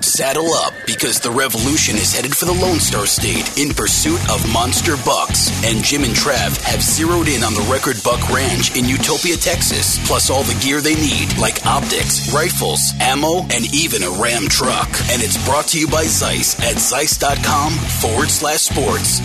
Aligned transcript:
Saddle 0.00 0.52
up 0.52 0.74
because 0.86 1.20
the 1.20 1.30
revolution 1.30 1.96
is 1.96 2.14
headed 2.14 2.36
for 2.36 2.44
the 2.44 2.52
Lone 2.52 2.78
Star 2.78 3.06
State 3.06 3.58
in 3.58 3.72
pursuit 3.74 4.20
of 4.30 4.40
monster 4.52 4.96
bucks. 5.04 5.50
And 5.64 5.82
Jim 5.82 6.04
and 6.04 6.12
Trav 6.12 6.60
have 6.62 6.82
zeroed 6.82 7.28
in 7.28 7.42
on 7.42 7.54
the 7.54 7.66
Record 7.70 7.96
Buck 8.04 8.20
Ranch 8.30 8.76
in 8.76 8.88
Utopia, 8.88 9.36
Texas, 9.36 9.98
plus 10.06 10.30
all 10.30 10.42
the 10.42 10.58
gear 10.62 10.80
they 10.80 10.94
need, 10.94 11.36
like 11.38 11.64
optics, 11.66 12.32
rifles, 12.32 12.92
ammo, 13.00 13.42
and 13.50 13.72
even 13.74 14.02
a 14.02 14.10
Ram 14.10 14.48
truck. 14.48 14.88
And 15.10 15.22
it's 15.22 15.42
brought 15.44 15.66
to 15.68 15.80
you 15.80 15.88
by 15.88 16.04
Zeiss 16.04 16.58
at 16.60 16.78
Zeiss.com 16.78 17.72
forward 17.72 18.28
slash 18.28 18.60
sports. 18.60 19.20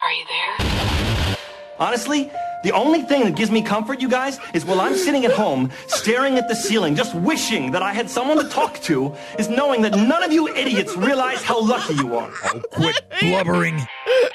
Are 0.00 0.12
you 0.12 0.24
there? 0.26 1.36
Honestly, 1.78 2.30
the 2.62 2.72
only 2.72 3.02
thing 3.02 3.24
that 3.24 3.34
gives 3.36 3.50
me 3.50 3.62
comfort, 3.62 4.00
you 4.00 4.08
guys, 4.08 4.38
is 4.54 4.64
while 4.64 4.80
I'm 4.80 4.96
sitting 4.96 5.24
at 5.24 5.32
home, 5.32 5.70
staring 5.86 6.38
at 6.38 6.48
the 6.48 6.54
ceiling, 6.54 6.94
just 6.94 7.14
wishing 7.14 7.72
that 7.72 7.82
I 7.82 7.92
had 7.92 8.08
someone 8.10 8.38
to 8.42 8.48
talk 8.48 8.80
to, 8.82 9.14
is 9.38 9.48
knowing 9.48 9.82
that 9.82 9.92
none 9.96 10.22
of 10.22 10.32
you 10.32 10.48
idiots 10.48 10.96
realize 10.96 11.42
how 11.42 11.60
lucky 11.60 11.94
you 11.94 12.16
are. 12.16 12.30
Oh, 12.44 12.60
quit 12.70 13.00
blubbering. 13.20 13.80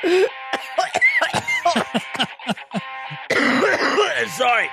Sorry. 4.35 4.67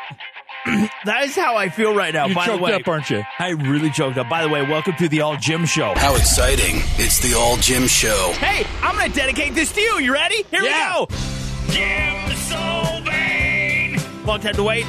that 1.04 1.22
is 1.24 1.36
how 1.36 1.56
I 1.56 1.68
feel 1.68 1.94
right 1.94 2.12
now. 2.12 2.26
You're 2.26 2.34
By 2.34 2.48
the 2.48 2.58
way, 2.58 2.72
up, 2.72 2.88
aren't 2.88 3.10
you? 3.10 3.22
I 3.38 3.50
really 3.50 3.90
choked 3.90 4.16
up. 4.18 4.28
By 4.28 4.42
the 4.42 4.48
way, 4.48 4.62
welcome 4.62 4.94
to 4.96 5.08
the 5.08 5.20
All 5.20 5.36
Jim 5.36 5.64
Show. 5.66 5.94
How 5.96 6.14
exciting! 6.16 6.76
It's 6.96 7.20
the 7.20 7.34
All 7.38 7.56
Jim 7.58 7.86
Show. 7.86 8.32
Hey, 8.38 8.66
I'm 8.82 8.96
going 8.96 9.10
to 9.10 9.16
dedicate 9.16 9.54
this 9.54 9.72
to 9.72 9.80
you. 9.80 9.98
You 10.00 10.12
ready? 10.12 10.42
Here 10.50 10.62
Yeah. 10.62 11.00
we 11.00 11.06
go. 11.06 11.14
Jim 11.72 12.36
Solvane. 12.48 12.93
Long 14.24 14.40
time 14.40 14.54
to 14.54 14.62
wait. 14.62 14.86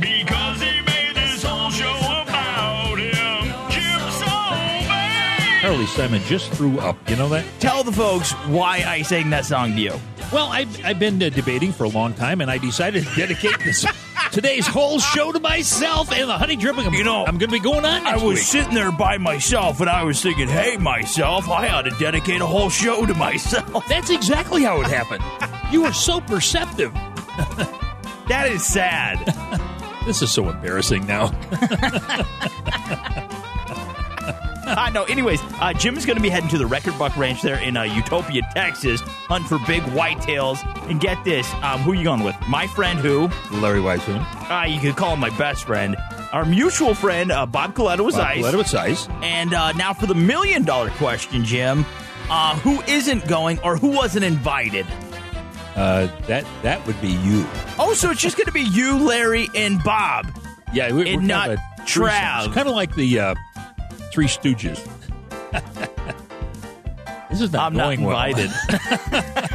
Because 0.00 0.62
he 0.62 0.80
made 0.82 1.14
this 1.14 1.42
whole 1.42 1.70
show 1.70 1.94
about 2.22 2.98
him. 2.98 3.44
Jim 3.70 4.00
Solvane. 4.00 5.60
Harley 5.60 5.86
Simon 5.86 6.22
just 6.22 6.50
threw 6.52 6.78
up. 6.80 6.96
You 7.10 7.16
know 7.16 7.28
that? 7.28 7.44
Tell 7.60 7.84
the 7.84 7.92
folks 7.92 8.32
why 8.46 8.84
I 8.86 9.02
sang 9.02 9.30
that 9.30 9.44
song 9.44 9.72
to 9.74 9.80
you. 9.80 9.92
Well, 10.32 10.48
I've, 10.48 10.84
I've 10.84 10.98
been 10.98 11.22
uh, 11.22 11.28
debating 11.30 11.72
for 11.72 11.84
a 11.84 11.88
long 11.88 12.12
time, 12.14 12.40
and 12.40 12.50
I 12.50 12.58
decided 12.58 13.04
to 13.06 13.14
dedicate 13.16 13.58
this 13.60 13.84
today's 14.32 14.66
whole 14.66 14.98
show 14.98 15.32
to 15.32 15.40
myself 15.40 16.10
and 16.12 16.28
the 16.28 16.36
honey 16.38 16.56
dripping. 16.56 16.86
I'm, 16.86 16.94
You 16.94 17.04
know, 17.04 17.24
I'm 17.26 17.38
going 17.38 17.50
to 17.50 17.56
be 17.56 17.60
going 17.60 17.84
on 17.84 18.06
I 18.06 18.14
was 18.14 18.22
week. 18.36 18.38
sitting 18.38 18.74
there 18.74 18.92
by 18.92 19.18
myself 19.18 19.80
and 19.80 19.88
I 19.90 20.02
was 20.04 20.22
thinking, 20.22 20.48
hey, 20.48 20.76
myself, 20.78 21.48
I 21.48 21.68
ought 21.68 21.82
to 21.82 21.90
dedicate 21.98 22.40
a 22.40 22.46
whole 22.46 22.68
show 22.70 23.04
to 23.06 23.14
myself. 23.14 23.86
That's 23.88 24.10
exactly 24.10 24.62
how 24.64 24.80
it 24.80 24.86
happened. 24.86 25.22
You 25.72 25.82
were 25.82 25.92
so 25.92 26.20
perceptive. 26.20 26.92
That 28.28 28.46
is 28.50 28.64
sad. 28.64 29.34
This 30.06 30.22
is 30.22 30.32
so 30.32 30.48
embarrassing 30.48 31.06
now. 31.06 31.26
I 34.70 34.90
know. 34.90 35.04
Anyways, 35.04 35.40
uh, 35.60 35.74
Jim 35.74 35.98
is 35.98 36.06
going 36.06 36.16
to 36.16 36.22
be 36.22 36.30
heading 36.30 36.48
to 36.50 36.56
the 36.56 36.66
Record 36.66 36.98
Buck 36.98 37.14
Ranch 37.16 37.42
there 37.42 37.58
in 37.58 37.76
uh, 37.76 37.82
Utopia, 37.82 38.40
Texas, 38.54 39.02
hunt 39.02 39.46
for 39.46 39.58
big 39.66 39.82
whitetails. 39.82 40.58
And 40.88 40.98
get 40.98 41.22
this, 41.24 41.46
um, 41.62 41.80
who 41.80 41.92
are 41.92 41.94
you 41.94 42.04
going 42.04 42.22
with? 42.22 42.34
My 42.48 42.66
friend 42.68 42.98
who? 42.98 43.28
Larry 43.58 43.80
Weishuhn. 43.80 44.24
Uh, 44.50 44.64
you 44.66 44.80
could 44.80 44.96
call 44.96 45.12
him 45.12 45.20
my 45.20 45.30
best 45.36 45.64
friend. 45.64 45.94
Our 46.32 46.46
mutual 46.46 46.94
friend, 46.94 47.30
uh, 47.30 47.44
Bob 47.44 47.74
Coletta 47.74 48.02
was 48.04 48.14
ice. 48.16 48.42
Let 48.42 48.54
it 48.54 48.56
with 48.56 48.68
Zeiss. 48.68 49.08
And 49.22 49.52
uh, 49.52 49.72
now 49.72 49.92
for 49.92 50.06
the 50.06 50.14
million 50.14 50.64
dollar 50.64 50.88
question, 50.90 51.44
Jim. 51.44 51.84
Uh, 52.30 52.58
who 52.58 52.80
isn't 52.82 53.26
going 53.26 53.58
or 53.60 53.76
who 53.78 53.88
wasn't 53.88 54.24
invited? 54.24 54.86
Uh, 55.78 56.08
that 56.26 56.44
that 56.62 56.84
would 56.88 57.00
be 57.00 57.08
you. 57.08 57.46
Oh, 57.78 57.94
so 57.94 58.10
it's 58.10 58.20
just 58.20 58.36
going 58.36 58.46
to 58.46 58.52
be 58.52 58.62
you, 58.62 58.98
Larry, 58.98 59.48
and 59.54 59.80
Bob. 59.84 60.26
Yeah, 60.72 60.90
we're, 60.92 61.06
And 61.06 61.22
we're 61.22 61.28
not 61.28 61.46
kind 61.46 61.52
of 61.52 61.86
Trav. 61.86 62.46
It's 62.46 62.54
kind 62.54 62.68
of 62.68 62.74
like 62.74 62.94
the 62.96 63.18
uh, 63.20 63.34
Three 64.12 64.26
Stooges. 64.26 64.84
this 67.30 67.40
is 67.40 67.52
not 67.52 67.66
I'm 67.68 67.74
not 67.74 67.96
going 67.96 68.02
well. 68.02 69.54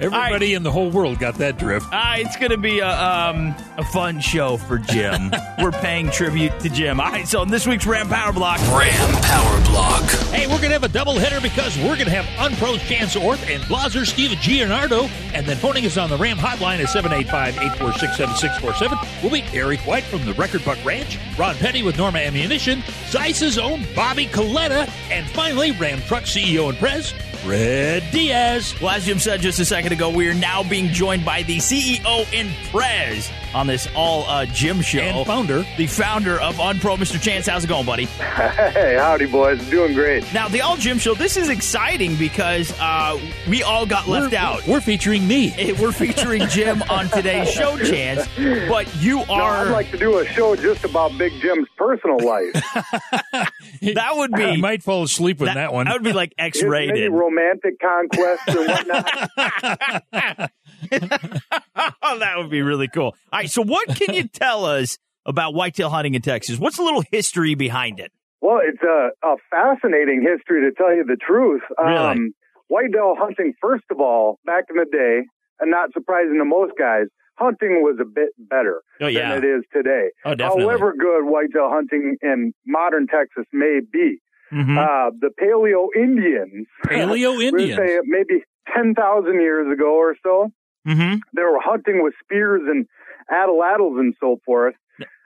Invited. 0.00 0.24
Everybody 0.24 0.54
in 0.54 0.62
the 0.62 0.72
whole 0.72 0.90
world 0.90 1.18
got 1.18 1.34
that 1.36 1.58
drift. 1.58 1.86
Uh, 1.92 2.14
it's 2.16 2.36
going 2.36 2.52
to 2.52 2.56
be 2.56 2.78
a, 2.78 2.88
um, 2.88 3.54
a 3.76 3.84
fun 3.84 4.18
show 4.20 4.56
for 4.56 4.78
Jim. 4.78 5.30
We're 5.58 5.72
paying 5.72 6.10
tribute 6.10 6.58
to 6.60 6.70
Jim. 6.70 6.98
All 7.00 7.10
right, 7.10 7.28
so 7.28 7.42
in 7.42 7.50
this 7.50 7.66
week's 7.66 7.84
Ram 7.86 8.08
Power 8.08 8.32
Block, 8.32 8.58
Ram 8.72 9.22
Power 9.22 9.60
Block. 9.66 10.02
Hey, 10.30 10.46
we're 10.46 10.56
going 10.56 10.70
to 10.70 10.74
have 10.74 10.84
a 10.84 10.88
double 10.88 11.18
header 11.18 11.38
because 11.40 11.76
we're 11.78 11.96
going 11.96 12.06
to 12.06 12.10
have 12.10 12.24
Unpros 12.50 12.78
Chance 12.80 13.14
Orth 13.16 13.46
and 13.50 13.62
Blaser 13.64 14.06
Steve 14.06 14.30
Gianardo. 14.38 15.10
And 15.34 15.44
then 15.46 15.56
phoning 15.58 15.84
us 15.84 15.98
on 15.98 16.08
the 16.08 16.16
Ram 16.16 16.38
hotline 16.38 16.78
at 16.78 16.86
785-846-7647 16.88 19.22
will 19.22 19.30
be 19.30 19.42
Eric 19.52 19.80
White 19.80 20.04
from 20.04 20.24
the 20.24 20.32
Record 20.34 20.64
Buck 20.64 20.82
Ranch, 20.84 21.18
Ron 21.38 21.56
Petty 21.56 21.82
with 21.82 21.98
Norma 21.98 22.18
Ammunition, 22.20 22.82
Zeiss's 23.08 23.58
own 23.58 23.84
Bobby 23.94 24.26
Coletta, 24.26 24.88
and 25.10 25.28
finally 25.30 25.72
Ram 25.72 26.00
Truck 26.02 26.22
CEO 26.24 26.68
and 26.70 26.78
Prez, 26.78 27.12
Fred 27.42 28.04
Diaz. 28.12 28.74
well, 28.80 28.90
as 28.90 29.06
Jim 29.06 29.18
said 29.18 29.40
just 29.40 29.58
a 29.60 29.64
second 29.64 29.92
ago, 29.92 30.10
we 30.10 30.28
are 30.28 30.34
now 30.34 30.62
being 30.62 30.88
joined 30.88 31.24
by 31.24 31.42
the 31.42 31.56
CEO 31.56 32.26
and 32.34 32.50
Prez 32.70 33.30
on 33.54 33.66
this 33.66 33.88
all 33.94 34.24
uh, 34.28 34.46
Jim 34.46 34.80
show. 34.80 35.00
And 35.00 35.26
founder. 35.26 35.64
The 35.76 35.86
founder 35.86 36.40
of 36.40 36.56
Unpro, 36.56 36.96
Mr. 36.96 37.20
Chance. 37.20 37.46
How's 37.46 37.64
it 37.64 37.68
going, 37.68 37.86
buddy? 37.86 38.04
Hey, 38.70 38.96
howdy, 38.98 39.26
boys. 39.26 39.60
Doing 39.68 39.94
great. 39.94 40.24
Now, 40.32 40.48
the 40.48 40.60
all 40.60 40.76
Jim 40.76 40.98
show, 40.98 41.14
this 41.14 41.36
is 41.36 41.48
exciting 41.48 42.14
because 42.16 42.72
uh, 42.80 43.18
we 43.48 43.62
all 43.62 43.84
got 43.86 44.06
left 44.08 44.32
we're, 44.32 44.38
out. 44.38 44.66
We're 44.66 44.80
featuring 44.80 45.26
me. 45.26 45.52
We're 45.80 45.92
featuring 45.92 46.46
Jim 46.48 46.82
on 46.84 47.08
today's 47.08 47.50
show, 47.52 47.76
Chance, 47.78 48.26
but 48.68 48.94
you 49.02 49.18
No, 49.18 49.24
are. 49.34 49.66
I'd 49.66 49.70
like 49.72 49.90
to 49.90 49.98
do 49.98 50.18
a 50.18 50.26
show 50.26 50.56
just 50.56 50.84
about 50.84 51.16
Big 51.18 51.32
Jim's 51.40 51.68
personal 51.76 52.18
life. 52.18 52.52
that 53.82 54.10
would 54.14 54.32
be. 54.32 54.42
You 54.52 54.58
might 54.58 54.82
fall 54.82 55.02
asleep 55.04 55.38
with 55.40 55.52
that, 55.54 55.72
one. 55.72 55.86
That 55.86 55.94
would 55.94 56.02
be 56.04 56.12
like 56.12 56.32
X 56.38 56.58
His 56.60 56.64
many 56.70 56.90
rated. 56.90 57.12
romantic 57.12 57.78
conquests 57.80 58.48
and 58.48 58.68
whatnot. 58.68 60.50
oh, 62.02 62.18
that 62.18 62.34
would 62.38 62.50
be 62.50 62.62
really 62.62 62.88
cool. 62.88 63.14
All 63.32 63.40
right, 63.40 63.50
so 63.50 63.62
what 63.62 63.88
can 63.96 64.14
you 64.14 64.24
tell 64.28 64.64
us 64.64 64.98
about 65.26 65.54
whitetail 65.54 65.90
hunting 65.90 66.14
in 66.14 66.22
Texas? 66.22 66.58
What's 66.58 66.78
a 66.78 66.82
little 66.82 67.02
history 67.10 67.54
behind 67.54 68.00
it? 68.00 68.12
well, 68.42 68.60
it's 68.64 68.82
a, 68.82 69.10
a 69.26 69.36
fascinating 69.50 70.22
history 70.26 70.62
to 70.62 70.74
tell 70.74 70.94
you 70.94 71.04
the 71.04 71.16
truth. 71.16 71.60
Um, 71.78 71.86
Really? 71.86 72.30
whitetail 72.68 73.14
hunting, 73.18 73.52
first 73.60 73.84
of 73.90 74.00
all, 74.00 74.38
back 74.46 74.64
in 74.70 74.76
the 74.76 74.86
day, 74.90 75.26
and 75.60 75.70
not 75.70 75.92
surprising 75.92 76.38
to 76.38 76.44
most 76.46 76.72
guys, 76.78 77.04
hunting 77.36 77.82
was 77.82 77.98
a 78.00 78.04
bit 78.06 78.30
better 78.38 78.80
Oh, 79.00 79.06
yeah. 79.08 79.34
than 79.34 79.44
it 79.44 79.46
is 79.46 79.64
today. 79.74 80.08
Oh, 80.24 80.34
definitely. 80.34 80.64
However 80.64 80.94
good 80.98 81.24
whitetail 81.26 81.68
hunting 81.70 82.16
in 82.22 82.52
modern 82.66 83.06
Texas 83.08 83.44
may 83.52 83.80
be, 83.92 84.20
Mhm. 84.52 84.76
uh, 84.78 85.10
the 85.20 85.30
Paleo 85.40 85.88
Indians, 85.94 86.66
Paleo 86.86 87.40
Indians. 87.42 87.76
say 87.76 87.98
maybe 88.04 88.42
10,000 88.74 89.34
years 89.40 89.70
ago 89.72 89.94
or 89.94 90.16
so, 90.24 90.50
Mhm. 90.86 91.20
they 91.34 91.42
were 91.42 91.60
hunting 91.60 92.02
with 92.02 92.14
spears 92.24 92.62
and 92.66 92.86
atlatls 93.30 93.98
and 93.98 94.14
so 94.20 94.38
forth. 94.44 94.74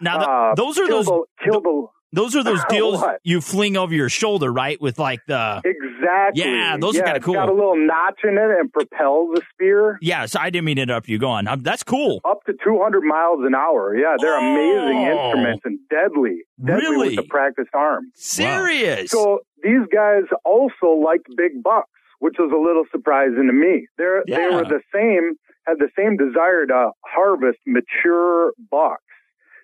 Now, 0.01 0.19
th- 0.19 0.29
Uh, 0.29 0.55
those 0.55 0.79
are 0.79 0.89
those 0.89 1.09
a- 1.09 1.23
killed 1.43 1.67
a- 1.67 1.87
those 2.13 2.37
are 2.37 2.45
those 2.45 2.63
deals 2.69 3.01
What? 3.01 3.19
you 3.25 3.41
fling 3.41 3.77
over 3.77 3.93
your 3.93 4.09
shoulder, 4.09 4.53
right? 4.53 4.81
With 4.81 4.99
like 5.01 5.21
the 5.27 5.61
exactly. 5.65 6.45
Yeah, 6.45 6.77
those 6.79 6.97
are 6.97 7.03
kinda 7.03 7.17
it's 7.17 7.25
cool. 7.25 7.35
Got 7.35 7.49
a 7.49 7.53
little 7.53 7.77
notch 7.77 8.21
in 8.23 8.39
it 8.39 8.51
and 8.61 8.73
propels 8.73 9.31
the 9.35 9.43
spear 9.53 9.99
yeah. 10.01 10.27
So 10.27 10.39
I 10.41 10.51
didn't 10.51 10.65
mean 10.67 10.77
to 10.77 10.83
interrupt 10.83 11.09
you. 11.09 11.19
Go 11.19 11.29
on. 11.29 11.49
Um, 11.49 11.61
that's 11.63 11.83
cool. 11.83 12.21
up 12.25 12.45
to 12.45 12.53
200 12.63 13.03
miles 13.03 13.41
an 13.45 13.55
hour. 13.57 13.97
Yeah, 13.97 14.15
they're 14.21 14.39
amazing 14.39 15.09
Oh. 15.09 15.31
instruments 15.33 15.63
and 15.65 15.79
deadly, 15.91 16.43
deadly 16.65 16.83
Really? 16.83 17.09
with 17.09 17.17
the 17.17 17.23
practiced 17.29 17.71
arm. 17.75 18.13
Serious. 18.15 19.11
So 19.11 19.41
these 19.63 19.87
guys 19.93 20.23
also 20.45 20.87
liked 21.03 21.27
big 21.37 21.63
bucks, 21.65 21.89
which 22.21 22.37
was 22.39 22.53
a 22.53 22.57
little 22.57 22.85
surprising 22.93 23.47
to 23.49 23.53
me. 23.53 23.87
They're, 23.99 24.23
They 24.29 24.49
were 24.55 24.63
the 24.65 24.83
same, 24.95 25.35
had 25.67 25.77
the 25.79 25.89
same 25.97 26.17
desire 26.17 26.67
to 26.67 26.91
harvest 27.05 27.59
mature 27.67 28.53
bucks. 28.71 29.03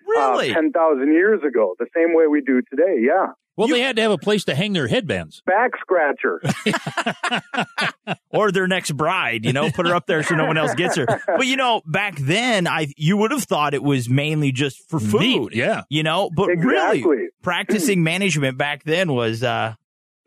Really? 0.07 0.51
uh, 0.51 0.55
10,000 0.55 1.13
years 1.13 1.41
ago, 1.47 1.75
the 1.79 1.87
same 1.95 2.15
way 2.15 2.25
we 2.27 2.41
do 2.41 2.61
today. 2.69 2.97
Yeah. 3.01 3.27
Well, 3.57 3.67
they 3.67 3.81
had 3.81 3.97
to 3.97 4.01
have 4.01 4.11
a 4.11 4.17
place 4.17 4.45
to 4.45 4.55
hang 4.55 4.73
their 4.73 4.87
headbands. 4.87 5.43
Back 5.45 5.71
scratcher. 5.79 6.41
or 8.29 8.51
their 8.51 8.67
next 8.67 8.91
bride, 8.91 9.45
you 9.45 9.53
know, 9.53 9.69
put 9.69 9.87
her 9.87 9.93
up 9.93 10.07
there 10.07 10.23
so 10.23 10.35
no 10.35 10.45
one 10.45 10.57
else 10.57 10.73
gets 10.73 10.95
her. 10.95 11.05
But 11.27 11.45
you 11.45 11.57
know, 11.57 11.81
back 11.85 12.17
then, 12.17 12.65
I 12.65 12.87
you 12.97 13.17
would 13.17 13.31
have 13.31 13.43
thought 13.43 13.73
it 13.73 13.83
was 13.83 14.09
mainly 14.09 14.51
just 14.51 14.89
for 14.89 14.99
food, 14.99 15.19
Meat, 15.51 15.55
yeah. 15.55 15.83
you 15.89 16.01
know. 16.01 16.29
But 16.35 16.49
Exactly. 16.49 17.03
really, 17.03 17.27
practicing 17.43 18.03
management 18.03 18.57
back 18.57 18.83
then 18.83 19.13
was 19.13 19.43
uh, 19.43 19.75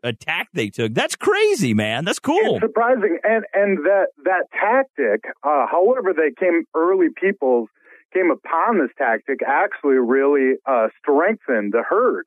a 0.05 0.13
tack 0.13 0.49
they 0.53 0.69
took. 0.69 0.93
That's 0.93 1.15
crazy, 1.15 1.73
man. 1.73 2.05
That's 2.05 2.19
cool. 2.19 2.55
It's 2.55 2.65
surprising, 2.65 3.17
and 3.23 3.43
and 3.53 3.79
that 3.85 4.07
that 4.23 4.45
tactic, 4.51 5.25
uh, 5.43 5.65
however, 5.69 6.13
they 6.13 6.31
came 6.39 6.63
early 6.75 7.07
peoples 7.19 7.69
came 8.13 8.31
upon 8.31 8.79
this 8.79 8.91
tactic 8.97 9.39
actually 9.45 9.95
really 9.95 10.53
uh, 10.65 10.87
strengthened 11.01 11.73
the 11.73 11.83
herd. 11.87 12.25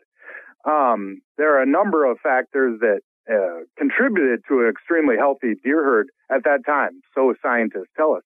Um, 0.67 1.23
there 1.39 1.57
are 1.57 1.63
a 1.63 1.67
number 1.67 2.05
of 2.05 2.19
factors 2.23 2.81
that 2.81 3.01
uh, 3.31 3.65
contributed 3.79 4.41
to 4.49 4.61
an 4.61 4.69
extremely 4.69 5.17
healthy 5.17 5.55
deer 5.63 5.83
herd 5.83 6.09
at 6.31 6.45
that 6.45 6.61
time, 6.67 7.01
so 7.15 7.33
scientists 7.41 7.89
tell 7.97 8.13
us. 8.13 8.23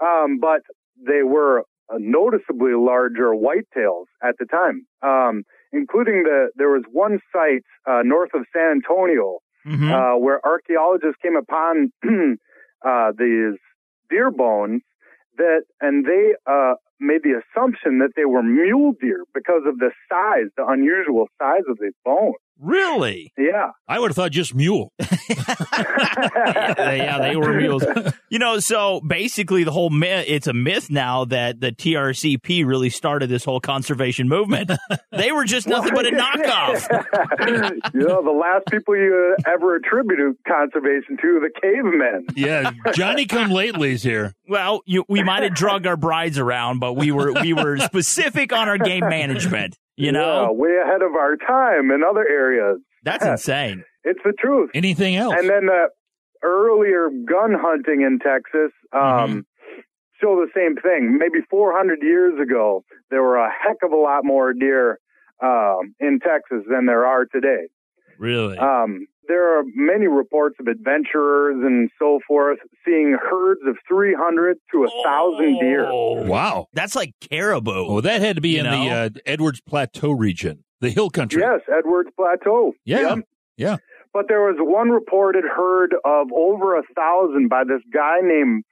Um, 0.00 0.38
but 0.40 0.62
they 0.96 1.22
were 1.22 1.64
noticeably 1.98 2.72
larger 2.74 3.32
whitetails 3.32 4.06
at 4.22 4.36
the 4.38 4.46
time, 4.46 4.86
um, 5.02 5.44
including 5.74 6.22
the 6.22 6.48
there 6.56 6.70
was 6.70 6.84
one 6.92 7.18
site 7.32 7.64
uh, 7.86 8.02
north 8.04 8.30
of 8.34 8.42
San 8.54 8.68
Antonio 8.78 9.38
Mhm. 9.66 9.90
uh, 9.90 10.18
where 10.18 10.44
archaeologists 10.44 11.16
came 11.22 11.36
upon 11.36 11.90
uh, 12.84 13.12
these 13.16 13.56
deer 14.10 14.30
bones 14.30 14.82
that, 15.38 15.62
and 15.80 16.04
they 16.04 16.34
uh, 16.46 16.74
made 17.00 17.22
the 17.22 17.40
assumption 17.40 17.98
that 17.98 18.10
they 18.14 18.26
were 18.26 18.42
mule 18.42 18.92
deer 19.00 19.24
because 19.32 19.62
of 19.66 19.78
the 19.78 19.90
size, 20.08 20.48
the 20.56 20.66
unusual 20.66 21.28
size 21.40 21.62
of 21.68 21.78
these 21.80 21.96
bones. 22.04 22.36
Really? 22.58 23.32
Yeah. 23.36 23.70
I 23.88 23.98
would 23.98 24.10
have 24.10 24.16
thought 24.16 24.30
just 24.30 24.54
mule. 24.54 24.92
yeah, 25.00 26.92
yeah, 26.92 27.18
they 27.18 27.36
were 27.36 27.52
mules. 27.54 27.84
You 28.30 28.40
know, 28.40 28.58
so 28.58 29.00
basically, 29.00 29.62
the 29.62 29.70
whole 29.70 29.90
myth, 29.90 30.24
it's 30.26 30.48
a 30.48 30.52
myth 30.52 30.90
now 30.90 31.24
that 31.26 31.60
the 31.60 31.70
TRCP 31.70 32.66
really 32.66 32.90
started 32.90 33.28
this 33.28 33.44
whole 33.44 33.60
conservation 33.60 34.28
movement. 34.28 34.72
They 35.12 35.30
were 35.30 35.44
just 35.44 35.68
nothing 35.68 35.94
but 35.94 36.06
a 36.06 36.10
knockoff. 36.10 36.88
you 37.94 38.00
know, 38.00 38.20
the 38.24 38.32
last 38.32 38.66
people 38.68 38.96
you 38.96 39.36
ever 39.46 39.76
attributed 39.76 40.34
conservation 40.46 41.16
to, 41.22 41.40
the 41.40 41.50
cavemen. 41.62 42.26
Yeah, 42.34 42.72
Johnny 42.94 43.26
come 43.26 43.50
latelys 43.50 44.02
here. 44.02 44.34
Well, 44.48 44.82
you, 44.86 45.04
we 45.08 45.22
might 45.22 45.44
have 45.44 45.54
drug 45.54 45.86
our 45.86 45.96
brides 45.96 46.38
around, 46.38 46.80
but 46.80 46.94
we 46.94 47.12
were 47.12 47.32
we 47.32 47.52
were 47.52 47.78
specific 47.78 48.52
on 48.52 48.68
our 48.68 48.78
game 48.78 49.08
management. 49.08 49.78
You 49.96 50.06
Yeah, 50.06 50.10
know, 50.12 50.48
way 50.52 50.70
ahead 50.84 51.02
of 51.02 51.14
our 51.14 51.36
time 51.36 51.90
in 51.90 52.02
other 52.02 52.26
areas. 52.28 52.78
that's 53.04 53.24
insane. 53.24 53.84
It's 54.02 54.20
the 54.24 54.32
truth. 54.38 54.70
Anything 54.74 55.16
else? 55.16 55.34
And 55.38 55.48
then 55.48 55.66
the 55.66 55.88
earlier 56.42 57.08
gun 57.10 57.54
hunting 57.58 58.02
in 58.02 58.18
Texas 58.18 58.72
um, 58.92 59.46
show 60.20 60.36
the 60.44 60.48
same 60.54 60.76
thing. 60.76 61.16
Maybe 61.18 61.44
400 61.48 61.98
years 62.02 62.38
ago, 62.40 62.84
there 63.10 63.22
were 63.22 63.36
a 63.36 63.50
heck 63.50 63.76
of 63.82 63.92
a 63.92 63.96
lot 63.96 64.24
more 64.24 64.52
deer 64.52 64.98
um, 65.42 65.94
in 66.00 66.18
Texas 66.20 66.64
than 66.70 66.86
there 66.86 67.06
are 67.06 67.24
today. 67.26 67.68
Really? 68.18 68.58
Um, 68.58 69.06
there 69.28 69.58
are 69.58 69.64
many 69.74 70.06
reports 70.06 70.56
of 70.60 70.66
adventurers 70.66 71.56
and 71.64 71.90
so 71.98 72.20
forth 72.26 72.58
seeing 72.84 73.16
herds 73.20 73.60
of 73.66 73.76
300 73.88 74.56
to 74.72 74.84
a 74.84 74.88
thousand 75.04 75.58
deer. 75.60 75.86
Oh, 75.90 76.22
wow. 76.22 76.66
That's 76.72 76.94
like 76.94 77.14
caribou. 77.20 77.72
Oh, 77.88 78.00
that 78.00 78.20
had 78.20 78.36
to 78.36 78.42
be 78.42 78.50
You 78.50 78.60
in 78.60 78.64
know? 78.66 78.84
the 78.84 78.90
uh, 78.90 79.10
Edwards 79.26 79.60
Plateau 79.60 80.10
region, 80.12 80.64
the 80.80 80.90
hill 80.90 81.10
country. 81.10 81.42
Yes, 81.42 81.60
Edwards 81.76 82.10
Plateau. 82.16 82.72
Yeah. 82.84 83.16
Yep. 83.16 83.28
Yeah. 83.56 83.76
But 84.12 84.26
there 84.28 84.42
was 84.42 84.56
one 84.58 84.90
reported 84.90 85.44
herd 85.44 85.94
of 86.04 86.28
over 86.32 86.76
a 86.78 86.82
thousand 86.94 87.48
by 87.48 87.64
this 87.64 87.82
guy 87.92 88.18
named 88.22 88.64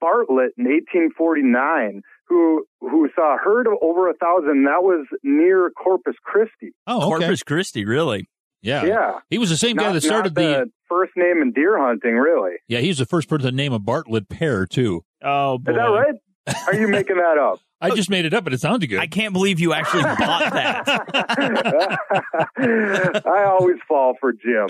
Bartlett 0.00 0.52
in 0.58 0.64
1849 0.64 2.02
who 2.28 2.64
who 2.80 3.08
saw 3.14 3.34
a 3.34 3.38
herd 3.38 3.66
of 3.66 3.74
over 3.82 4.08
a 4.08 4.14
thousand. 4.14 4.64
That 4.64 4.82
was 4.82 5.06
near 5.22 5.70
Corpus 5.70 6.14
Christi. 6.22 6.72
Oh, 6.86 7.14
okay. 7.14 7.24
Corpus 7.24 7.42
Christi, 7.42 7.84
really? 7.84 8.28
Yeah. 8.62 8.84
Yeah. 8.84 9.12
He 9.28 9.38
was 9.38 9.50
the 9.50 9.56
same 9.56 9.76
guy 9.76 9.92
that 9.92 10.00
started 10.02 10.34
not 10.34 10.42
the. 10.42 10.70
first 10.88 11.12
name 11.16 11.42
in 11.42 11.52
deer 11.52 11.78
hunting, 11.78 12.14
really. 12.14 12.56
Yeah, 12.68 12.78
he 12.78 12.88
was 12.88 12.98
the 12.98 13.06
first 13.06 13.28
person 13.28 13.50
to 13.50 13.56
name 13.56 13.72
a 13.72 13.78
Bartlett 13.78 14.28
pear 14.28 14.66
too. 14.66 15.04
Oh, 15.22 15.58
boy. 15.58 15.72
Is 15.72 15.76
that 15.76 15.82
right? 15.84 16.14
Are 16.46 16.74
you 16.74 16.88
making 16.88 17.16
that 17.16 17.38
up? 17.38 17.60
I 17.82 17.90
just 17.90 18.08
made 18.10 18.24
it 18.24 18.32
up, 18.32 18.44
but 18.44 18.52
it 18.52 18.60
sounded 18.60 18.86
good. 18.86 19.00
I 19.00 19.08
can't 19.08 19.32
believe 19.32 19.58
you 19.58 19.72
actually 19.72 20.04
bought 20.04 20.52
that. 20.52 20.86
I 23.26 23.44
always 23.44 23.78
fall 23.88 24.14
for 24.20 24.32
Jim. 24.32 24.68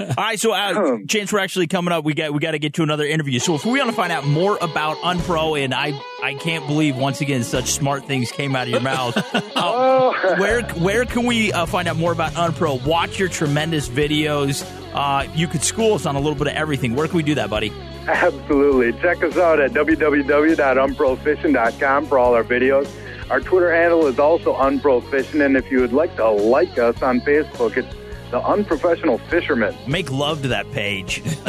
All 0.00 0.14
right, 0.16 0.40
so 0.40 0.52
uh, 0.52 0.96
chance 1.06 1.30
we're 1.30 1.40
actually 1.40 1.66
coming 1.66 1.92
up. 1.92 2.04
We 2.04 2.14
got 2.14 2.32
we 2.32 2.38
got 2.38 2.52
to 2.52 2.58
get 2.58 2.72
to 2.74 2.82
another 2.82 3.04
interview. 3.04 3.38
So 3.38 3.54
if 3.54 3.66
we 3.66 3.78
want 3.78 3.90
to 3.90 3.96
find 3.96 4.10
out 4.10 4.26
more 4.26 4.56
about 4.62 4.96
Unpro, 4.98 5.62
and 5.62 5.74
I 5.74 5.92
I 6.22 6.34
can't 6.40 6.66
believe 6.66 6.96
once 6.96 7.20
again 7.20 7.44
such 7.44 7.72
smart 7.72 8.06
things 8.06 8.32
came 8.32 8.56
out 8.56 8.62
of 8.62 8.70
your 8.70 8.80
mouth. 8.80 9.14
Uh, 9.34 10.36
where 10.36 10.62
where 10.62 11.04
can 11.04 11.26
we 11.26 11.52
uh, 11.52 11.66
find 11.66 11.86
out 11.86 11.96
more 11.96 12.12
about 12.12 12.32
Unpro? 12.32 12.82
Watch 12.86 13.18
your 13.18 13.28
tremendous 13.28 13.90
videos. 13.90 14.64
Uh, 14.98 15.26
you 15.32 15.46
could 15.46 15.62
school 15.62 15.94
us 15.94 16.04
on 16.06 16.16
a 16.16 16.18
little 16.18 16.34
bit 16.34 16.48
of 16.48 16.54
everything. 16.54 16.96
Where 16.96 17.06
can 17.06 17.18
we 17.18 17.22
do 17.22 17.36
that, 17.36 17.48
buddy? 17.48 17.72
Absolutely. 18.08 19.00
Check 19.00 19.22
us 19.22 19.36
out 19.36 19.60
at 19.60 19.70
www.unprofishing.com 19.70 22.06
for 22.06 22.18
all 22.18 22.34
our 22.34 22.42
videos. 22.42 22.90
Our 23.30 23.38
Twitter 23.38 23.72
handle 23.72 24.08
is 24.08 24.18
also 24.18 24.56
unprofishing, 24.56 25.46
and 25.46 25.56
if 25.56 25.70
you 25.70 25.82
would 25.82 25.92
like 25.92 26.16
to 26.16 26.28
like 26.28 26.78
us 26.78 27.00
on 27.00 27.20
Facebook, 27.20 27.76
it's 27.76 27.94
the 28.30 28.40
Unprofessional 28.40 29.18
Fisherman. 29.18 29.74
Make 29.86 30.10
love 30.12 30.42
to 30.42 30.48
that 30.48 30.70
page. 30.70 31.22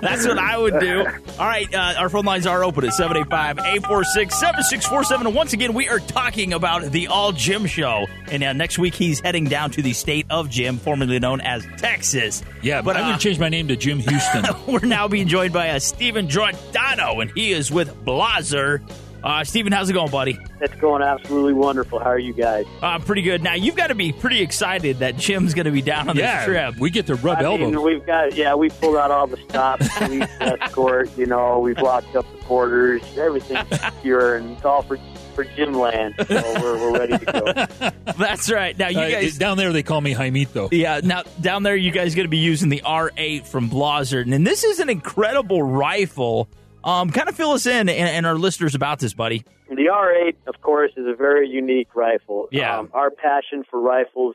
That's 0.00 0.26
what 0.26 0.38
I 0.38 0.56
would 0.56 0.78
do. 0.78 1.04
All 1.38 1.46
right, 1.46 1.72
uh, 1.74 1.94
our 1.98 2.08
phone 2.08 2.24
lines 2.24 2.46
are 2.46 2.64
open 2.64 2.84
at 2.84 2.94
785 2.94 3.58
846 3.58 4.34
7647. 4.38 5.26
And 5.26 5.34
once 5.34 5.52
again, 5.52 5.74
we 5.74 5.88
are 5.88 5.98
talking 5.98 6.52
about 6.52 6.92
the 6.92 7.08
All 7.08 7.32
Jim 7.32 7.66
Show. 7.66 8.06
And 8.30 8.44
uh, 8.44 8.52
next 8.52 8.78
week, 8.78 8.94
he's 8.94 9.18
heading 9.20 9.44
down 9.44 9.72
to 9.72 9.82
the 9.82 9.92
state 9.92 10.26
of 10.30 10.48
Jim, 10.48 10.78
formerly 10.78 11.18
known 11.18 11.40
as 11.40 11.66
Texas. 11.78 12.42
yeah, 12.62 12.80
but 12.80 12.92
but 12.92 13.00
I'm 13.00 13.04
uh, 13.04 13.08
going 13.08 13.18
to 13.18 13.24
change 13.24 13.38
my 13.38 13.48
name 13.48 13.68
to 13.68 13.76
Jim 13.76 14.00
Houston. 14.00 14.44
we're 14.66 14.80
now 14.80 15.08
being 15.08 15.26
joined 15.26 15.54
by 15.54 15.70
uh, 15.70 15.78
Stephen 15.78 16.28
Giordano, 16.28 17.20
and 17.20 17.30
he 17.30 17.52
is 17.52 17.70
with 17.70 18.04
Blaser. 18.04 18.82
Uh, 19.22 19.44
Stephen, 19.44 19.72
how's 19.72 19.88
it 19.88 19.92
going, 19.92 20.10
buddy? 20.10 20.36
It's 20.60 20.74
going 20.76 21.00
absolutely 21.02 21.52
wonderful. 21.52 22.00
How 22.00 22.06
are 22.10 22.18
you 22.18 22.32
guys? 22.32 22.66
Uh, 22.82 22.86
I'm 22.86 23.02
pretty 23.02 23.22
good. 23.22 23.40
Now, 23.42 23.54
you've 23.54 23.76
got 23.76 23.86
to 23.88 23.94
be 23.94 24.12
pretty 24.12 24.40
excited 24.42 24.98
that 24.98 25.16
Jim's 25.16 25.54
going 25.54 25.66
to 25.66 25.70
be 25.70 25.80
down 25.82 26.08
on 26.08 26.16
yeah, 26.16 26.38
this 26.38 26.44
trip. 26.46 26.76
we 26.80 26.90
get 26.90 27.06
to 27.06 27.14
rub 27.14 27.38
I 27.38 27.44
elbows. 27.44 27.72
mean, 27.72 27.82
we've 27.82 28.04
got 28.04 28.34
yeah, 28.34 28.54
we 28.56 28.68
pulled 28.70 28.96
out 28.96 29.10
all 29.12 29.28
the 29.28 29.36
stops, 29.48 29.88
police 29.98 30.26
escort. 30.40 31.16
You 31.16 31.26
know, 31.26 31.60
we've 31.60 31.78
locked 31.78 32.16
up 32.16 32.26
the 32.32 32.38
quarters. 32.44 33.02
Everything's 33.16 33.68
secure, 33.80 34.36
and 34.36 34.50
it's 34.56 34.64
all 34.64 34.82
for 34.82 34.98
for 35.36 35.44
Jim 35.44 35.72
Land. 35.74 36.14
So 36.26 36.42
we're 36.60 36.90
we're 36.90 36.98
ready 36.98 37.16
to 37.18 37.24
go. 37.24 37.90
That's 38.18 38.50
right. 38.50 38.76
Now, 38.76 38.88
you 38.88 38.98
Uh, 38.98 39.10
guys. 39.10 39.38
down 39.38 39.56
there, 39.56 39.72
they 39.72 39.84
call 39.84 40.00
me 40.00 40.14
Jaimito. 40.14 40.68
Yeah, 40.72 41.00
now 41.02 41.22
down 41.40 41.62
there, 41.62 41.76
you 41.76 41.92
guys 41.92 42.16
going 42.16 42.26
to 42.26 42.30
be 42.30 42.38
using 42.38 42.70
the 42.70 42.82
R8 42.84 43.46
from 43.46 43.70
Blaser, 43.70 44.20
and 44.30 44.44
this 44.44 44.64
is 44.64 44.80
an 44.80 44.90
incredible 44.90 45.62
rifle. 45.62 46.48
Um, 46.84 47.10
kind 47.10 47.28
of 47.28 47.36
fill 47.36 47.52
us 47.52 47.66
in 47.66 47.88
and, 47.88 48.08
and 48.08 48.26
our 48.26 48.34
listeners 48.36 48.74
about 48.74 48.98
this, 48.98 49.14
buddy. 49.14 49.44
The 49.68 49.88
R8, 49.92 50.34
of 50.46 50.60
course, 50.60 50.92
is 50.96 51.06
a 51.06 51.14
very 51.14 51.48
unique 51.48 51.94
rifle. 51.94 52.48
Yeah. 52.50 52.78
Um, 52.80 52.90
our 52.92 53.10
passion 53.10 53.64
for 53.70 53.80
rifles 53.80 54.34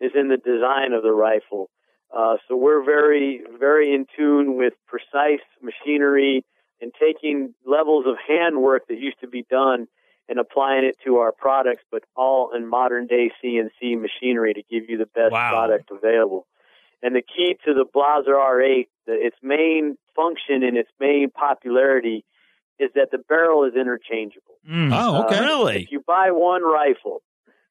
is 0.00 0.12
in 0.14 0.28
the 0.28 0.36
design 0.36 0.92
of 0.92 1.02
the 1.02 1.12
rifle. 1.12 1.70
Uh, 2.14 2.36
so 2.48 2.56
we're 2.56 2.84
very, 2.84 3.40
very 3.58 3.94
in 3.94 4.06
tune 4.16 4.56
with 4.56 4.74
precise 4.86 5.40
machinery 5.62 6.44
and 6.80 6.92
taking 7.00 7.54
levels 7.66 8.04
of 8.06 8.16
handwork 8.28 8.86
that 8.88 8.98
used 8.98 9.20
to 9.20 9.28
be 9.28 9.44
done 9.50 9.86
and 10.28 10.38
applying 10.38 10.84
it 10.84 10.96
to 11.04 11.16
our 11.18 11.32
products, 11.32 11.82
but 11.90 12.02
all 12.16 12.50
in 12.54 12.66
modern 12.68 13.06
day 13.06 13.30
CNC 13.42 14.00
machinery 14.00 14.54
to 14.54 14.62
give 14.70 14.88
you 14.88 14.96
the 14.98 15.06
best 15.06 15.32
Wow. 15.32 15.50
product 15.50 15.90
available. 15.90 16.46
And 17.04 17.14
the 17.14 17.20
key 17.22 17.54
to 17.66 17.74
the 17.74 17.84
Blaser 17.84 18.32
R8, 18.34 18.88
the, 19.06 19.12
its 19.12 19.36
main 19.42 19.96
function 20.16 20.62
and 20.64 20.76
its 20.78 20.88
main 20.98 21.28
popularity 21.30 22.24
is 22.80 22.90
that 22.94 23.10
the 23.12 23.18
barrel 23.18 23.64
is 23.64 23.74
interchangeable. 23.76 24.56
Oh, 24.68 25.24
okay. 25.26 25.36
Uh, 25.36 25.42
Really? 25.42 25.82
If 25.84 25.92
you 25.92 26.00
buy 26.06 26.30
one 26.32 26.62
rifle, 26.64 27.20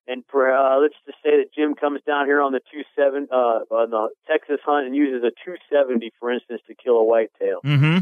and 0.07 0.23
for, 0.29 0.53
uh, 0.53 0.79
let's 0.79 0.93
just 1.05 1.17
say 1.23 1.31
that 1.41 1.47
Jim 1.55 1.73
comes 1.73 2.01
down 2.05 2.27
here 2.27 2.41
on 2.41 2.51
the 2.51 2.59
two 2.71 2.83
seven 2.95 3.27
uh, 3.31 3.65
on 3.73 3.89
the 3.89 4.09
Texas 4.29 4.59
hunt 4.63 4.85
and 4.85 4.95
uses 4.95 5.23
a 5.23 5.31
270, 5.43 6.11
for 6.19 6.31
instance, 6.31 6.61
to 6.67 6.75
kill 6.75 6.97
a 6.97 7.03
whitetail, 7.03 7.59
Mm-hmm. 7.65 7.99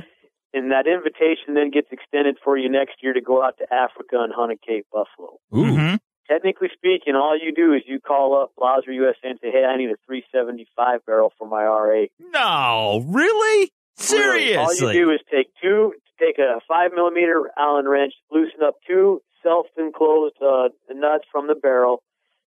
and 0.54 0.72
that 0.72 0.86
invitation 0.86 1.54
then 1.54 1.72
gets 1.72 1.88
extended 1.92 2.38
for 2.44 2.58
you 2.58 2.70
next 2.70 2.96
year 3.02 3.14
to 3.14 3.22
go 3.22 3.42
out 3.42 3.58
to 3.60 3.74
Africa 3.74 4.18
and 4.20 4.34
hunt 4.36 4.52
a 4.52 4.58
Cape 4.58 4.86
buffalo. 4.92 5.38
Ooh. 5.56 5.64
Mm-hmm. 5.72 5.96
Technically 6.32 6.70
speaking, 6.74 7.16
all 7.16 7.38
you 7.38 7.52
do 7.54 7.74
is 7.74 7.82
you 7.86 8.00
call 8.00 8.42
up 8.42 8.54
Blaser 8.58 8.94
USA 8.96 9.30
and 9.32 9.40
say, 9.42 9.52
"Hey, 9.52 9.66
I 9.66 9.76
need 9.76 9.90
a 9.90 9.98
375 10.08 11.06
barrel 11.06 11.34
for 11.38 11.46
my 11.46 11.64
R8." 11.64 12.10
No, 12.32 13.04
really? 13.10 13.72
Really, 14.10 14.56
all 14.56 14.74
you 14.74 14.94
do 14.94 15.12
is 15.12 15.20
take 15.30 15.48
two, 15.62 15.94
take 16.20 16.40
a 16.40 16.62
five 16.68 16.92
millimeter 16.94 17.52
Allen 17.58 17.86
wrench, 17.88 18.14
loosen 18.32 18.64
up 18.64 18.76
two 18.88 19.22
self-enclosed 19.44 20.36
uh, 20.42 20.70
nuts 20.94 21.26
from 21.32 21.48
the 21.48 21.56
barrel, 21.56 22.02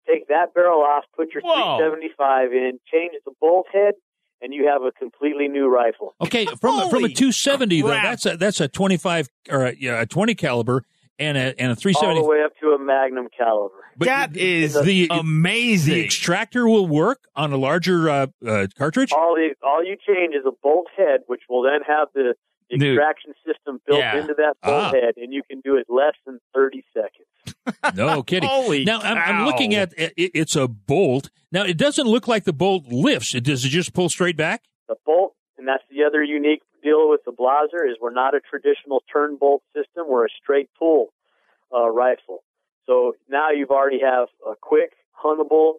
take 0.07 0.27
that 0.27 0.53
barrel 0.53 0.81
off, 0.81 1.05
put 1.15 1.33
your 1.33 1.41
Whoa. 1.43 1.77
375 1.77 2.51
in, 2.51 2.79
change 2.91 3.13
the 3.25 3.31
bolt 3.39 3.67
head, 3.71 3.93
and 4.41 4.53
you 4.53 4.67
have 4.67 4.81
a 4.83 4.91
completely 4.91 5.47
new 5.47 5.67
rifle. 5.69 6.15
Okay, 6.19 6.45
from 6.45 6.79
a- 6.79 6.89
from 6.89 7.03
a 7.03 7.07
Holy 7.07 7.13
270 7.13 7.81
though, 7.81 7.87
that's 7.89 8.25
a 8.25 8.35
that's 8.35 8.59
a 8.59 8.67
25 8.67 9.29
or 9.49 9.67
a, 9.67 9.75
yeah, 9.79 10.01
a 10.01 10.05
20 10.05 10.35
caliber 10.35 10.83
and 11.19 11.37
a 11.37 11.59
and 11.61 11.71
a 11.71 11.93
All 12.01 12.15
the 12.15 12.23
way 12.23 12.41
up 12.43 12.53
to 12.61 12.67
a 12.69 12.79
Magnum 12.79 13.27
caliber. 13.37 13.75
But 13.97 14.05
that 14.05 14.37
is 14.37 14.73
the 14.73 15.07
amazing. 15.11 15.93
the 15.95 16.05
extractor 16.05 16.67
will 16.67 16.87
work 16.87 17.25
on 17.35 17.51
a 17.51 17.57
larger 17.57 18.09
uh, 18.09 18.27
uh, 18.47 18.67
cartridge. 18.77 19.11
All 19.11 19.35
the 19.35 19.53
all 19.61 19.83
you 19.83 19.97
change 20.07 20.33
is 20.33 20.45
a 20.47 20.51
bolt 20.63 20.87
head, 20.97 21.21
which 21.27 21.41
will 21.49 21.61
then 21.61 21.81
have 21.85 22.07
the, 22.13 22.33
the 22.69 22.77
Dude. 22.77 22.97
extraction 22.97 23.33
system 23.45 23.81
built 23.85 23.99
Yeah. 23.99 24.19
into 24.21 24.33
that 24.35 24.53
bolt 24.63 24.75
Ah. 24.85 24.91
head, 24.91 25.15
and 25.17 25.33
you 25.33 25.43
can 25.49 25.59
do 25.61 25.75
it 25.75 25.87
less 25.89 26.13
than 26.25 26.39
30 26.55 26.83
seconds. 26.93 27.25
No 27.95 28.23
kidding. 28.23 28.47
Holy 28.51 28.83
now 28.85 28.99
I'm, 28.99 29.17
I'm 29.17 29.45
looking 29.45 29.75
at 29.75 29.93
it, 29.97 30.13
it's 30.17 30.55
a 30.55 30.67
bolt. 30.67 31.29
Now 31.51 31.63
it 31.63 31.77
doesn't 31.77 32.07
look 32.07 32.27
like 32.27 32.45
the 32.45 32.53
bolt 32.53 32.85
lifts. 32.87 33.35
It 33.35 33.43
does 33.43 33.65
it 33.65 33.69
just 33.69 33.93
pull 33.93 34.09
straight 34.09 34.37
back? 34.37 34.63
The 34.87 34.95
bolt, 35.05 35.33
and 35.57 35.67
that's 35.67 35.83
the 35.89 36.03
other 36.03 36.23
unique 36.23 36.61
deal 36.81 37.09
with 37.09 37.21
the 37.25 37.31
Blaser, 37.31 37.89
is 37.89 37.97
we're 38.01 38.13
not 38.13 38.35
a 38.35 38.39
traditional 38.39 39.03
turn 39.11 39.37
bolt 39.39 39.63
system. 39.75 40.05
We're 40.07 40.25
a 40.25 40.29
straight 40.41 40.69
pull 40.77 41.13
uh, 41.73 41.89
rifle. 41.89 42.43
So 42.85 43.13
now 43.29 43.51
you've 43.51 43.69
already 43.69 43.99
have 44.01 44.29
a 44.45 44.55
quick, 44.59 44.93
huntable, 45.23 45.75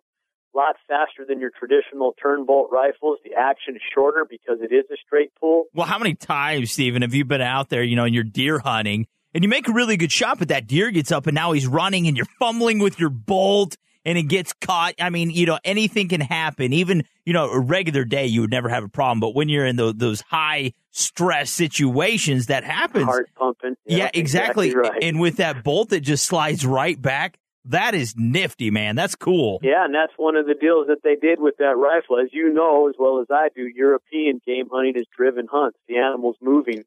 a 0.55 0.59
lot 0.59 0.77
faster 0.89 1.25
than 1.29 1.41
your 1.41 1.51
traditional 1.51 2.15
turn 2.21 2.45
bolt 2.45 2.71
rifles. 2.73 3.19
The 3.25 3.35
action 3.39 3.77
is 3.77 3.83
shorter 3.95 4.27
because 4.29 4.59
it 4.61 4.73
is 4.73 4.85
a 4.93 4.97
straight 5.05 5.33
pull. 5.41 5.65
Well, 5.75 5.87
how 5.87 5.99
many 5.99 6.15
times, 6.15 6.73
Steven, 6.73 7.03
have 7.03 7.15
you 7.15 7.25
been 7.25 7.41
out 7.41 7.69
there, 7.69 7.83
you 7.83 7.97
know, 7.97 8.05
and 8.05 8.15
you're 8.15 8.25
deer 8.25 8.59
hunting 8.59 9.07
and 9.35 9.45
you 9.45 9.49
make 9.49 9.69
a 9.69 9.73
really 9.73 9.97
good 9.97 10.13
shot, 10.13 10.39
but 10.39 10.49
that 10.49 10.67
deer 10.67 10.91
gets 10.91 11.13
up 11.13 11.27
and 11.27 11.35
now 11.35 11.53
he's 11.53 11.67
running 11.67 12.07
and 12.07 12.17
you're 12.17 12.27
fumbling 12.39 12.79
with 12.79 12.99
your 12.99 13.11
bolt 13.11 13.77
and 14.05 14.19
it 14.19 14.25
gets 14.25 14.53
caught? 14.53 14.95
I 15.01 15.11
mean, 15.11 15.31
you 15.31 15.47
know, 15.47 15.59
anything 15.65 16.09
can 16.09 16.21
happen. 16.21 16.73
Even, 16.73 17.05
you 17.25 17.33
know, 17.33 17.51
a 17.51 17.59
regular 17.59 18.05
day, 18.05 18.27
you 18.27 18.41
would 18.41 18.51
never 18.51 18.69
have 18.69 18.85
a 18.85 18.89
problem. 18.89 19.21
But 19.21 19.35
when 19.35 19.49
you're 19.49 19.67
in 19.67 19.77
tho- 19.77 19.93
those 19.93 20.21
high 20.21 20.73
stress 20.91 21.51
situations, 21.51 22.47
that 22.47 22.65
happens. 22.65 23.05
Heart 23.05 23.31
pumping. 23.37 23.77
yeah, 23.87 24.11
exactly. 24.13 24.75
right. 24.75 25.03
And 25.03 25.21
with 25.21 25.37
that 25.37 25.63
bolt 25.65 25.91
that 25.91 26.01
just 26.01 26.25
slides 26.27 26.65
right 26.67 27.01
back, 27.01 27.39
that 27.67 27.95
is 27.95 28.15
nifty, 28.17 28.71
man. 28.71 28.97
That's 28.97 29.15
cool. 29.15 29.61
Yeah, 29.63 29.85
and 29.85 29.95
that's 29.95 30.13
one 30.17 30.37
of 30.37 30.47
the 30.47 30.55
deals 30.55 30.87
that 30.89 31.03
they 31.05 31.17
did 31.17 31.41
with 31.41 31.57
that 31.59 31.77
rifle. 31.77 32.19
As 32.19 32.29
you 32.33 32.53
know, 32.53 32.89
as 32.89 32.95
well 32.99 33.21
as 33.21 33.27
I 33.31 33.49
do, 33.55 33.67
European 33.67 34.41
game 34.47 34.69
hunting 34.73 34.97
is 34.97 35.07
driven 35.15 35.47
hunts. 35.51 35.79
The 35.87 35.99
animal's 35.99 36.37
moving 36.41 36.85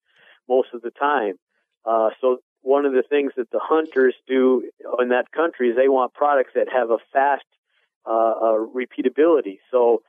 most 0.50 0.70
of 0.74 0.82
the 0.82 0.92
time. 0.92 1.36
Uh, 1.86 2.10
so 2.20 2.38
one 2.62 2.86
of 2.86 2.94
the 2.94 3.04
things 3.08 3.34
that 3.38 3.52
the 3.52 3.60
hunters 3.62 4.16
do 4.28 4.70
in 5.00 5.10
that 5.10 5.32
country 5.32 5.70
is 5.70 5.76
they 5.76 5.90
want 5.90 6.14
products 6.14 6.52
that 6.56 6.68
have 6.74 6.90
a 6.90 6.98
fast 7.12 7.44
uh, 8.06 8.10
uh, 8.12 8.58
repeatability. 8.58 9.60
So 9.70 10.02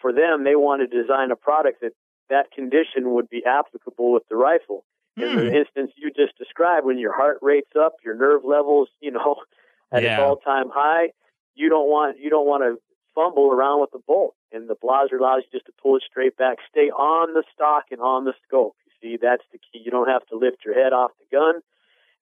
for 0.00 0.12
them, 0.12 0.44
they 0.44 0.56
want 0.56 0.88
to 0.88 1.02
design 1.02 1.30
a 1.30 1.36
product 1.36 1.80
that 1.80 1.92
that 2.30 2.50
condition 2.52 3.12
would 3.14 3.28
be 3.28 3.44
applicable 3.44 4.12
with 4.12 4.24
the 4.28 4.36
rifle. 4.36 4.84
In 5.16 5.30
Hmm. 5.30 5.36
the 5.36 5.56
instance 5.56 5.92
you 5.96 6.10
just 6.10 6.36
described, 6.36 6.84
when 6.84 6.98
your 6.98 7.12
heart 7.14 7.38
rate's 7.40 7.74
up, 7.74 7.94
your 8.04 8.14
nerve 8.14 8.44
levels, 8.44 8.88
you 9.00 9.10
know, 9.10 9.36
at 9.92 10.02
its 10.04 10.10
Yeah. 10.10 10.22
all-time 10.22 10.68
high, 10.70 11.12
you 11.54 11.68
don't 11.70 11.88
want 11.88 12.18
you 12.18 12.28
don't 12.28 12.46
want 12.46 12.62
to 12.64 12.80
fumble 13.14 13.50
around 13.50 13.80
with 13.80 13.90
the 13.92 13.98
bolt. 14.06 14.34
And 14.52 14.68
the 14.68 14.76
Blaser 14.76 15.18
allows 15.18 15.42
you 15.44 15.58
just 15.58 15.66
to 15.66 15.72
pull 15.82 15.96
it 15.96 16.02
straight 16.08 16.36
back, 16.36 16.58
stay 16.70 16.90
on 16.90 17.32
the 17.34 17.44
stock 17.52 17.84
and 17.90 18.00
on 18.00 18.24
the 18.24 18.34
scope. 18.46 18.76
You 18.84 18.92
see, 19.00 19.16
that's 19.20 19.42
the 19.52 19.58
key. 19.58 19.80
You 19.84 19.90
don't 19.90 20.08
have 20.08 20.26
to 20.26 20.36
lift 20.36 20.58
your 20.64 20.74
head 20.74 20.92
off 20.92 21.12
the 21.18 21.34
gun, 21.36 21.62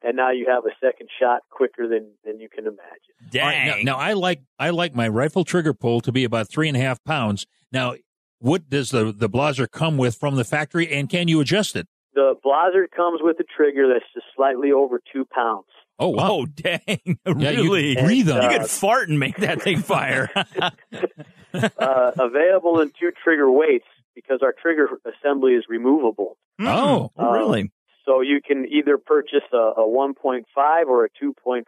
and 0.03 0.17
now 0.17 0.31
you 0.31 0.47
have 0.47 0.65
a 0.65 0.71
second 0.81 1.09
shot 1.19 1.41
quicker 1.51 1.89
than 1.89 2.13
than 2.25 2.39
you 2.41 2.49
can 2.49 2.65
imagine. 2.67 3.15
All 3.23 3.29
Dang. 3.31 3.43
right, 3.45 3.85
now, 3.85 3.95
now 3.95 3.99
I 3.99 4.13
like 4.13 4.43
I 4.61 4.71
like 4.71 4.95
my 4.95 5.09
rifle 5.09 5.43
trigger 5.45 5.75
pull 5.75 6.01
to 6.03 6.13
be 6.13 6.23
about 6.23 6.49
three 6.49 6.69
and 6.69 6.77
a 6.77 6.81
half 6.81 7.03
pounds. 7.05 7.45
Now, 7.73 7.95
what 8.39 8.69
does 8.71 8.91
the 8.91 9.13
the 9.13 9.29
Blaser 9.29 9.71
come 9.71 9.97
with 9.97 10.17
from 10.17 10.37
the 10.37 10.45
factory, 10.45 10.91
and 10.93 11.09
can 11.09 11.29
you 11.29 11.41
adjust 11.41 11.77
it? 11.77 11.87
The 12.15 12.35
Blaser 12.45 12.85
comes 12.95 13.21
with 13.23 13.39
a 13.41 13.45
trigger 13.57 13.89
that's 13.93 14.05
just 14.15 14.27
slightly 14.37 14.71
over 14.73 15.01
two 15.13 15.25
pounds. 15.25 15.67
Oh 15.99 16.09
wow! 16.09 16.29
Oh, 16.31 16.47
dang. 16.47 16.81
Yeah, 17.37 17.51
you 17.51 17.63
really? 17.65 17.95
breathe 17.97 18.31
on 18.31 18.43
You 18.43 18.49
it. 18.51 18.61
could 18.61 18.71
fart 18.71 19.09
and 19.09 19.19
make 19.19 19.37
that 19.39 19.63
thing 19.63 19.79
fire. 19.79 20.29
uh, 21.55 22.11
available 22.19 22.81
in 22.81 22.91
two 22.99 23.13
trigger 23.23 23.51
weights 23.51 23.87
because 24.15 24.41
our 24.43 24.53
trigger 24.61 24.89
assembly 25.05 25.53
is 25.55 25.65
removable. 25.69 26.37
Oh. 26.61 27.11
Oh, 27.17 27.33
really? 27.33 27.71
So 28.05 28.21
you 28.21 28.41
can 28.47 28.67
either 28.67 28.99
purchase 28.99 29.45
a, 29.53 29.57
a 29.57 29.87
1.5 29.87 30.45
or 30.87 31.05
a 31.05 31.09
2.5 31.11 31.65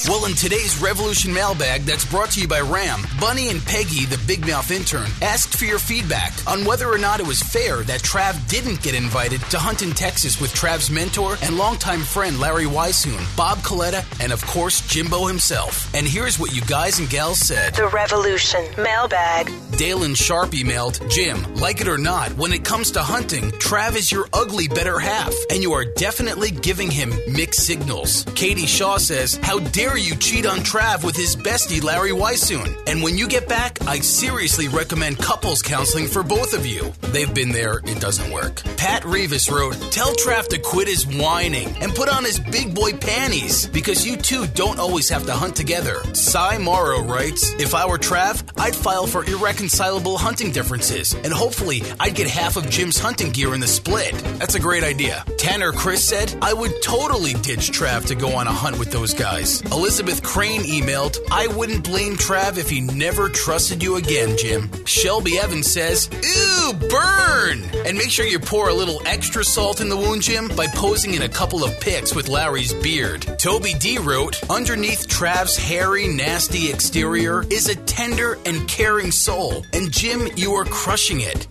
Well, 0.07 0.25
in 0.25 0.33
today's 0.33 0.79
Revolution 0.79 1.33
mailbag 1.33 1.81
that's 1.81 2.05
brought 2.05 2.29
to 2.31 2.39
you 2.39 2.47
by 2.47 2.59
Ram, 2.61 3.01
Bunny 3.19 3.49
and 3.49 3.65
Peggy, 3.65 4.05
the 4.05 4.21
Big 4.27 4.45
Mouth 4.45 4.69
intern, 4.69 5.09
asked 5.23 5.57
for 5.57 5.65
your 5.65 5.79
feedback 5.79 6.31
on 6.45 6.63
whether 6.63 6.87
or 6.87 6.99
not 6.99 7.19
it 7.19 7.25
was 7.25 7.41
fair 7.41 7.77
that 7.81 8.01
Trav 8.01 8.47
didn't 8.47 8.83
get 8.83 8.93
invited 8.93 9.41
to 9.49 9.57
hunt 9.57 9.81
in 9.81 9.93
Texas 9.93 10.39
with 10.39 10.53
Trav's 10.53 10.91
mentor 10.91 11.37
and 11.41 11.57
longtime 11.57 12.01
friend 12.01 12.39
Larry 12.39 12.65
Weishuhn, 12.65 13.35
Bob 13.35 13.57
Coletta, 13.59 14.05
and 14.21 14.31
of 14.31 14.45
course 14.45 14.87
Jimbo 14.87 15.25
himself. 15.25 15.91
And 15.95 16.05
here's 16.05 16.37
what 16.37 16.53
you 16.53 16.61
guys 16.61 16.99
and 16.99 17.09
gals 17.09 17.39
said. 17.39 17.73
The 17.73 17.87
Revolution 17.87 18.63
Mailbag. 18.77 19.51
Dale 19.75 20.03
and 20.03 20.15
Sharp 20.15 20.51
emailed, 20.51 21.09
Jim, 21.09 21.55
like 21.55 21.81
it 21.81 21.87
or 21.87 21.97
not, 21.97 22.31
when 22.33 22.53
it 22.53 22.63
comes 22.63 22.91
to 22.91 23.01
hunting, 23.01 23.49
Trav 23.53 23.95
is 23.95 24.11
your 24.11 24.27
ugly 24.33 24.67
better 24.67 24.99
half, 24.99 25.33
and 25.49 25.63
you 25.63 25.73
are 25.73 25.83
definitely 25.83 26.51
giving 26.51 26.91
him 26.91 27.11
mixed 27.27 27.65
signals. 27.65 28.23
Katie 28.35 28.67
Shaw 28.67 28.97
says, 28.97 29.39
How 29.41 29.57
dare 29.59 29.94
you 29.97 30.15
cheat 30.15 30.45
on 30.45 30.59
Trav 30.59 31.03
with 31.03 31.15
his 31.15 31.35
bestie 31.35 31.83
Larry 31.83 32.11
Weishuhn? 32.11 32.75
And 32.87 33.01
when 33.01 33.17
you 33.17 33.27
get 33.27 33.47
back, 33.47 33.85
I 33.87 33.99
seriously 33.99 34.67
recommend 34.67 35.17
couples 35.17 35.61
counseling 35.61 36.07
for 36.07 36.23
both 36.23 36.53
of 36.53 36.65
you. 36.65 36.93
They've 37.11 37.33
been 37.33 37.49
there, 37.49 37.79
it 37.85 37.99
doesn't 37.99 38.31
work. 38.31 38.63
Pat 38.77 39.03
Revis 39.03 39.49
wrote, 39.49 39.75
Tell 39.91 40.13
Trav 40.15 40.47
to 40.49 40.59
quit 40.59 40.87
his 40.87 41.05
whining 41.05 41.67
and 41.81 41.93
put 41.93 42.09
on 42.09 42.23
his 42.23 42.39
big 42.39 42.73
boy 42.73 42.93
panties 42.93 43.67
because 43.67 44.05
you 44.05 44.17
two 44.17 44.47
don't 44.47 44.79
always 44.79 45.09
have 45.09 45.25
to 45.25 45.33
hunt 45.33 45.55
together. 45.55 46.01
Cy 46.13 46.57
Morrow 46.57 47.01
writes, 47.01 47.53
If 47.59 47.73
I 47.73 47.85
were 47.85 47.97
Trav, 47.97 48.43
I'd 48.57 48.75
file 48.75 49.07
for 49.07 49.23
irreconcilable 49.25 50.17
hunting 50.17 50.51
differences 50.51 51.13
and 51.13 51.31
hopefully 51.31 51.83
I'd 51.99 52.15
get 52.15 52.27
half 52.27 52.57
of 52.57 52.69
Jim's 52.69 52.99
hunting 52.99 53.31
gear 53.31 53.53
in 53.53 53.59
the 53.59 53.67
split. 53.67 54.13
That's 54.39 54.55
a 54.55 54.59
great 54.59 54.83
idea. 54.83 55.23
Tanner 55.37 55.71
Chris 55.71 56.03
said, 56.03 56.35
I 56.41 56.53
would 56.53 56.81
totally 56.81 57.33
ditch 57.33 57.71
Trav 57.71 58.05
to 58.07 58.15
go 58.15 58.35
on 58.35 58.47
a 58.47 58.51
hunt 58.51 58.79
with 58.79 58.91
those 58.91 59.13
guys. 59.13 59.63
Elizabeth 59.85 60.23
Crane 60.23 60.63
emailed, 60.63 61.19
I 61.31 61.45
wouldn't 61.45 61.83
blame 61.83 62.15
Trav 62.15 62.57
if 62.57 62.71
he 62.71 62.81
never 62.81 63.29
trusted 63.29 63.83
you 63.83 63.97
again, 63.97 64.35
Jim. 64.35 64.67
Shelby 64.83 65.37
Evans 65.37 65.71
says, 65.71 66.09
Ew, 66.11 66.73
burn! 66.89 67.63
And 67.85 67.95
make 67.95 68.09
sure 68.09 68.25
you 68.25 68.39
pour 68.39 68.69
a 68.69 68.73
little 68.73 68.99
extra 69.05 69.43
salt 69.43 69.81
in 69.81 69.89
the 69.89 69.95
wound, 69.95 70.23
Jim, 70.23 70.47
by 70.55 70.65
posing 70.65 71.13
in 71.13 71.21
a 71.21 71.29
couple 71.29 71.63
of 71.63 71.79
pics 71.81 72.15
with 72.15 72.29
Larry's 72.29 72.73
beard. 72.73 73.27
Toby 73.37 73.75
D 73.75 73.99
wrote, 73.99 74.41
Underneath 74.49 75.07
Trav's 75.07 75.55
hairy, 75.55 76.07
nasty 76.07 76.67
exterior 76.71 77.43
is 77.51 77.69
a 77.69 77.75
tender 77.75 78.39
and 78.43 78.67
caring 78.67 79.11
soul. 79.11 79.63
And 79.71 79.91
Jim, 79.91 80.27
you 80.35 80.53
are 80.53 80.65
crushing 80.65 81.21
it. 81.21 81.45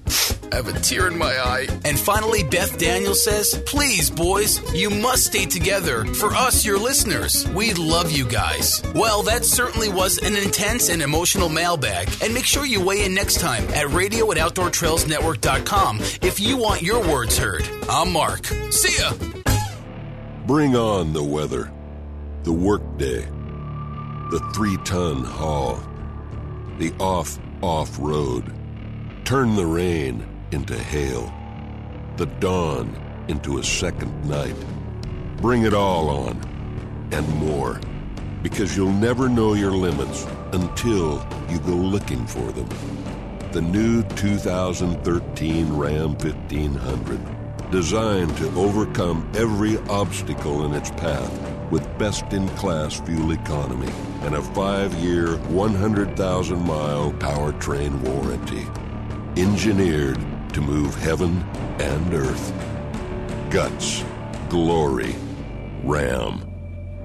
I 0.54 0.58
have 0.58 0.68
a 0.68 0.78
tear 0.78 1.08
in 1.08 1.18
my 1.18 1.36
eye. 1.36 1.66
And 1.84 1.98
finally, 1.98 2.44
Beth 2.44 2.78
Daniel 2.78 3.16
says, 3.16 3.60
Please, 3.66 4.08
boys, 4.08 4.62
you 4.72 4.88
must 4.88 5.24
stay 5.24 5.46
together. 5.46 6.04
For 6.04 6.32
us, 6.32 6.64
your 6.64 6.78
listeners, 6.78 7.44
we 7.48 7.74
love 7.74 8.12
you 8.12 8.24
guys. 8.24 8.80
Well, 8.94 9.24
that 9.24 9.44
certainly 9.44 9.88
was 9.88 10.18
an 10.18 10.36
intense 10.36 10.90
and 10.90 11.02
emotional 11.02 11.48
mailbag. 11.48 12.08
And 12.22 12.32
make 12.32 12.44
sure 12.44 12.64
you 12.64 12.80
weigh 12.80 13.04
in 13.04 13.12
next 13.14 13.40
time 13.40 13.64
at 13.70 13.90
radio 13.90 14.30
at 14.30 14.36
outdoortrailsnetwork.com 14.36 15.98
if 16.22 16.38
you 16.38 16.56
want 16.56 16.82
your 16.82 17.00
words 17.00 17.36
heard. 17.36 17.68
I'm 17.88 18.12
Mark. 18.12 18.46
See 18.70 18.96
ya. 19.02 19.12
Bring 20.46 20.76
on 20.76 21.12
the 21.12 21.24
weather, 21.24 21.72
the 22.44 22.52
workday, 22.52 23.22
the 24.30 24.52
three 24.54 24.76
ton 24.84 25.24
haul, 25.24 25.80
the 26.78 26.92
off 27.00 27.40
off 27.60 27.98
road. 27.98 28.54
Turn 29.24 29.56
the 29.56 29.66
rain 29.66 30.30
into 30.54 30.78
hail, 30.78 31.34
the 32.16 32.26
dawn 32.38 32.94
into 33.26 33.58
a 33.58 33.64
second 33.64 34.24
night. 34.24 34.54
Bring 35.38 35.64
it 35.64 35.74
all 35.74 36.08
on 36.08 36.40
and 37.12 37.28
more, 37.34 37.80
because 38.40 38.76
you'll 38.76 38.92
never 38.92 39.28
know 39.28 39.54
your 39.54 39.72
limits 39.72 40.26
until 40.52 41.26
you 41.50 41.58
go 41.58 41.74
looking 41.74 42.24
for 42.24 42.52
them. 42.52 42.68
The 43.50 43.62
new 43.62 44.04
2013 44.10 45.72
Ram 45.76 46.14
1500, 46.18 47.70
designed 47.72 48.36
to 48.36 48.48
overcome 48.54 49.28
every 49.34 49.78
obstacle 49.88 50.66
in 50.66 50.74
its 50.74 50.90
path 50.92 51.32
with 51.72 51.98
best 51.98 52.32
in 52.32 52.48
class 52.50 53.00
fuel 53.00 53.32
economy 53.32 53.92
and 54.22 54.36
a 54.36 54.42
five 54.42 54.94
year, 54.94 55.36
100,000 55.48 56.64
mile 56.64 57.12
powertrain 57.14 58.00
warranty. 58.02 58.68
Engineered 59.36 60.16
to 60.54 60.60
move 60.60 60.94
heaven 60.94 61.44
and 61.80 62.14
earth. 62.14 62.52
Guts, 63.50 64.04
glory, 64.48 65.16
Ram. 65.82 66.53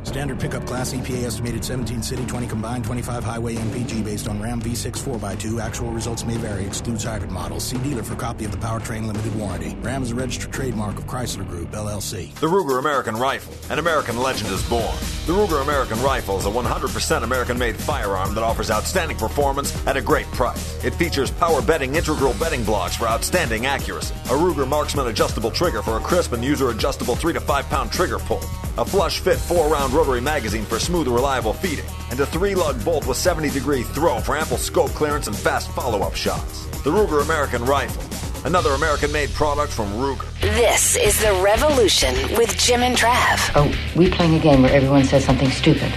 Standard 0.10 0.40
pickup 0.40 0.66
class 0.66 0.92
EPA 0.92 1.26
estimated 1.26 1.64
17 1.64 2.02
city, 2.02 2.26
20 2.26 2.48
combined, 2.48 2.84
25 2.84 3.24
highway 3.24 3.54
MPG 3.54 4.04
based 4.04 4.28
on 4.28 4.42
Ram 4.42 4.60
V6 4.60 5.04
4x2. 5.04 5.62
Actual 5.62 5.92
results 5.92 6.26
may 6.26 6.36
vary. 6.38 6.66
Excludes 6.66 7.04
hybrid 7.04 7.30
models. 7.30 7.64
See 7.64 7.78
dealer 7.78 8.02
for 8.02 8.16
copy 8.16 8.44
of 8.44 8.52
the 8.52 8.58
powertrain 8.58 9.06
limited 9.06 9.36
warranty. 9.36 9.76
Ram 9.82 10.02
is 10.02 10.10
a 10.10 10.16
registered 10.16 10.52
trademark 10.52 10.98
of 10.98 11.06
Chrysler 11.06 11.48
Group, 11.48 11.70
LLC. 11.74 12.34
The 12.40 12.48
Ruger 12.48 12.80
American 12.80 13.18
Rifle. 13.18 13.54
An 13.72 13.78
American 13.78 14.18
legend 14.18 14.50
is 14.52 14.68
born. 14.68 14.96
The 15.28 15.34
Ruger 15.34 15.62
American 15.62 16.02
Rifle 16.02 16.40
is 16.40 16.48
a 16.48 16.50
100% 16.50 17.22
American 17.22 17.60
made 17.60 17.76
firearm 17.76 18.34
that 18.34 18.44
offers 18.44 18.72
outstanding 18.72 19.16
performance 19.16 19.86
at 19.86 19.96
a 19.96 20.02
great 20.02 20.26
price. 20.32 20.84
It 20.84 20.96
features 20.96 21.30
power 21.30 21.62
bedding 21.62 21.94
integral 21.94 22.34
bedding 22.40 22.64
blocks 22.64 22.96
for 22.96 23.08
outstanding 23.08 23.68
accuracy, 23.68 24.16
a 24.26 24.30
Ruger 24.30 24.68
Marksman 24.68 25.06
adjustable 25.06 25.52
trigger 25.52 25.84
for 25.84 25.98
a 25.98 26.00
crisp 26.00 26.32
and 26.34 26.44
user 26.44 26.72
adjustable 26.72 27.16
3 27.16 27.34
to 27.34 27.40
5 27.40 27.70
pound 27.70 27.92
trigger 27.92 28.18
pull, 28.18 28.42
a 28.80 28.86
flush 28.86 29.20
fit 29.20 29.38
4 29.38 29.68
round 29.68 29.92
rotary 29.92 30.22
magazine 30.22 30.64
for 30.64 30.80
smooth, 30.80 31.08
reliable 31.10 31.52
feeding, 31.52 31.86
and 32.12 32.20
a 32.22 32.26
three 32.26 32.56
lug 32.56 32.84
bolt 32.86 33.06
with 33.06 33.18
70 33.18 33.50
degree 33.50 33.84
throw 33.84 34.22
for 34.22 34.38
ample 34.38 34.56
scope 34.56 34.92
clearance 34.92 35.28
and 35.28 35.36
fast 35.36 35.70
follow 35.72 36.00
up 36.00 36.16
shots. 36.16 36.66
The 36.84 36.90
Ruger 36.90 37.22
American 37.22 37.64
Rifle. 37.66 38.02
Another 38.46 38.72
American 38.72 39.12
made 39.12 39.30
product 39.32 39.74
from 39.74 39.88
Ruger. 39.96 40.26
This 40.40 40.96
is 40.96 41.20
The 41.20 41.34
Revolution 41.44 42.16
with 42.38 42.58
Jim 42.58 42.82
and 42.82 42.96
Trav. 42.96 43.52
Oh, 43.54 43.70
we 43.98 44.10
playing 44.10 44.36
a 44.36 44.40
game 44.40 44.62
where 44.62 44.74
everyone 44.74 45.04
says 45.04 45.26
something 45.26 45.50
stupid. 45.50 45.92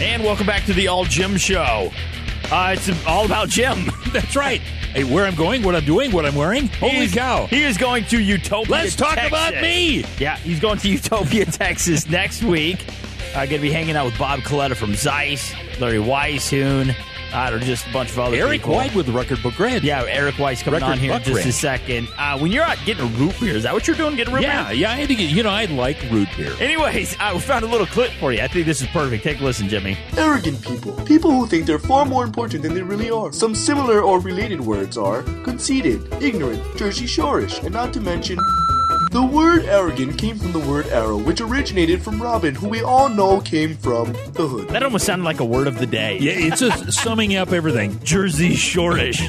And 0.00 0.24
welcome 0.24 0.44
back 0.44 0.64
to 0.64 0.72
the 0.72 0.88
All 0.88 1.04
Jim 1.04 1.36
Show. 1.36 1.92
Uh, 2.50 2.74
it's 2.76 3.06
all 3.06 3.24
about 3.24 3.48
Jim. 3.48 3.92
That's 4.12 4.34
right. 4.34 4.60
Hey, 4.94 5.02
where 5.02 5.26
I'm 5.26 5.34
going, 5.34 5.64
what 5.64 5.74
I'm 5.74 5.84
doing, 5.84 6.12
what 6.12 6.24
I'm 6.24 6.36
wearing. 6.36 6.68
Holy 6.68 6.92
He's- 6.92 7.14
cow. 7.14 7.46
He 7.46 7.64
is 7.64 7.76
going 7.76 8.04
to 8.06 8.20
Utopia. 8.20 8.70
Let's 8.70 8.94
talk 8.94 9.14
Texas. 9.16 9.28
about 9.28 9.54
me. 9.60 10.04
Yeah, 10.18 10.36
he's 10.36 10.60
going 10.60 10.78
to 10.78 10.88
Utopia, 10.88 11.44
Texas 11.46 12.08
next 12.08 12.44
week. 12.44 12.84
I'm 13.34 13.40
uh, 13.40 13.46
going 13.46 13.56
to 13.56 13.58
be 13.58 13.72
hanging 13.72 13.96
out 13.96 14.04
with 14.06 14.16
Bob 14.16 14.40
Coletta 14.40 14.76
from 14.76 14.94
Zeiss, 14.94 15.52
Larry 15.80 15.98
Weishuhn, 15.98 16.94
I 17.34 17.50
don't 17.50 17.62
just 17.62 17.86
a 17.86 17.92
bunch 17.92 18.10
of 18.12 18.18
other 18.20 18.36
Eric 18.36 18.60
people. 18.62 18.74
White 18.74 18.94
with 18.94 19.06
the 19.06 19.12
Record 19.12 19.42
Book 19.42 19.58
Red. 19.58 19.82
Yeah, 19.82 20.04
Eric 20.08 20.36
White's 20.36 20.62
coming 20.62 20.80
Record 20.80 20.92
on 20.92 20.98
here 20.98 21.12
in 21.12 21.18
Buck 21.18 21.26
just 21.26 21.46
a 21.46 21.52
second. 21.52 22.08
Uh, 22.16 22.38
when 22.38 22.52
you're 22.52 22.62
out 22.64 22.78
getting 22.84 23.04
a 23.04 23.08
root 23.18 23.34
beer, 23.40 23.56
is 23.56 23.64
that 23.64 23.72
what 23.74 23.86
you're 23.86 23.96
doing? 23.96 24.16
Getting 24.16 24.32
a 24.32 24.36
root 24.36 24.42
Yeah, 24.44 24.64
beer? 24.68 24.72
yeah, 24.74 24.88
yeah, 24.88 24.92
I 24.92 24.96
had 25.00 25.08
to 25.08 25.14
get, 25.14 25.30
you 25.30 25.42
know, 25.42 25.50
I 25.50 25.64
like 25.66 25.96
root 26.10 26.28
beer. 26.36 26.52
Anyways, 26.60 27.16
I 27.18 27.36
found 27.38 27.64
a 27.64 27.68
little 27.68 27.86
clip 27.86 28.10
for 28.20 28.32
you. 28.32 28.40
I 28.40 28.48
think 28.48 28.66
this 28.66 28.80
is 28.80 28.86
perfect. 28.88 29.24
Take 29.24 29.40
a 29.40 29.44
listen, 29.44 29.68
Jimmy. 29.68 29.98
Arrogant 30.16 30.62
people. 30.62 30.92
People 31.04 31.30
who 31.32 31.46
think 31.46 31.66
they're 31.66 31.78
far 31.78 32.04
more 32.04 32.24
important 32.24 32.62
than 32.62 32.74
they 32.74 32.82
really 32.82 33.10
are. 33.10 33.32
Some 33.32 33.54
similar 33.54 34.00
or 34.02 34.20
related 34.20 34.60
words 34.60 34.96
are 34.96 35.22
conceited, 35.42 36.00
ignorant, 36.22 36.62
Jersey 36.76 37.06
Shorish, 37.06 37.62
and 37.64 37.72
not 37.72 37.92
to 37.94 38.00
mention. 38.00 38.38
The 39.14 39.22
word 39.22 39.66
arrogant 39.66 40.18
came 40.18 40.36
from 40.36 40.50
the 40.50 40.58
word 40.58 40.88
arrow, 40.88 41.16
which 41.16 41.40
originated 41.40 42.02
from 42.02 42.20
Robin, 42.20 42.52
who 42.52 42.68
we 42.68 42.82
all 42.82 43.08
know 43.08 43.40
came 43.40 43.76
from 43.76 44.12
the 44.32 44.48
hood. 44.48 44.70
That 44.70 44.82
almost 44.82 45.06
sounded 45.06 45.24
like 45.24 45.38
a 45.38 45.44
word 45.44 45.68
of 45.68 45.78
the 45.78 45.86
day. 45.86 46.18
Yeah, 46.18 46.32
it's 46.32 46.58
just 46.58 46.92
summing 47.00 47.36
up 47.36 47.52
everything. 47.52 48.02
Jersey 48.02 48.54
Shorish. 48.54 49.20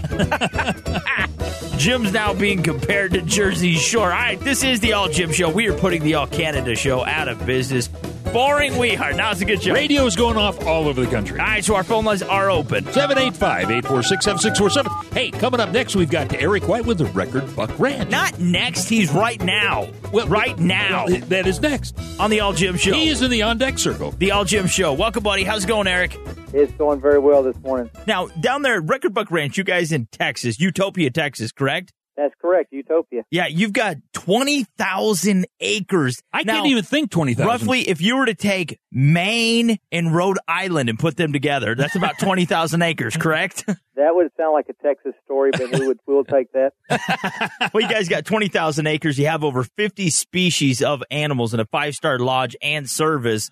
Jim's 1.78 2.12
now 2.12 2.34
being 2.34 2.64
compared 2.64 3.14
to 3.14 3.22
Jersey 3.22 3.76
Shore. 3.76 4.06
All 4.06 4.18
right, 4.18 4.40
this 4.40 4.64
is 4.64 4.80
the 4.80 4.94
All 4.94 5.08
Jim 5.08 5.32
Show. 5.32 5.52
We 5.52 5.68
are 5.68 5.78
putting 5.78 6.02
the 6.02 6.16
All 6.16 6.26
Canada 6.26 6.76
Show 6.76 7.06
out 7.06 7.28
of 7.28 7.46
business. 7.46 7.88
Boring 8.36 8.78
we 8.78 8.98
are. 8.98 9.14
Now 9.14 9.32
it's 9.32 9.40
a 9.40 9.46
good 9.46 9.64
show. 9.64 9.74
Radio's 9.74 10.18
going 10.18 10.36
off 10.36 10.68
all 10.68 10.90
over 10.90 11.00
the 11.00 11.10
country. 11.10 11.40
All 11.40 11.46
right, 11.46 11.64
so 11.64 11.74
our 11.74 11.86
phone 11.86 12.04
lines 12.04 12.22
are 12.22 12.52
open. 12.52 12.84
785 12.84 13.72
846 13.72 14.26
7647. 14.26 15.14
Hey, 15.14 15.32
coming 15.32 15.62
up 15.62 15.70
next, 15.70 15.96
we've 15.96 16.10
got 16.10 16.34
Eric 16.34 16.68
White 16.68 16.86
with 16.86 16.98
the 16.98 17.06
Record 17.06 17.56
Buck 17.56 17.72
Ranch. 17.80 18.12
Not 18.12 18.38
next, 18.38 18.90
he's 18.90 19.10
right 19.10 19.42
now. 19.42 19.88
Well, 20.12 20.28
right 20.28 20.60
now. 20.60 21.06
Well, 21.06 21.18
that 21.18 21.48
is 21.48 21.62
next. 21.62 21.98
on 22.20 22.30
the 22.30 22.42
All 22.42 22.52
Jim 22.52 22.76
Show. 22.76 22.92
He 22.92 23.08
is 23.08 23.22
in 23.22 23.32
the 23.32 23.44
on 23.44 23.58
deck 23.58 23.80
circle. 23.80 24.12
the 24.12 24.32
All 24.32 24.44
Jim 24.44 24.68
Show. 24.68 24.92
Welcome, 24.92 25.24
buddy. 25.24 25.46
How's 25.46 25.64
it 25.64 25.68
going, 25.68 25.88
Eric? 25.88 26.18
It's 26.52 26.74
going 26.74 27.00
very 27.00 27.20
well 27.20 27.42
this 27.42 27.56
morning. 27.60 27.90
Now, 28.06 28.28
down 28.28 28.64
there 28.64 28.76
at 28.80 28.84
Record 28.84 29.14
Buck 29.14 29.32
Ranch, 29.32 29.58
you 29.58 29.64
guys 29.64 29.94
in 29.94 30.08
Texas, 30.12 30.60
Utopia, 30.60 31.10
Texas, 31.10 31.54
correct? 31.54 31.94
That's 32.18 32.34
correct, 32.42 32.72
Utopia. 32.72 33.24
Yeah, 33.30 33.48
you've 33.48 33.74
got 33.74 33.98
20,000 34.14 35.46
acres. 35.60 36.22
I 36.32 36.44
Now, 36.44 36.54
can't 36.56 36.68
even 36.68 36.84
think 36.84 37.12
20,000. 37.12 37.46
Roughly, 37.46 37.82
if 37.90 38.02
you 38.02 38.18
were 38.18 38.26
to 38.26 38.34
take 38.34 38.80
Maine 38.92 39.78
and 39.92 40.16
Rhode 40.16 40.40
Island 40.48 40.90
and 40.90 40.98
put 40.98 41.18
them 41.18 41.34
together, 41.34 41.76
that's 41.76 41.96
about 41.96 42.18
20,000 42.20 42.82
acres, 42.84 43.18
correct? 43.18 43.66
That 43.96 44.16
would 44.16 44.30
sound 44.38 44.54
like 44.54 44.68
a 44.70 44.74
Texas 44.82 45.14
story, 45.26 45.52
but 45.52 45.72
we 45.72 45.88
would 45.88 46.00
we'll 46.06 46.24
take 46.24 46.52
that. 46.54 46.74
well, 47.74 47.82
you 47.82 47.90
guys 47.90 48.08
got 48.08 48.26
20,000 48.26 48.88
acres. 48.88 49.20
You 49.20 49.28
have 49.28 49.44
over 49.44 49.64
50 49.64 50.10
species 50.10 50.82
of 50.82 51.04
animals 51.12 51.54
in 51.54 51.60
a 51.60 51.66
five 51.66 51.96
star 51.96 52.20
lodge 52.20 52.56
and 52.62 52.90
service. 52.90 53.50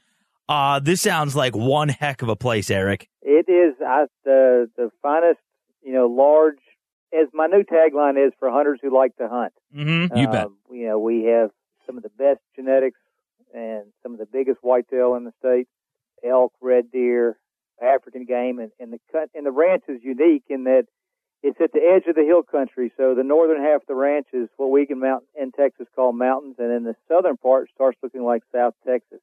Uh, 0.47 0.79
this 0.79 1.01
sounds 1.01 1.35
like 1.35 1.55
one 1.55 1.89
heck 1.89 2.21
of 2.21 2.29
a 2.29 2.35
place, 2.35 2.69
Eric. 2.69 3.07
It 3.21 3.49
is 3.49 3.75
I, 3.85 4.05
the 4.25 4.69
the 4.75 4.89
finest, 5.01 5.39
you 5.81 5.93
know, 5.93 6.07
large. 6.07 6.57
As 7.13 7.27
my 7.33 7.47
new 7.47 7.63
tagline 7.63 8.17
is 8.25 8.33
for 8.39 8.49
hunters 8.49 8.79
who 8.81 8.95
like 8.95 9.15
to 9.17 9.27
hunt. 9.27 9.53
Mm-hmm. 9.75 10.17
You 10.17 10.27
bet. 10.27 10.45
Um, 10.45 10.57
you 10.71 10.87
know, 10.87 10.99
we 10.99 11.25
have 11.25 11.51
some 11.85 11.97
of 11.97 12.03
the 12.03 12.09
best 12.09 12.39
genetics 12.55 12.99
and 13.53 13.83
some 14.01 14.13
of 14.13 14.19
the 14.19 14.25
biggest 14.25 14.59
whitetail 14.61 15.15
in 15.15 15.23
the 15.25 15.33
state: 15.39 15.67
elk, 16.27 16.53
red 16.61 16.91
deer, 16.91 17.37
African 17.81 18.25
game, 18.25 18.59
and, 18.59 18.71
and 18.79 18.91
the 18.91 18.99
cut. 19.11 19.29
And 19.35 19.45
the 19.45 19.51
ranch 19.51 19.83
is 19.87 20.01
unique 20.03 20.43
in 20.49 20.63
that 20.63 20.85
it's 21.43 21.59
at 21.61 21.73
the 21.73 21.81
edge 21.81 22.07
of 22.07 22.15
the 22.15 22.23
hill 22.23 22.41
country. 22.41 22.91
So 22.97 23.13
the 23.15 23.23
northern 23.23 23.61
half 23.61 23.81
of 23.81 23.87
the 23.87 23.95
ranch 23.95 24.27
is 24.33 24.47
what 24.57 24.71
we 24.71 24.85
can 24.85 24.99
mount 24.99 25.25
in 25.39 25.51
Texas 25.51 25.87
call 25.93 26.13
mountains, 26.13 26.55
and 26.57 26.71
then 26.71 26.83
the 26.83 26.95
southern 27.07 27.37
part 27.37 27.69
starts 27.75 27.99
looking 28.01 28.23
like 28.23 28.43
South 28.51 28.73
Texas. 28.87 29.19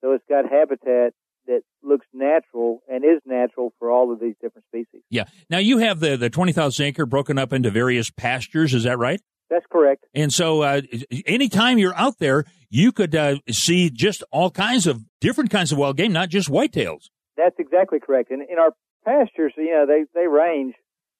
So 0.00 0.12
it's 0.12 0.24
got 0.28 0.50
habitat 0.50 1.14
that 1.46 1.62
looks 1.82 2.06
natural 2.12 2.82
and 2.88 3.04
is 3.04 3.20
natural 3.26 3.72
for 3.78 3.90
all 3.90 4.12
of 4.12 4.20
these 4.20 4.34
different 4.40 4.66
species. 4.66 5.02
Yeah. 5.10 5.24
Now, 5.50 5.58
you 5.58 5.78
have 5.78 6.00
the, 6.00 6.16
the 6.16 6.30
20,000 6.30 6.86
acre 6.86 7.06
broken 7.06 7.38
up 7.38 7.52
into 7.52 7.70
various 7.70 8.10
pastures. 8.10 8.74
Is 8.74 8.84
that 8.84 8.98
right? 8.98 9.20
That's 9.50 9.66
correct. 9.70 10.04
And 10.14 10.32
so, 10.32 10.62
uh, 10.62 10.80
anytime 11.26 11.78
you're 11.78 11.96
out 11.96 12.18
there, 12.18 12.44
you 12.70 12.92
could 12.92 13.14
uh, 13.14 13.36
see 13.50 13.90
just 13.90 14.24
all 14.32 14.50
kinds 14.50 14.86
of 14.86 15.02
different 15.20 15.50
kinds 15.50 15.70
of 15.70 15.78
wild 15.78 15.96
game, 15.96 16.12
not 16.12 16.28
just 16.28 16.48
whitetails. 16.48 17.10
That's 17.36 17.56
exactly 17.58 18.00
correct. 18.00 18.30
And 18.30 18.42
in 18.42 18.58
our 18.58 18.72
pastures, 19.04 19.52
you 19.56 19.72
know, 19.72 19.86
they 19.86 20.04
they 20.18 20.26
range. 20.26 20.74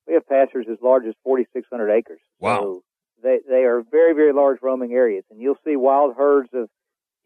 We 0.06 0.14
have 0.14 0.26
pastures 0.26 0.66
as 0.70 0.78
large 0.82 1.04
as 1.06 1.14
4,600 1.22 1.90
acres. 1.90 2.20
Wow. 2.40 2.60
So 2.60 2.82
they 3.22 3.38
they 3.48 3.64
are 3.64 3.82
very 3.88 4.14
very 4.14 4.32
large 4.32 4.58
roaming 4.62 4.92
areas, 4.92 5.24
and 5.30 5.40
you'll 5.40 5.58
see 5.64 5.76
wild 5.76 6.14
herds 6.16 6.50
of 6.54 6.68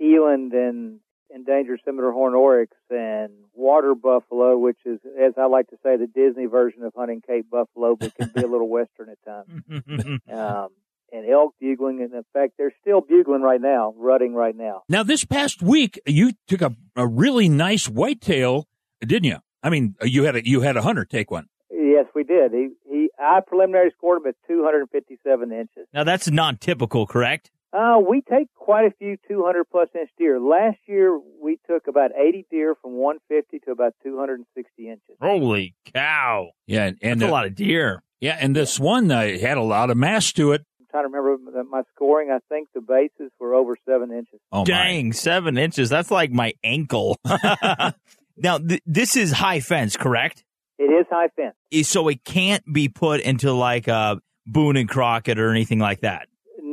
eland 0.00 0.52
and 0.52 1.00
endangered 1.34 1.80
scimitar 1.84 2.12
horn 2.12 2.34
oryx 2.34 2.76
and 2.90 3.30
water 3.54 3.94
buffalo, 3.94 4.56
which 4.56 4.78
is, 4.84 4.98
as 5.20 5.34
I 5.36 5.46
like 5.46 5.68
to 5.68 5.76
say, 5.82 5.96
the 5.96 6.06
Disney 6.06 6.46
version 6.46 6.82
of 6.82 6.92
hunting 6.96 7.22
Cape 7.26 7.50
buffalo, 7.50 7.96
but 7.96 8.14
can 8.14 8.30
be 8.34 8.42
a 8.42 8.46
little 8.46 8.68
western 8.68 9.08
at 9.10 9.18
times. 9.24 9.62
um, 10.32 10.68
and 11.10 11.28
elk 11.28 11.54
bugling, 11.60 12.02
and 12.02 12.12
in 12.12 12.24
fact, 12.32 12.54
they're 12.58 12.74
still 12.82 13.00
bugling 13.00 13.42
right 13.42 13.60
now, 13.60 13.94
rutting 13.96 14.34
right 14.34 14.54
now. 14.54 14.82
Now, 14.88 15.02
this 15.02 15.24
past 15.24 15.62
week, 15.62 16.00
you 16.06 16.32
took 16.46 16.60
a, 16.60 16.74
a 16.96 17.06
really 17.06 17.48
nice 17.48 17.88
whitetail, 17.88 18.66
didn't 19.00 19.24
you? 19.24 19.38
I 19.62 19.70
mean, 19.70 19.94
you 20.02 20.24
had 20.24 20.36
a 20.36 20.46
you 20.46 20.60
had 20.60 20.76
a 20.76 20.82
hunter 20.82 21.04
take 21.04 21.30
one. 21.30 21.48
Yes, 21.70 22.06
we 22.14 22.24
did. 22.24 22.52
He 22.52 22.68
he. 22.88 23.10
I 23.18 23.40
preliminary 23.44 23.90
scored 23.96 24.22
him 24.22 24.28
at 24.28 24.36
257 24.46 25.52
inches. 25.52 25.86
Now 25.92 26.04
that's 26.04 26.30
non 26.30 26.56
typical, 26.56 27.06
correct? 27.06 27.50
Uh, 27.72 27.98
we 27.98 28.22
take 28.22 28.48
quite 28.54 28.86
a 28.86 28.90
few 28.98 29.18
200 29.28 29.64
plus 29.70 29.88
inch 29.94 30.08
deer. 30.18 30.40
Last 30.40 30.78
year, 30.86 31.18
we 31.42 31.58
took 31.68 31.86
about 31.86 32.12
80 32.16 32.46
deer 32.50 32.74
from 32.80 32.92
150 32.92 33.58
to 33.66 33.70
about 33.72 33.94
260 34.02 34.88
inches. 34.88 35.02
Holy 35.20 35.74
cow! 35.92 36.50
Yeah, 36.66 36.86
and, 36.86 36.98
and 37.02 37.20
That's 37.20 37.28
a 37.28 37.30
uh, 37.30 37.36
lot 37.36 37.46
of 37.46 37.54
deer. 37.54 38.02
Yeah, 38.20 38.38
and 38.40 38.56
this 38.56 38.80
one 38.80 39.10
uh, 39.10 39.38
had 39.38 39.58
a 39.58 39.62
lot 39.62 39.90
of 39.90 39.96
mass 39.96 40.32
to 40.32 40.52
it. 40.52 40.64
I'm 40.80 40.86
trying 40.90 41.04
to 41.04 41.18
remember 41.18 41.62
my 41.64 41.82
scoring. 41.94 42.30
I 42.30 42.38
think 42.48 42.68
the 42.74 42.80
bases 42.80 43.30
were 43.38 43.54
over 43.54 43.76
seven 43.86 44.12
inches. 44.12 44.40
Oh 44.50 44.64
Dang, 44.64 45.12
seven 45.12 45.58
inches. 45.58 45.90
That's 45.90 46.10
like 46.10 46.32
my 46.32 46.54
ankle. 46.64 47.18
now, 48.36 48.58
th- 48.58 48.82
this 48.86 49.14
is 49.14 49.30
high 49.30 49.60
fence, 49.60 49.96
correct? 49.96 50.42
It 50.78 50.84
is 50.84 51.06
high 51.10 51.28
fence. 51.36 51.86
So 51.86 52.08
it 52.08 52.24
can't 52.24 52.64
be 52.72 52.88
put 52.88 53.20
into 53.20 53.52
like 53.52 53.88
a 53.88 54.20
Boone 54.46 54.76
and 54.78 54.88
Crockett 54.88 55.38
or 55.38 55.50
anything 55.50 55.78
like 55.78 56.00
that. 56.00 56.28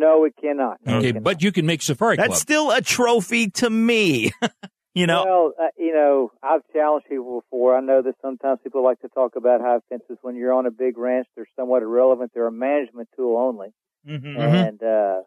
No, 0.05 0.25
it 0.25 0.33
cannot. 0.41 0.77
No, 0.85 0.93
it 0.93 0.97
Okay, 0.99 1.07
cannot. 1.09 1.23
but 1.23 1.41
you 1.43 1.51
can 1.51 1.65
make 1.65 1.81
safari 1.81 2.15
That's 2.17 2.27
club. 2.27 2.39
still 2.39 2.71
a 2.71 2.81
trophy 2.81 3.49
to 3.61 3.69
me. 3.69 4.31
you 4.93 5.07
know, 5.07 5.23
Well, 5.25 5.53
uh, 5.59 5.67
you 5.77 5.93
know, 5.93 6.31
I've 6.43 6.61
challenged 6.73 7.07
people 7.09 7.41
before. 7.41 7.75
I 7.77 7.81
know 7.81 8.01
that 8.01 8.15
sometimes 8.21 8.59
people 8.63 8.83
like 8.83 8.99
to 9.01 9.09
talk 9.09 9.35
about 9.35 9.61
high 9.61 9.79
fences 9.89 10.17
when 10.21 10.35
you're 10.35 10.53
on 10.53 10.65
a 10.65 10.71
big 10.71 10.97
ranch. 10.97 11.27
They're 11.35 11.47
somewhat 11.59 11.81
irrelevant. 11.81 12.31
They're 12.33 12.47
a 12.47 12.51
management 12.51 13.09
tool 13.15 13.37
only. 13.37 13.69
Mhm. 14.07 14.37
And 14.37 14.83
uh, 14.83 15.21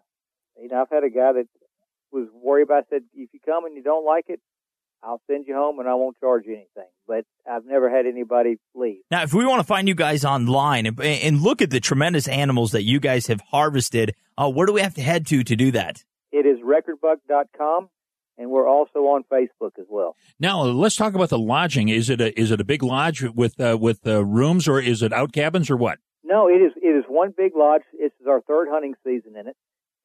you 0.60 0.68
know, 0.68 0.80
I've 0.82 0.90
had 0.90 1.04
a 1.04 1.10
guy 1.10 1.32
that 1.32 1.46
was 2.12 2.28
worried 2.32 2.62
about. 2.64 2.84
Said, 2.90 3.02
if 3.14 3.30
you 3.32 3.40
come 3.44 3.64
and 3.66 3.76
you 3.76 3.82
don't 3.82 4.04
like 4.04 4.26
it, 4.28 4.40
I'll 5.02 5.20
send 5.26 5.46
you 5.46 5.54
home 5.54 5.78
and 5.78 5.88
I 5.88 5.94
won't 5.94 6.16
charge 6.18 6.44
you 6.46 6.54
anything. 6.54 6.88
But 7.06 7.24
I've 7.50 7.64
never 7.64 7.88
had 7.88 8.06
anybody 8.06 8.56
leave. 8.74 9.00
Now, 9.10 9.22
if 9.22 9.32
we 9.32 9.46
want 9.46 9.60
to 9.60 9.66
find 9.66 9.88
you 9.88 9.94
guys 9.94 10.24
online 10.24 10.86
and, 10.86 11.00
and 11.00 11.40
look 11.40 11.62
at 11.62 11.70
the 11.70 11.80
tremendous 11.80 12.28
animals 12.28 12.72
that 12.72 12.82
you 12.82 13.00
guys 13.00 13.26
have 13.28 13.40
harvested, 13.50 14.14
uh, 14.36 14.50
where 14.50 14.66
do 14.66 14.72
we 14.72 14.80
have 14.80 14.94
to 14.94 15.02
head 15.02 15.26
to 15.28 15.42
to 15.44 15.56
do 15.56 15.70
that? 15.72 16.04
It 16.32 16.44
is 16.46 16.58
recordbuck.com, 16.62 17.88
and 18.36 18.50
we're 18.50 18.68
also 18.68 19.00
on 19.00 19.24
Facebook 19.32 19.78
as 19.78 19.86
well. 19.88 20.16
Now 20.38 20.62
let's 20.62 20.96
talk 20.96 21.14
about 21.14 21.30
the 21.30 21.38
lodging. 21.38 21.88
Is 21.88 22.10
it 22.10 22.20
a 22.20 22.38
is 22.38 22.50
it 22.50 22.60
a 22.60 22.64
big 22.64 22.82
lodge 22.82 23.22
with 23.22 23.58
uh, 23.60 23.78
with 23.80 24.06
uh, 24.06 24.24
rooms, 24.24 24.68
or 24.68 24.80
is 24.80 25.02
it 25.02 25.12
out 25.12 25.32
cabins, 25.32 25.70
or 25.70 25.76
what? 25.76 25.98
No, 26.24 26.48
it 26.48 26.60
is 26.60 26.72
it 26.76 26.88
is 26.88 27.04
one 27.08 27.32
big 27.36 27.52
lodge. 27.56 27.82
This 27.98 28.12
is 28.20 28.26
our 28.26 28.42
third 28.42 28.68
hunting 28.70 28.94
season 29.04 29.36
in 29.38 29.48
it, 29.48 29.56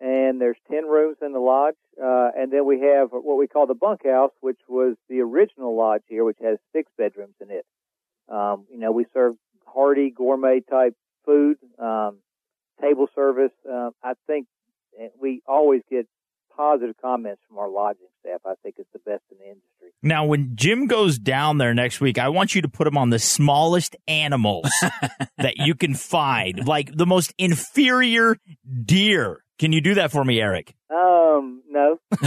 and 0.04 0.42
there's 0.42 0.58
ten 0.70 0.86
rooms 0.86 1.18
in 1.22 1.32
the 1.32 1.40
lodge, 1.40 1.76
uh, 1.98 2.30
and 2.38 2.52
then 2.52 2.66
we 2.66 2.82
have 2.82 3.10
what 3.12 3.38
we 3.38 3.48
call 3.48 3.66
the 3.66 3.74
bunkhouse, 3.74 4.32
which 4.42 4.60
was 4.68 4.96
the 5.08 5.22
original 5.22 5.76
lodge 5.78 6.02
here, 6.08 6.26
which 6.26 6.40
has 6.44 6.58
six 6.74 6.92
bedrooms 6.98 7.36
in 7.42 7.50
it. 7.50 7.66
Um, 8.28 8.66
you 8.70 8.80
know, 8.80 8.92
we 8.92 9.06
serve 9.14 9.36
hearty 9.66 10.14
gourmet 10.16 10.60
type 10.60 10.96
food, 11.26 11.58
um, 11.80 12.18
table 12.82 13.08
service. 13.16 13.52
Um, 13.70 13.92
I 14.04 14.14
think 14.28 14.48
we 15.20 15.42
always 15.48 15.82
get 15.90 16.06
positive 16.56 16.96
comments 17.02 17.42
from 17.48 17.58
our 17.58 17.70
lodging 17.70 18.08
staff. 18.20 18.42
I 18.46 18.54
think 18.62 18.76
it's 18.78 18.90
the 18.92 19.00
best 19.00 19.24
in 19.32 19.38
the 19.38 19.46
industry. 19.46 19.90
Now, 20.02 20.26
when 20.26 20.52
Jim 20.56 20.88
goes 20.88 21.18
down 21.18 21.58
there 21.58 21.74
next 21.74 22.02
week, 22.02 22.18
I 22.18 22.30
want 22.30 22.56
you 22.56 22.62
to 22.62 22.68
put 22.68 22.88
him 22.88 22.98
on 22.98 23.10
the 23.10 23.20
smallest 23.20 23.96
animals 24.08 24.70
that 25.38 25.58
you 25.58 25.76
can 25.76 25.94
find, 25.94 26.68
like 26.68 26.96
the 26.96 27.06
most 27.06 27.34
inferior 27.38 28.38
deer. 28.86 29.43
Can 29.60 29.72
you 29.72 29.82
do 29.82 29.96
that 29.96 30.12
for 30.12 30.24
me, 30.24 30.42
Eric? 30.42 30.76
Um, 30.90 31.62
no. 31.70 32.00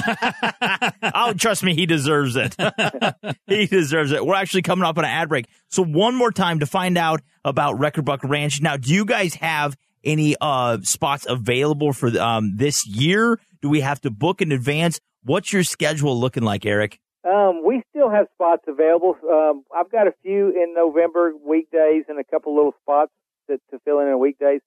oh, 1.14 1.32
trust 1.34 1.62
me, 1.62 1.74
he 1.74 1.86
deserves 1.86 2.36
it. 2.36 2.54
he 3.46 3.66
deserves 3.66 4.12
it. 4.12 4.24
We're 4.24 4.34
actually 4.34 4.62
coming 4.62 4.84
up 4.84 4.96
on 4.98 5.04
an 5.04 5.10
ad 5.10 5.28
break. 5.28 5.46
So 5.68 5.84
one 5.84 6.14
more 6.14 6.30
time 6.30 6.60
to 6.60 6.66
find 6.66 6.96
out 6.96 7.20
about 7.44 7.78
Record 7.78 8.04
Buck 8.04 8.22
Ranch. 8.24 8.60
Now, 8.60 8.76
do 8.76 8.92
you 8.92 9.04
guys 9.04 9.34
have 9.34 9.76
any 10.04 10.36
uh 10.40 10.78
spots 10.82 11.26
available 11.28 11.92
for 11.92 12.08
um 12.20 12.56
this 12.56 12.86
year? 12.86 13.40
Do 13.60 13.68
we 13.68 13.80
have 13.80 14.00
to 14.02 14.10
book 14.10 14.40
in 14.40 14.52
advance? 14.52 15.00
What's 15.24 15.52
your 15.52 15.64
schedule 15.64 16.18
looking 16.18 16.44
like, 16.44 16.64
Eric? 16.64 17.00
Um, 17.28 17.62
we 17.66 17.82
still 17.90 18.08
have 18.08 18.26
spots 18.34 18.62
available. 18.68 19.16
Um, 19.28 19.64
I've 19.76 19.90
got 19.90 20.06
a 20.06 20.14
few 20.22 20.50
in 20.50 20.74
November 20.74 21.32
weekdays 21.44 22.04
and 22.08 22.20
a 22.20 22.24
couple 22.24 22.54
little 22.54 22.74
spots 22.82 23.10
to, 23.50 23.58
to 23.72 23.80
fill 23.84 23.98
in 23.98 24.06
on 24.06 24.20
weekdays. 24.20 24.60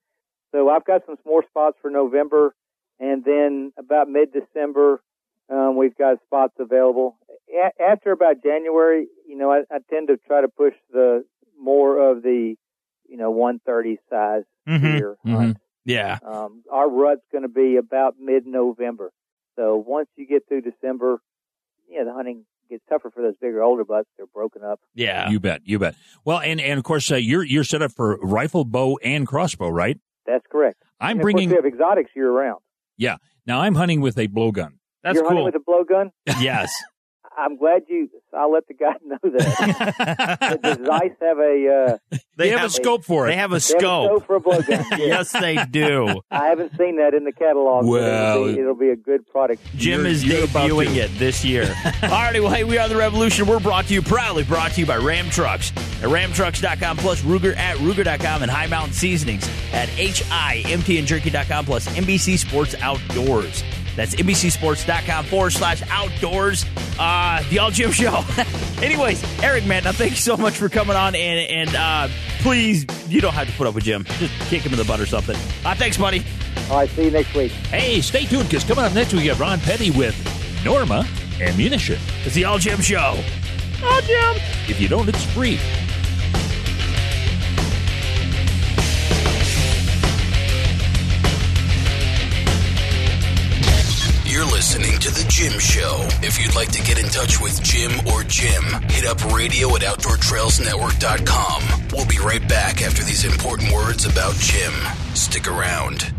So 0.51 0.69
I've 0.69 0.85
got 0.85 1.01
some 1.05 1.15
more 1.25 1.43
spots 1.47 1.77
for 1.81 1.89
November, 1.91 2.55
and 2.99 3.23
then 3.23 3.71
about 3.77 4.09
mid-December, 4.09 5.01
um, 5.49 5.75
we've 5.77 5.95
got 5.97 6.17
spots 6.25 6.53
available. 6.59 7.17
A- 7.51 7.81
after 7.81 8.12
about 8.12 8.41
January, 8.43 9.07
you 9.27 9.38
know, 9.38 9.51
I, 9.51 9.59
I 9.71 9.77
tend 9.89 10.07
to 10.09 10.17
try 10.17 10.41
to 10.41 10.47
push 10.47 10.73
the 10.91 11.23
more 11.59 12.12
of 12.12 12.21
the, 12.23 12.55
you 13.07 13.17
know, 13.17 13.31
130 13.31 13.97
size 14.09 14.43
Mhm. 14.67 14.81
deer. 14.97 15.17
Mhm. 15.25 15.55
Yeah. 15.85 16.19
Um, 16.23 16.63
our 16.71 16.88
rut's 16.89 17.21
going 17.31 17.41
to 17.43 17.47
be 17.47 17.77
about 17.77 18.15
mid-November. 18.19 19.12
So 19.55 19.75
once 19.77 20.07
you 20.15 20.27
get 20.27 20.47
through 20.47 20.62
December, 20.62 21.19
yeah, 21.89 22.03
the 22.03 22.13
hunting 22.13 22.45
gets 22.69 22.83
tougher 22.88 23.09
for 23.09 23.21
those 23.23 23.35
bigger, 23.41 23.63
older 23.63 23.83
bucks. 23.83 24.07
They're 24.17 24.27
broken 24.27 24.63
up. 24.63 24.79
Yeah, 24.93 25.29
you 25.29 25.39
bet, 25.39 25.62
you 25.65 25.79
bet. 25.79 25.95
Well, 26.23 26.39
and 26.39 26.62
and 26.62 26.77
of 26.77 26.83
course 26.83 27.12
uh, 27.12 27.15
you're 27.15 27.43
you're 27.43 27.63
set 27.63 27.81
up 27.81 27.91
for 27.91 28.17
rifle, 28.21 28.63
bow, 28.63 28.99
and 29.03 29.25
crossbow, 29.27 29.69
right? 29.69 29.97
That's 30.29 30.45
correct. 30.51 30.81
I'm 30.99 31.11
And 31.11 31.19
of 31.19 31.23
bringing- 31.23 31.49
Course 31.49 31.61
we 31.63 31.67
have 31.67 31.73
exotics 31.73 32.11
year 32.15 32.31
round. 32.31 32.59
Yeah. 32.97 33.17
Now 33.45 33.61
I'm 33.61 33.75
hunting 33.75 34.01
with 34.01 34.17
a 34.17 34.27
blowgun. 34.27 34.73
That's 35.03 35.15
You're 35.15 35.27
hunting 35.27 35.45
with 35.45 35.55
a 35.55 35.59
blowgun. 35.59 36.11
Yes. 36.41 36.71
I'm 37.39 37.58
glad 37.58 37.84
you. 37.88 38.10
I'll 38.38 38.52
let 38.52 38.67
the 38.67 38.73
guy 38.73 38.93
know 39.06 39.17
that. 39.23 40.60
Does 40.62 40.78
Zeiss 40.86 41.12
have 41.21 41.38
a? 41.39 41.97
Uh, 42.12 42.17
They 42.36 42.49
have 42.49 42.63
a 42.65 42.69
scope 42.69 43.04
for 43.06 43.25
it. 43.28 43.32
They 43.32 43.38
have 43.38 43.52
a 43.52 43.56
They 43.56 43.60
scope. 43.60 44.25
for 44.28 44.36
a 44.36 44.39
blowgun. 44.41 44.86
yes, 44.97 45.32
they 45.32 45.58
do. 45.71 46.21
I 46.30 46.45
haven't 46.47 46.78
seen 46.78 46.97
that 46.97 47.13
in 47.13 47.23
the 47.23 47.32
catalog. 47.32 47.86
but 47.86 47.89
Well- 47.91 48.36
it'll 48.43 48.54
be, 48.54 48.60
it'll 48.60 48.75
be 48.75 48.89
a 48.89 48.95
good 48.95 49.28
product. 49.28 49.62
Jim 49.75 50.06
is 50.06 50.23
debuting 50.23 50.95
it 50.97 51.10
this 51.17 51.43
year. 51.45 51.63
Alrighty, 52.02 52.41
well, 52.41 52.52
hey, 52.54 52.63
we 52.65 52.78
are 52.78 52.88
the 52.89 52.95
Revolution. 52.97 53.47
We're 53.47 53.60
brought 53.60 53.86
to 53.86 53.93
you, 53.93 54.02
proudly 54.02 54.43
brought 54.43 54.71
to 54.73 54.82
you 54.82 54.86
by 54.86 54.97
Ram 54.97 55.30
Trucks 55.30 55.71
at 56.02 56.10
ramtrucks.com, 56.10 56.97
plus 56.97 57.21
Ruger 57.21 57.56
at 57.58 57.78
Ruger.com, 57.78 58.41
and 58.43 58.52
High 58.52 58.67
Mountain 58.67 58.93
Seasonings 58.93 59.47
at 59.73 59.89
HIMTNJerky.com, 59.89 61.65
plus 61.65 61.88
NBC 61.95 62.38
Sports 62.38 62.75
Outdoors. 62.82 63.63
That's 63.99 64.15
NBCSports.com 64.15 65.25
forward 65.25 65.49
slash 65.49 65.83
outdoors. 65.89 66.65
Uh, 66.97 67.43
the 67.49 67.59
All 67.59 67.69
Jim 67.69 67.91
Show. 67.91 68.23
Anyways, 68.81 69.21
Eric, 69.43 69.65
man, 69.65 69.83
now 69.83 69.91
thank 69.91 70.12
you 70.12 70.15
so 70.17 70.38
much 70.38 70.55
for 70.55 70.69
coming 70.69 70.95
on, 70.95 71.15
and, 71.15 71.69
and 71.69 71.75
uh, 71.75 72.07
please, 72.39 72.85
you 73.09 73.19
don't 73.19 73.33
have 73.33 73.47
to 73.47 73.53
put 73.57 73.67
up 73.67 73.75
with 73.75 73.83
Jim. 73.83 74.05
Just 74.05 74.33
kick 74.49 74.62
him 74.62 74.71
in 74.71 74.77
the 74.77 74.85
butt 74.85 75.01
or 75.01 75.05
something. 75.05 75.35
Uh, 75.65 75.75
thanks, 75.75 75.97
buddy. 75.97 76.23
All 76.69 76.77
right, 76.77 76.89
see 76.91 77.03
you 77.03 77.12
next 77.12 77.35
week. 77.35 77.51
Hey, 77.51 77.99
stay 77.99 78.23
tuned 78.23 78.45
because 78.45 78.63
coming 78.63 78.85
up 78.85 78.93
next 78.93 79.13
we 79.13 79.25
got 79.25 79.38
Ron 79.38 79.59
Petty 79.59 79.91
with 79.91 80.15
Norma 80.63 81.05
Ammunition. 81.41 81.99
It's 82.23 82.35
the 82.35 82.45
All 82.45 82.57
Jim 82.57 82.79
Show. 82.79 83.21
All 83.83 84.01
Jim. 84.03 84.35
If 84.69 84.79
you 84.79 84.88
don't, 84.88 85.09
it's 85.09 85.25
free. 85.33 85.59
Listening 94.69 94.99
to 94.99 95.10
The 95.10 95.25
Jim 95.27 95.60
Show. 95.60 96.08
If 96.21 96.39
you'd 96.39 96.53
like 96.53 96.71
to 96.73 96.84
get 96.84 96.99
in 96.99 97.10
touch 97.10 97.41
with 97.41 97.60
Jim 97.63 97.89
or 98.05 98.23
Jim, 98.23 98.63
hit 98.91 99.03
up 99.03 99.34
radio 99.34 99.75
at 99.75 99.82
OutdoorTrailsNetwork.com. 99.82 101.88
We'll 101.91 102.05
be 102.05 102.19
right 102.19 102.47
back 102.47 102.84
after 102.84 103.03
these 103.03 103.25
important 103.25 103.73
words 103.73 104.05
about 104.05 104.36
Jim. 104.36 104.71
Stick 105.15 105.47
around. 105.47 106.13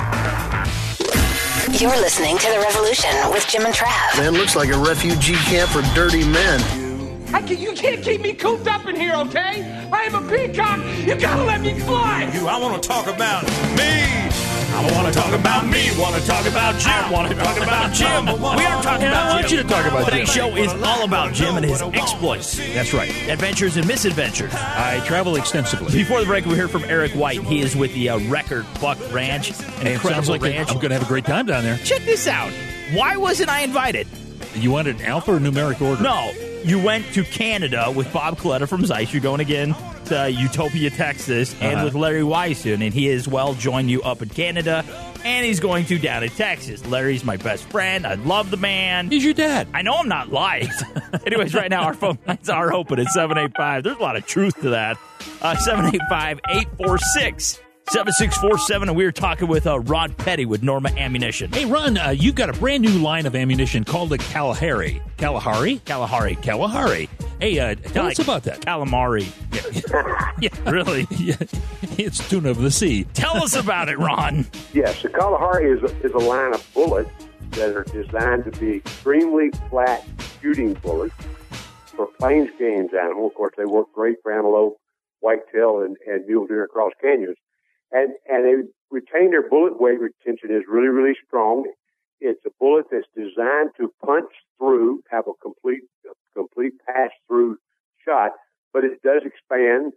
You're 1.74 1.92
listening 1.98 2.38
to 2.38 2.48
The 2.50 2.60
Revolution 2.60 3.10
with 3.30 3.46
Jim 3.50 3.66
and 3.66 3.76
Trav. 3.76 4.18
Man, 4.18 4.34
looks 4.34 4.56
like 4.56 4.70
a 4.70 4.78
refugee 4.78 5.36
camp 5.36 5.70
for 5.70 5.82
dirty 5.94 6.24
men. 6.26 6.62
I 7.34 7.42
can, 7.42 7.60
you 7.60 7.74
can't 7.74 8.02
keep 8.02 8.22
me 8.22 8.34
cooped 8.34 8.68
up 8.68 8.86
in 8.88 8.96
here, 8.96 9.14
okay? 9.16 9.90
I 9.92 10.04
am 10.04 10.16
a 10.16 10.30
peacock. 10.30 10.80
You 11.06 11.16
gotta 11.16 11.44
let 11.44 11.60
me 11.60 11.78
fly. 11.82 12.32
You, 12.34 12.48
I 12.48 12.58
want 12.58 12.82
to 12.82 12.88
talk 12.88 13.08
about 13.08 13.44
me. 13.76 14.47
I 14.78 14.92
want 14.94 15.12
to 15.12 15.20
talk 15.20 15.34
about 15.34 15.66
me. 15.66 15.90
Want 15.98 16.14
to 16.22 16.28
talk 16.28 16.46
about 16.46 16.80
Jim. 16.80 17.12
Want 17.12 17.28
to 17.32 17.36
talk 17.36 17.58
about 17.58 17.92
Jim. 17.92 18.26
We 18.58 18.64
are 18.64 18.84
talking 18.84 19.08
about 19.08 19.26
I 19.32 19.34
want 19.34 19.50
you 19.50 19.58
to 19.58 19.64
talk 19.64 19.88
about 19.88 20.06
Today's 20.06 20.32
Jim. 20.32 20.52
show 20.52 20.56
is 20.56 20.72
all 20.84 21.04
about 21.04 21.34
Jim 21.34 21.56
and 21.56 21.66
his 21.66 21.82
exploits. 21.82 22.58
That's 22.76 22.94
right. 22.94 23.10
Adventures 23.28 23.76
and 23.78 23.88
misadventures. 23.88 24.54
I 24.54 25.04
travel 25.08 25.36
extensively. 25.36 25.92
Before 25.92 26.20
the 26.20 26.28
break, 26.28 26.46
we 26.46 26.56
heard 26.56 26.70
from 26.70 26.84
Eric 26.84 27.14
White. 27.14 27.42
He 27.42 27.62
is 27.62 27.76
with 27.76 27.92
the 27.96 28.10
uh, 28.10 28.20
Record 28.30 28.68
Buck 28.80 29.00
Ranch. 29.12 29.50
An 29.50 29.66
And 29.80 29.88
it 29.88 29.94
incredible 29.94 30.10
sounds 30.26 30.30
like 30.30 30.42
ranch. 30.44 30.70
I'm 30.70 30.76
going 30.76 30.90
to 30.90 30.96
have 31.00 31.04
a 31.04 31.08
great 31.08 31.26
time 31.26 31.48
down 31.48 31.64
there. 31.64 31.78
Check 31.80 32.04
this 32.04 32.28
out. 32.28 32.52
Why 32.94 33.18
wasn't 33.18 33.50
I 33.50 33.62
invited? 33.62 34.08
You 34.54 34.70
wanted 34.70 34.98
an 34.98 35.06
alpha 35.08 35.34
or 35.34 35.40
numeric 35.40 35.82
order? 35.82 36.04
No, 36.04 36.32
you 36.64 36.78
went 36.78 37.12
to 37.14 37.24
Canada 37.24 37.92
with 37.96 38.14
Bob 38.14 38.38
Coletta 38.38 38.68
from 38.70 38.86
Zeiss. 38.86 39.12
You're 39.12 39.24
going 39.24 39.42
again 39.42 39.76
to 40.08 40.30
Utopia, 40.32 40.90
Texas, 40.90 41.56
and 41.62 41.76
Uh-huh. 41.76 41.86
with 41.86 41.96
Larry 41.96 42.22
Weishuhn, 42.22 42.84
and 42.84 42.94
he 42.94 43.10
as 43.12 43.28
well 43.28 43.54
joined 43.54 43.90
you 43.92 44.02
up 44.04 44.22
in 44.22 44.30
Canada, 44.30 44.84
and 45.24 45.46
he's 45.46 45.60
going 45.60 45.86
to 45.86 45.98
down 46.00 46.24
in 46.24 46.30
Texas. 46.30 46.86
Larry's 46.86 47.24
my 47.24 47.38
best 47.38 47.66
friend. 47.70 48.06
I 48.08 48.16
love 48.16 48.50
the 48.52 48.58
man. 48.58 49.10
He's 49.10 49.24
your 49.26 49.34
dad. 49.34 49.68
I 49.74 49.82
know 49.82 49.96
I'm 49.96 50.08
not 50.08 50.32
lying. 50.32 50.70
Anyways, 51.26 51.54
right 51.54 51.70
now 51.70 51.84
our 51.84 51.94
phone 51.94 52.18
lines 52.28 52.50
are 52.50 52.74
open 52.74 53.00
at 53.00 53.08
785. 53.08 53.84
There's 53.84 53.98
a 53.98 54.02
lot 54.02 54.16
of 54.16 54.26
truth 54.26 54.56
to 54.62 54.70
that. 54.72 54.98
Uh, 55.42 55.56
785 55.56 56.40
846 56.50 57.62
7647. 57.90 58.90
And 58.90 58.98
we 58.98 59.06
are 59.06 59.12
talking 59.14 59.48
with 59.48 59.66
uh, 59.66 59.80
Rod 59.80 60.18
Petty 60.18 60.46
with 60.46 60.62
Norma 60.62 60.90
Ammunition. 60.98 61.52
Hey, 61.52 61.66
Ron, 61.66 61.98
uh, 61.98 62.10
you've 62.10 62.36
got 62.36 62.50
a 62.50 62.54
brand 62.54 62.84
new 62.84 63.00
line 63.00 63.26
of 63.26 63.36
ammunition 63.36 63.84
called 63.86 64.10
the 64.10 64.18
Kalahari. 64.18 65.02
Kalahari? 65.18 65.78
Kalahari. 65.86 66.36
Kalahari. 66.36 67.10
Hey, 67.40 67.60
uh, 67.60 67.76
tell 67.76 68.06
Like 68.06 68.14
us 68.14 68.26
about 68.26 68.44
that. 68.44 68.62
Calamari. 68.62 69.28
yeah, 70.42 70.50
really? 70.70 71.06
Yeah, 71.12 71.36
it's 71.98 72.28
tuna 72.30 72.50
of 72.50 72.58
the 72.58 72.72
sea. 72.72 73.04
Tell 73.14 73.38
us 73.44 73.56
about 73.56 73.90
it, 73.90 74.00
Ron. 74.00 74.46
Yes, 74.74 75.02
the 75.02 75.10
Kalahari 75.10 75.72
is 75.72 75.82
a, 75.82 75.96
is 76.06 76.12
a 76.14 76.18
line 76.20 76.54
of 76.54 76.68
bullets 76.74 77.10
that 77.52 77.76
are 77.76 77.84
designed 77.84 78.44
to 78.46 78.52
be 78.60 78.76
extremely 78.78 79.50
flat 79.70 80.04
shooting 80.42 80.74
bullets 80.76 81.16
for 81.88 82.08
plains 82.20 82.50
games 82.60 82.92
animal. 82.94 83.28
Of 83.28 83.34
course, 83.34 83.54
they 83.58 83.66
work 83.66 83.88
great 83.94 84.18
for 84.22 84.32
antelope, 84.32 84.78
whitetail, 85.22 85.82
and, 85.82 85.96
and 86.06 86.26
mule 86.28 86.46
deer 86.46 86.64
across 86.64 86.92
canyons. 87.02 87.38
And 87.92 88.14
and 88.30 88.46
they 88.46 88.70
retain 88.92 89.32
their 89.32 89.48
bullet 89.50 89.80
weight 89.82 90.00
retention 90.00 90.52
is 90.52 90.64
really 90.70 90.90
really 90.90 91.16
strong. 91.26 91.66
It's 92.20 92.44
a 92.46 92.52
bullet 92.60 92.86
that's 92.92 93.08
designed 93.16 93.72
to 93.78 93.92
punch 94.06 94.30
through, 94.60 95.02
have 95.10 95.26
a 95.28 95.34
complete 95.42 95.82
a 95.84 95.97
complete 96.38 96.74
pass 96.86 97.10
through 97.28 97.58
shot, 98.06 98.32
but 98.74 98.84
it 98.84 99.02
does 99.04 99.24
expand. 99.26 99.94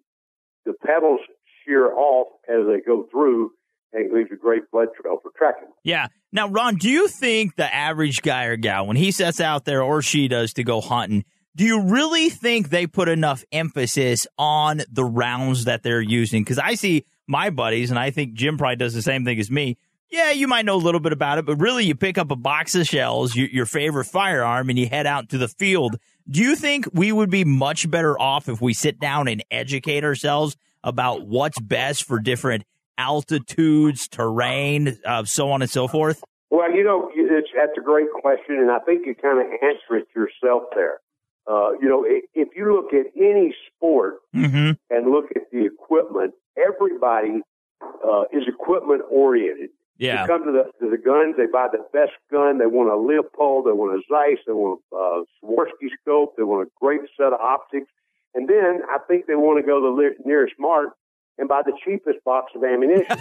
The 0.65 0.73
petals 0.85 1.21
shear 1.65 1.93
off 1.93 2.29
as 2.49 2.67
they 2.67 2.81
go 2.81 3.07
through, 3.11 3.53
and 3.93 4.13
leaves 4.13 4.31
a 4.33 4.37
great 4.37 4.71
blood 4.71 4.89
trail 5.01 5.19
for 5.23 5.33
tracking. 5.37 5.69
Yeah. 5.83 6.07
Now, 6.33 6.49
Ron, 6.49 6.77
do 6.77 6.89
you 6.89 7.09
think 7.09 7.57
the 7.57 7.73
average 7.75 8.23
guy 8.23 8.45
or 8.45 8.57
gal, 8.57 8.87
when 8.87 8.97
he 8.97 9.11
sets 9.11 9.41
out 9.41 9.65
there 9.65 9.83
or 9.83 10.01
she 10.01 10.29
does 10.29 10.53
to 10.55 10.65
go 10.65 10.81
hunting, 10.81 11.25
do 11.57 11.65
you 11.65 11.83
really 11.83 12.31
think 12.31 12.71
they 12.71 12.87
put 12.87 13.09
enough 13.09 13.45
emphasis 13.51 14.27
on 14.39 14.83
the 14.91 15.05
rounds 15.05 15.65
that 15.65 15.83
they're 15.83 16.01
using? 16.01 16.43
Because 16.43 16.59
I 16.59 16.75
see 16.75 17.05
my 17.27 17.51
buddies, 17.51 17.91
and 17.91 17.99
I 17.99 18.11
think 18.13 18.35
Jim 18.35 18.59
probably 18.59 18.77
does 18.77 18.95
the 18.95 19.03
same 19.03 19.25
thing 19.25 19.41
as 19.41 19.51
me. 19.51 19.77
Yeah, 20.11 20.33
you 20.33 20.49
might 20.49 20.65
know 20.65 20.75
a 20.75 20.77
little 20.77 21.01
bit 21.01 21.13
about 21.13 21.39
it, 21.39 21.47
but 21.47 21.57
really, 21.57 21.85
you 21.85 21.95
pick 21.95 22.19
up 22.19 22.31
a 22.33 22.37
box 22.37 22.75
of 22.75 22.87
shells, 22.87 23.37
your, 23.37 23.49
your 23.49 23.67
favorite 23.67 24.07
firearm, 24.07 24.69
and 24.69 24.79
you 24.79 24.89
head 24.89 25.07
out 25.07 25.29
to 25.29 25.39
the 25.39 25.47
field. 25.47 25.97
Do 26.29 26.41
you 26.41 26.57
think 26.57 26.89
we 26.93 27.13
would 27.13 27.31
be 27.31 27.45
much 27.45 27.89
better 27.91 28.21
off 28.21 28.49
if 28.49 28.61
we 28.61 28.75
sit 28.75 28.99
down 28.99 29.29
and 29.29 29.45
educate 29.51 30.03
ourselves 30.03 30.57
about 30.83 31.27
what's 31.27 31.61
best 31.61 32.05
for 32.05 32.19
different 32.19 32.65
altitudes, 32.99 34.09
terrain, 34.09 34.99
uh, 35.05 35.25
so 35.25 35.51
on 35.53 35.63
and 35.63 35.71
so 35.71 35.87
forth? 35.87 36.23
Well, 36.51 36.75
you 36.75 36.83
know, 36.83 37.09
it's, 37.15 37.49
that's 37.55 37.79
a 37.79 37.81
great 37.81 38.11
question, 38.11 38.57
and 38.57 38.71
I 38.71 38.81
think 38.81 39.07
you 39.07 39.15
kind 39.15 39.39
of 39.39 39.47
answer 39.63 39.97
it 39.97 40.09
yourself 40.17 40.65
there. 40.75 40.99
Uh, 41.47 41.73
you 41.81 41.89
know, 41.89 42.05
if 42.07 42.49
you 42.57 42.75
look 42.75 42.93
at 42.93 43.07
any 43.17 43.55
sport 43.69 44.15
Mm-hmm. 44.35 44.73
and 44.91 45.11
look 45.11 45.27
at 45.35 45.43
the 45.53 45.65
equipment, 45.67 46.35
everybody 46.57 47.43
uh, 47.83 48.23
is 48.33 48.43
equipment 48.47 49.03
oriented. 49.11 49.71
Yeah. 50.01 50.23
They 50.23 50.33
come 50.33 50.45
to 50.47 50.53
the 50.53 50.65
to 50.81 50.91
the 50.91 50.97
guns. 50.97 51.37
They 51.37 51.45
buy 51.45 51.69
the 51.71 51.85
best 51.93 52.17
gun. 52.33 52.57
They 52.57 52.65
want 52.65 52.89
a 52.89 52.97
Leupold. 52.97 53.67
They 53.69 53.77
want 53.77 54.01
a 54.01 54.03
Zeiss. 54.09 54.41
They 54.47 54.57
want 54.57 54.81
a 54.93 54.97
uh, 54.97 55.25
Swarovski 55.45 55.93
scope. 56.01 56.37
They 56.39 56.43
want 56.43 56.67
a 56.67 56.71
great 56.81 57.03
set 57.19 57.35
of 57.35 57.41
optics. 57.41 57.93
And 58.35 58.49
then 58.49 58.81
I 58.89 58.97
think 59.07 59.27
they 59.27 59.37
want 59.37 59.61
to 59.61 59.67
go 59.67 59.79
to 59.79 59.95
the 59.95 60.25
nearest 60.25 60.55
mart 60.59 60.97
and 61.37 61.49
buy 61.49 61.61
the 61.65 61.77
cheapest 61.85 62.25
box 62.25 62.53
of 62.57 62.65
ammunition. 62.65 63.13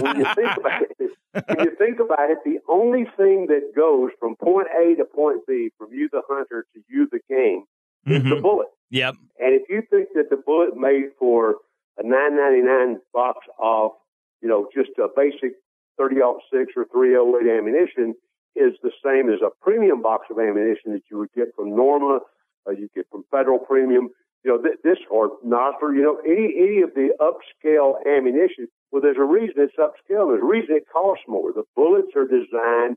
when 0.00 0.18
you 0.18 0.26
think 0.34 0.56
about 0.58 0.82
it, 0.82 1.10
when 1.32 1.66
you 1.66 1.74
think 1.76 1.98
about 1.98 2.30
it, 2.30 2.38
the 2.44 2.58
only 2.68 3.04
thing 3.16 3.46
that 3.48 3.74
goes 3.74 4.10
from 4.20 4.36
point 4.36 4.68
A 4.78 4.94
to 4.94 5.04
point 5.04 5.42
B, 5.48 5.70
from 5.76 5.92
you 5.92 6.08
the 6.12 6.22
hunter 6.28 6.66
to 6.72 6.80
you 6.88 7.08
the 7.10 7.20
game, 7.28 7.64
is 8.06 8.22
the 8.22 8.40
bullet. 8.40 8.68
Yep. 8.90 9.14
And 9.40 9.54
if 9.54 9.62
you 9.68 9.82
think 9.90 10.10
that 10.14 10.30
the 10.30 10.36
bullet 10.36 10.76
made 10.76 11.10
for 11.18 11.56
a 11.98 12.04
9.99 12.04 12.96
box 13.12 13.38
of, 13.58 13.92
you 14.40 14.48
know, 14.48 14.68
just 14.74 14.90
a 14.98 15.08
basic 15.16 15.54
30 15.98 16.16
six 16.52 16.72
or 16.76 16.86
308 16.92 17.58
ammunition 17.58 18.14
is 18.54 18.74
the 18.82 18.92
same 19.04 19.32
as 19.32 19.40
a 19.40 19.50
premium 19.62 20.02
box 20.02 20.26
of 20.30 20.38
ammunition 20.38 20.92
that 20.92 21.02
you 21.10 21.18
would 21.18 21.32
get 21.34 21.48
from 21.56 21.74
Norma, 21.74 22.20
or 22.66 22.72
you 22.72 22.88
get 22.94 23.06
from 23.10 23.24
Federal 23.30 23.58
Premium, 23.58 24.10
you 24.44 24.50
know, 24.50 24.60
th- 24.60 24.78
this 24.84 24.98
or 25.10 25.30
Nosler, 25.46 25.94
you 25.94 26.02
know, 26.02 26.18
any 26.26 26.52
any 26.58 26.82
of 26.82 26.94
the 26.94 27.10
upscale 27.20 27.94
ammunition. 28.06 28.68
Well, 28.90 29.00
there's 29.00 29.16
a 29.16 29.24
reason 29.24 29.54
it's 29.56 29.76
upscale. 29.76 30.28
There's 30.28 30.42
a 30.42 30.46
reason 30.46 30.76
it 30.76 30.84
costs 30.92 31.24
more. 31.26 31.52
The 31.52 31.64
bullets 31.74 32.12
are 32.14 32.26
designed 32.26 32.96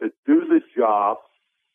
to 0.00 0.10
do 0.26 0.46
the 0.48 0.60
job 0.76 1.18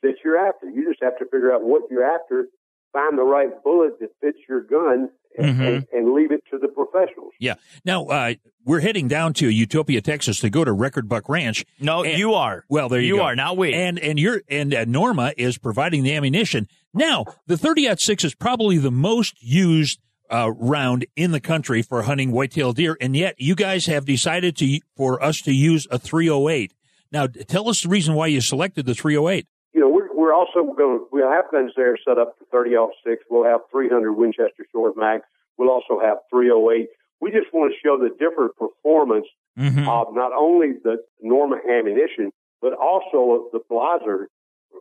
that 0.01 0.15
you're 0.23 0.37
after. 0.37 0.69
You 0.69 0.87
just 0.87 1.03
have 1.03 1.17
to 1.19 1.25
figure 1.25 1.53
out 1.53 1.63
what 1.63 1.83
you're 1.91 2.03
after, 2.03 2.47
find 2.93 3.17
the 3.17 3.23
right 3.23 3.51
bullet 3.63 3.99
that 3.99 4.09
fits 4.21 4.39
your 4.47 4.61
gun, 4.61 5.09
and, 5.37 5.61
and, 5.61 5.87
and 5.93 6.13
leave 6.13 6.31
it 6.31 6.43
to 6.51 6.57
the 6.57 6.67
professionals. 6.67 7.33
Yeah. 7.39 7.55
Now 7.85 8.05
uh, 8.05 8.33
we're 8.65 8.81
heading 8.81 9.07
down 9.07 9.33
to 9.35 9.49
Utopia, 9.49 10.01
Texas, 10.01 10.39
to 10.41 10.49
go 10.49 10.63
to 10.63 10.71
Record 10.71 11.07
Buck 11.09 11.27
Ranch. 11.29 11.65
No, 11.79 12.03
you 12.03 12.33
are. 12.33 12.65
Well, 12.69 12.89
there 12.89 12.99
you, 12.99 13.07
You 13.07 13.15
go. 13.17 13.23
are, 13.23 13.35
not 13.35 13.57
we. 13.57 13.73
And 13.73 13.97
and 13.99 14.19
you're 14.19 14.41
and 14.49 14.73
uh, 14.73 14.85
Norma 14.85 15.33
is 15.37 15.57
providing 15.57 16.03
the 16.03 16.13
ammunition. 16.15 16.67
Now 16.93 17.25
the 17.47 17.57
30 17.57 17.95
six 17.97 18.23
is 18.23 18.35
probably 18.35 18.77
the 18.77 18.91
most 18.91 19.41
used 19.41 19.99
uh, 20.31 20.51
round 20.51 21.05
in 21.15 21.31
the 21.31 21.39
country 21.39 21.81
for 21.81 22.03
hunting 22.03 22.31
whitetail 22.31 22.73
deer, 22.73 22.97
and 23.01 23.15
yet 23.15 23.35
you 23.39 23.55
guys 23.55 23.87
have 23.87 24.05
decided 24.05 24.55
to 24.57 24.79
for 24.95 25.23
us 25.23 25.39
to 25.41 25.51
use 25.51 25.87
a 25.89 25.97
308. 25.97 26.73
Now 27.11 27.25
tell 27.27 27.69
us 27.69 27.81
the 27.81 27.89
reason 27.89 28.13
why 28.13 28.27
you 28.27 28.39
selected 28.41 28.85
the 28.85 28.93
308. 28.93 29.47
You 29.73 29.81
know, 29.81 29.89
we're, 29.89 30.13
we're 30.15 30.33
also 30.33 30.63
going 30.77 30.99
to, 30.99 31.07
we'll 31.11 31.31
have 31.31 31.45
guns 31.51 31.71
there 31.75 31.97
set 32.07 32.17
up 32.17 32.35
for 32.37 32.45
30 32.51 32.75
six. 33.03 33.23
We'll 33.29 33.45
have 33.45 33.61
300 33.71 34.11
Winchester 34.13 34.65
Short 34.71 34.95
Mag. 34.97 35.21
We'll 35.57 35.69
also 35.69 35.99
have 35.99 36.17
308. 36.29 36.89
We 37.21 37.31
just 37.31 37.53
want 37.53 37.73
to 37.73 37.77
show 37.85 37.97
the 37.97 38.09
different 38.17 38.55
performance 38.55 39.25
of 39.57 40.15
not 40.15 40.31
only 40.33 40.73
the 40.83 40.97
Norma 41.21 41.57
ammunition, 41.69 42.31
but 42.61 42.73
also 42.73 43.49
the 43.51 43.59
Blaser 43.69 44.25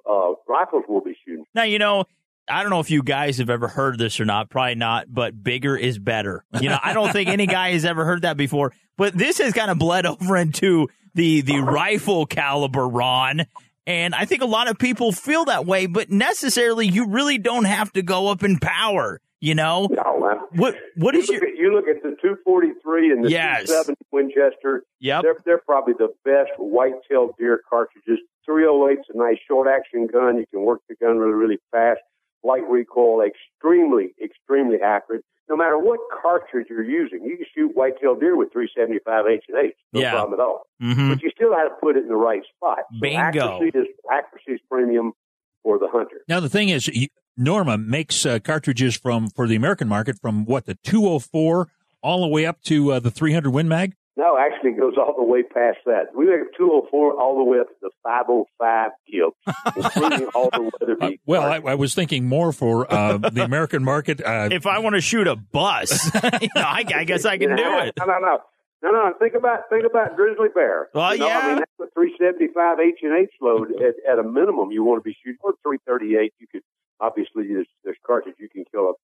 uh, 0.09 0.35
rifles 0.49 0.85
we'll 0.89 1.01
be 1.01 1.17
shooting. 1.27 1.45
Now, 1.55 1.65
you 1.65 1.79
know, 1.79 2.05
I 2.49 2.63
don't 2.63 2.71
know 2.71 2.81
if 2.81 2.91
you 2.91 3.03
guys 3.03 3.39
have 3.39 3.51
ever 3.51 3.69
heard 3.69 3.99
this 3.99 4.21
or 4.21 4.25
not. 4.25 4.51
Probably 4.51 4.75
not, 4.77 5.13
but 5.13 5.43
bigger 5.43 5.77
is 5.77 5.99
better. 5.99 6.45
You 6.61 6.69
know, 6.69 6.79
I 6.83 6.93
don't 6.93 7.13
think 7.13 7.29
any 7.29 7.47
guy 7.47 7.73
has 7.73 7.85
ever 7.85 8.05
heard 8.05 8.23
that 8.23 8.37
before. 8.37 8.73
But 8.97 9.15
this 9.17 9.39
has 9.39 9.53
kind 9.53 9.71
of 9.71 9.79
bled 9.79 10.07
over 10.07 10.37
into 10.37 10.89
the 11.15 11.41
the 11.43 11.59
rifle 11.61 12.27
caliber, 12.27 12.87
Ron. 12.89 13.47
And 13.87 14.15
I 14.15 14.27
think 14.27 14.43
a 14.43 14.47
lot 14.47 14.69
of 14.69 14.79
people 14.79 15.13
feel 15.13 15.47
that 15.47 15.65
way, 15.67 15.87
but 15.87 16.11
necessarily 16.11 16.87
you 16.87 17.09
really 17.09 17.39
don't 17.39 17.65
have 17.65 17.91
to 17.95 18.03
go 18.03 18.29
up 18.29 18.43
in 18.45 18.59
power. 18.59 19.21
You 19.41 19.55
know, 19.55 19.89
No, 19.91 20.08
man. 20.29 20.39
What 20.57 20.77
what 20.97 21.15
you 21.15 21.21
is 21.21 21.29
look 21.29 21.43
At, 21.43 21.57
you 21.57 21.73
look 21.75 21.89
at 21.89 22.03
the 22.03 22.17
243 22.21 23.13
and 23.13 23.25
the 23.25 23.31
Yes. 23.31 23.67
27 23.67 23.95
Winchester. 24.13 24.83
Yep. 25.01 25.23
They're 25.23 25.37
they're 25.45 25.63
probably 25.65 25.95
the 25.99 26.09
best 26.25 26.51
white-tailed 26.59 27.35
deer 27.39 27.61
cartridges. 27.69 28.19
308's 28.49 29.07
a 29.13 29.17
nice 29.19 29.39
short-action 29.47 30.07
gun. 30.13 30.39
You 30.39 30.47
can 30.51 30.63
work 30.63 30.81
the 30.89 30.95
gun 30.97 31.19
really 31.19 31.35
really 31.35 31.59
fast. 31.71 32.01
Light 32.45 32.63
recoil, 32.69 33.21
extremely 33.23 34.15
extremely 34.23 34.79
accurate. 34.81 35.25
No 35.49 35.57
matter 35.57 35.79
what 35.79 35.99
cartridge 36.23 36.67
you're 36.69 36.85
using, 36.85 37.25
you 37.25 37.37
can 37.39 37.47
shoot 37.55 37.71
white-tailed 37.75 38.21
deer 38.21 38.37
with 38.37 38.53
375 38.53 39.25
H 39.27 39.45
and 39.49 39.59
H. 39.67 39.75
No 39.95 40.01
Yeah. 40.01 40.11
problem 40.13 40.39
at 40.39 40.45
all. 40.45 40.67
Mhm. 40.83 41.09
But 41.15 41.23
you 41.23 41.31
still 41.31 41.55
have 41.55 41.69
to 41.69 41.75
put 41.81 41.97
it 41.97 42.03
in 42.03 42.09
the 42.09 42.17
right 42.17 42.43
spot. 42.55 42.81
So 42.93 43.01
Bingo. 43.01 43.19
Accuracy 43.19 43.79
is 43.79 43.87
accuracy 44.11 44.53
is 44.53 44.61
premium 44.71 45.13
for 45.63 45.79
the 45.79 45.89
hunter. 45.89 46.23
Now 46.29 46.41
the 46.41 46.49
thing 46.51 46.69
is, 46.69 46.87
you- 46.89 47.09
Norma 47.39 47.79
makes 47.79 48.27
uh, 48.27 48.39
cartridges 48.41 48.97
from 48.97 49.29
for 49.31 49.47
the 49.47 49.57
American 49.57 49.89
market 49.89 50.19
from 50.21 50.45
what 50.45 50.67
the 50.67 50.75
204 50.83 51.69
all 52.03 52.21
the 52.23 52.29
way 52.29 52.45
up 52.45 52.61
to 52.63 52.93
uh, 52.93 53.01
the 53.01 53.11
300 53.11 53.51
Win 53.51 53.69
Mag. 53.69 53.95
No, 54.17 54.37
actually, 54.37 54.71
it 54.71 54.81
goes 54.81 54.95
all 54.99 55.15
the 55.17 55.23
way 55.23 55.45
past 55.45 55.79
that. 55.87 56.07
We 56.13 56.27
make 56.27 56.53
204 56.57 57.13
all 57.21 57.39
the 57.39 57.45
way 57.45 57.61
up 57.61 57.69
to 57.69 57.75
the 57.83 57.91
505 58.03 58.91
Gibbs, 59.07 59.37
including 59.77 60.27
all 60.35 60.51
the 60.53 60.73
Weatherby. 60.81 61.21
Well, 61.25 61.43
I, 61.45 61.71
I 61.71 61.75
was 61.77 61.95
thinking 61.95 62.27
more 62.27 62.53
for 62.53 62.93
uh, 62.93 63.19
the 63.33 63.45
American 63.45 63.85
market. 63.85 64.21
Uh, 64.21 64.49
if 64.51 64.67
I 64.67 64.81
want 64.81 64.97
to 64.97 65.01
shoot 65.01 65.29
a 65.29 65.37
bus, 65.37 66.13
you 66.43 66.49
know, 66.57 66.63
I, 66.63 66.85
I 66.93 67.05
guess 67.05 67.25
I 67.25 67.39
can 67.39 67.51
do 67.51 67.63
it. 67.63 67.95
No, 67.97 68.07
no, 68.07 68.19
no. 68.19 68.39
No, 68.83 68.91
no. 68.91 69.13
Think 69.21 69.35
about 69.35 69.71
think 69.71 69.85
about 69.89 70.17
grizzly 70.17 70.49
bear. 70.53 70.89
Well, 70.95 71.15
you 71.15 71.21
know, 71.21 71.27
yeah. 71.29 71.39
I 71.39 71.47
mean, 71.49 71.57
that's 71.59 71.91
a 71.91 71.95
375 71.95 72.81
H 72.81 72.99
and 73.03 73.19
H 73.23 73.31
load 73.41 73.71
at, 73.81 73.95
at 74.11 74.19
a 74.19 74.25
minimum. 74.25 74.73
You 74.73 74.83
want 74.83 74.99
to 74.99 75.05
be 75.05 75.17
shooting 75.25 75.39
or 75.43 75.55
338. 75.63 76.33
You 76.39 76.47
could 76.51 76.63
obviously 77.01 77.49
there's, 77.49 77.67
there's 77.85 77.97
cartridge 78.07 78.37
you 78.39 78.49
can 78.49 78.65
kill 78.71 78.95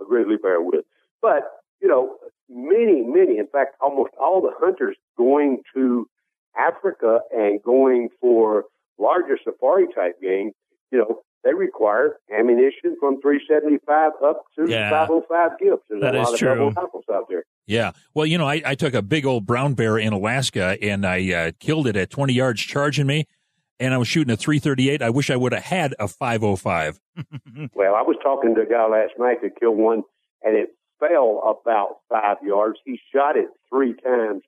a, 0.00 0.02
a 0.02 0.06
grizzly 0.06 0.36
bear 0.36 0.60
with, 0.60 0.84
but 1.22 1.42
you 1.80 1.88
know, 1.88 2.16
many, 2.48 3.02
many, 3.02 3.38
in 3.38 3.46
fact, 3.46 3.74
almost 3.80 4.10
all 4.20 4.42
the 4.42 4.50
hunters 4.58 4.96
going 5.16 5.62
to 5.74 6.06
Africa 6.58 7.20
and 7.34 7.62
going 7.62 8.08
for 8.20 8.64
larger 8.98 9.38
safari 9.42 9.86
type 9.94 10.20
game, 10.20 10.50
you 10.90 10.98
know, 10.98 11.20
they 11.42 11.54
require 11.54 12.16
ammunition 12.38 12.96
from 13.00 13.18
375 13.22 14.12
up 14.22 14.42
to 14.56 14.68
Yeah. 14.70 14.90
505 14.90 15.58
Gibbs. 15.58 15.80
There's 15.88 16.02
That 16.02 16.14
a 16.14 16.20
is 16.20 16.24
lot 16.26 16.32
of 16.34 16.38
true. 16.38 16.48
double 16.48 16.70
rifles 16.72 17.04
out 17.10 17.24
there. 17.30 17.44
Yeah. 17.66 17.92
Well, 18.14 18.26
you 18.26 18.36
know, 18.36 18.46
I, 18.46 18.60
I 18.64 18.74
took 18.74 18.92
a 18.92 19.00
big 19.00 19.24
old 19.24 19.46
brown 19.46 19.72
bear 19.72 19.96
in 19.96 20.12
Alaska 20.12 20.76
and 20.82 21.06
I 21.06 21.32
uh, 21.32 21.52
killed 21.58 21.86
it 21.86 21.96
at 21.96 22.10
20 22.10 22.34
yards 22.34 22.60
charging 22.60 23.06
me, 23.06 23.24
and 23.80 23.92
I 23.94 23.98
was 23.98 24.06
shooting 24.06 24.32
a 24.32 24.36
338. 24.36 25.02
I 25.02 25.10
wish 25.10 25.30
I 25.30 25.36
would 25.36 25.52
have 25.52 25.62
had 25.64 25.94
a 25.98 26.06
505. 26.06 27.00
Well, 27.74 27.94
I 27.94 28.02
was 28.02 28.16
talking 28.22 28.54
to 28.54 28.60
a 28.62 28.66
guy 28.66 28.86
last 28.86 29.12
night 29.18 29.38
that 29.42 29.58
killed 29.58 29.76
one, 29.78 30.02
and 30.42 30.56
it 30.56 30.70
fell 31.00 31.42
about 31.60 31.96
five 32.08 32.36
yards. 32.46 32.78
He 32.84 33.00
shot 33.12 33.36
it 33.36 33.48
three 33.68 33.94
times 33.94 34.42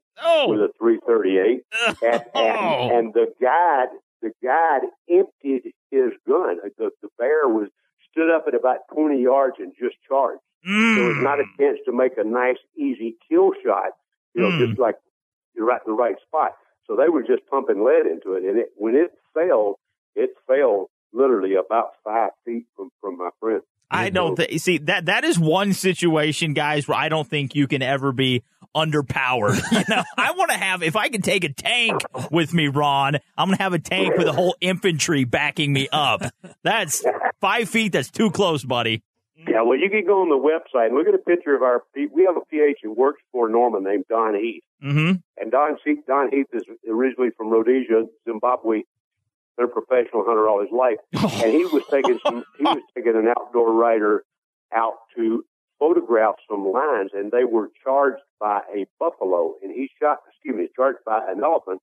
with 0.47 0.61
a 0.61 0.69
338, 0.79 1.63
and, 2.03 2.23
and, 2.35 2.93
and 2.93 3.15
the 3.15 3.27
guide, 3.41 3.89
the 4.23 4.31
guide 4.43 4.83
emptied 5.11 5.73
his 5.91 6.13
gun. 6.29 6.59
The, 6.79 6.91
the 7.03 7.09
bear 7.19 7.49
was 7.49 7.69
stood 8.11 8.31
up 8.31 8.45
at 8.47 8.55
about 8.55 8.79
20 8.95 9.21
yards 9.21 9.57
and 9.59 9.73
just 9.79 9.97
charged. 10.09 10.41
There 10.65 11.09
was 11.09 11.19
not 11.23 11.41
a 11.41 11.45
chance 11.59 11.79
to 11.87 11.93
make 11.93 12.13
a 12.19 12.25
nice, 12.25 12.59
easy 12.77 13.17
kill 13.29 13.51
shot. 13.65 13.93
You 14.35 14.43
know, 14.43 14.49
Mm. 14.51 14.69
just 14.69 14.79
like 14.79 14.95
you're 15.57 15.67
right 15.67 15.81
in 15.87 15.93
the 15.93 15.97
right 15.97 16.17
spot. 16.27 16.53
So 16.87 16.97
they 16.97 17.09
were 17.09 17.23
just 17.23 17.43
pumping 17.51 17.85
lead 17.85 18.07
into 18.07 18.35
it, 18.35 18.45
and 18.45 18.59
it 18.59 18.69
when 18.77 18.95
it 18.95 19.11
fell, 19.35 19.79
it 20.15 20.31
fell 20.47 20.91
literally 21.13 21.55
about 21.55 21.91
five 22.05 22.31
feet 22.45 22.67
from 22.77 22.91
from 23.01 23.19
my 23.19 23.31
friend. 23.41 23.63
I 23.91 24.09
don't 24.09 24.37
think. 24.37 24.59
See 24.61 24.79
that 24.79 25.07
that 25.07 25.25
is 25.25 25.39
one 25.39 25.73
situation, 25.75 26.55
guys, 26.55 26.89
where 26.89 26.97
I 26.99 27.09
don't 27.11 27.29
think 27.29 27.55
you 27.55 27.67
can 27.69 27.83
ever 27.83 28.11
be 28.13 28.43
underpowered. 28.75 29.61
You 29.73 29.85
know, 29.97 30.03
I 30.17 30.33
want 30.33 30.51
to 30.51 30.57
have 30.57 30.83
if 30.83 30.97
I 30.97 31.09
can 31.09 31.21
take 31.23 31.45
a 31.45 31.53
tank 31.53 32.01
with 32.31 32.55
me, 32.55 32.69
Ron. 32.69 33.17
I'm 33.37 33.49
gonna 33.49 33.63
have 33.63 33.75
a 33.75 33.79
tank 33.79 34.17
with 34.17 34.27
a 34.29 34.33
whole 34.33 34.57
infantry 34.61 35.25
backing 35.25 35.73
me 35.73 35.89
up. 35.93 36.23
That's 36.63 37.05
five 37.41 37.69
feet. 37.69 37.93
That's 37.93 38.11
too 38.11 38.31
close, 38.31 38.65
buddy. 38.65 39.03
Yeah, 39.37 39.63
well, 39.63 39.77
you 39.77 39.91
can 39.91 40.07
go 40.07 40.23
on 40.23 40.29
the 40.29 40.37
website 40.37 40.87
and 40.87 40.97
look 40.97 41.09
at 41.09 41.15
a 41.15 41.19
picture 41.19 41.55
of 41.55 41.63
our. 41.63 41.83
We 41.95 42.25
have 42.27 42.37
a 42.37 42.45
PH 42.49 42.79
who 42.83 42.93
works 42.95 43.21
for 43.33 43.49
Norma 43.49 43.81
named 43.81 44.05
Don 44.09 44.35
Heath, 44.37 44.63
Mm-hmm. 44.83 45.13
and 45.37 45.51
Don 45.51 45.77
Heath, 45.85 45.99
Don 46.07 46.31
Heath 46.31 46.47
is 46.53 46.63
originally 46.89 47.31
from 47.37 47.51
Rhodesia, 47.51 48.05
Zimbabwe. 48.27 48.83
Been 49.57 49.67
a 49.67 49.69
professional 49.69 50.25
hunter 50.25 50.49
all 50.49 50.61
his 50.61 50.71
life, 50.73 50.97
and 51.45 51.53
he 51.53 51.67
was 51.67 51.83
taking 51.91 52.19
some. 52.25 52.45
He 52.57 52.65
was 52.65 52.83
taking 52.97 53.15
an 53.15 53.29
outdoor 53.29 53.73
writer 53.75 54.25
out 54.75 54.95
to 55.17 55.45
photograph 55.79 56.37
some 56.49 56.67
lines, 56.67 57.11
and 57.13 57.31
they 57.31 57.45
were 57.45 57.69
charged 57.85 58.23
by 58.41 58.61
a 58.75 58.87
buffalo, 58.99 59.55
and 59.63 59.73
he 59.73 59.91
shot. 60.01 60.19
Excuse 60.31 60.57
me, 60.57 60.69
charged 60.75 61.01
by 61.05 61.21
an 61.29 61.43
elephant. 61.43 61.81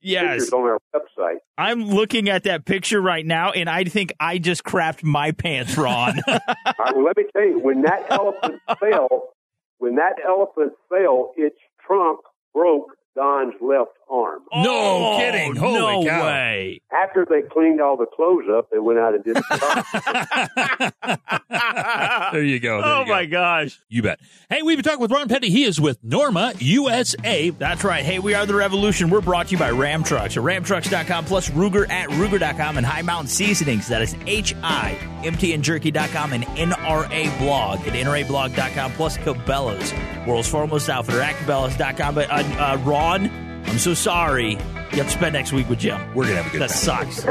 Yes. 0.00 0.52
On 0.52 0.60
our 0.60 0.78
website. 0.94 1.38
I'm 1.56 1.84
looking 1.84 2.28
at 2.28 2.44
that 2.44 2.64
picture 2.64 3.00
right 3.00 3.24
now, 3.24 3.52
and 3.52 3.68
I 3.68 3.84
think 3.84 4.12
I 4.20 4.38
just 4.38 4.62
crapped 4.62 5.02
my 5.02 5.32
pants, 5.32 5.76
Ron. 5.76 6.20
All 6.28 6.38
right, 6.78 6.94
well, 6.94 7.04
let 7.04 7.16
me 7.16 7.24
tell 7.32 7.46
you, 7.46 7.58
when 7.60 7.82
that 7.82 8.06
elephant 8.10 8.60
fell, 8.78 9.30
when 9.78 9.96
that 9.96 10.16
elephant 10.24 10.74
fell, 10.88 11.32
its 11.36 11.56
trunk 11.84 12.20
broke 12.54 12.95
Don's 13.16 13.54
left 13.62 13.90
arm. 14.10 14.42
No 14.54 15.16
kidding. 15.18 15.56
Holy 15.56 15.74
no 15.78 16.04
cow. 16.04 16.26
way. 16.26 16.80
After 16.92 17.26
they 17.28 17.42
cleaned 17.42 17.80
all 17.80 17.96
the 17.96 18.06
clothes 18.06 18.44
up, 18.56 18.70
they 18.70 18.78
went 18.78 18.98
out 18.98 19.14
and 19.14 19.24
did 19.24 19.36
the 19.36 20.92
There 22.32 22.44
you 22.44 22.60
go. 22.60 22.82
There 22.82 22.92
oh 22.92 23.00
you 23.00 23.06
go. 23.06 23.12
my 23.12 23.24
gosh. 23.24 23.80
You 23.88 24.02
bet. 24.02 24.20
Hey, 24.50 24.62
we've 24.62 24.76
been 24.76 24.84
talking 24.84 25.00
with 25.00 25.10
Ron 25.10 25.28
Petty. 25.28 25.50
He 25.50 25.64
is 25.64 25.80
with 25.80 25.98
Norma 26.04 26.52
USA. 26.58 27.50
That's 27.50 27.82
right. 27.84 28.04
Hey, 28.04 28.18
we 28.18 28.34
are 28.34 28.46
the 28.46 28.54
Revolution. 28.54 29.10
We're 29.10 29.20
brought 29.20 29.46
to 29.46 29.52
you 29.52 29.58
by 29.58 29.70
Ram 29.70 30.02
Trucks 30.04 30.36
at 30.36 30.42
ramtrucks.com 30.42 31.24
plus 31.24 31.48
Ruger 31.50 31.88
at 31.88 32.08
Ruger.com 32.10 32.76
and 32.76 32.86
High 32.86 33.02
Mountain 33.02 33.28
Seasonings. 33.28 33.88
That 33.88 34.02
is 34.02 34.14
H-I-M-T-N 34.26 35.62
Jerky.com 35.62 36.32
and 36.32 36.44
NRA 36.44 37.38
blog 37.38 37.80
at 37.80 37.94
NRAblog.com 37.94 38.92
plus 38.92 39.16
Cabela's, 39.18 39.92
world's 40.26 40.48
foremost 40.48 40.88
outfitter 40.90 41.20
at 41.22 41.34
Cabela's.com. 41.36 42.14
But 42.14 42.30
uh, 42.30 42.34
uh, 42.58 42.76
Ron, 43.06 43.30
I'm 43.66 43.78
so 43.78 43.94
sorry. 43.94 44.52
You 44.54 45.02
have 45.02 45.06
to 45.06 45.10
spend 45.10 45.34
next 45.34 45.52
week 45.52 45.68
with 45.68 45.78
Jim. 45.78 46.00
We're 46.12 46.24
going 46.24 46.36
to 46.38 46.42
have 46.42 46.46
a 46.46 46.58
good 46.58 46.68
That 46.68 46.70
time. 46.70 47.08
sucks. 47.12 47.24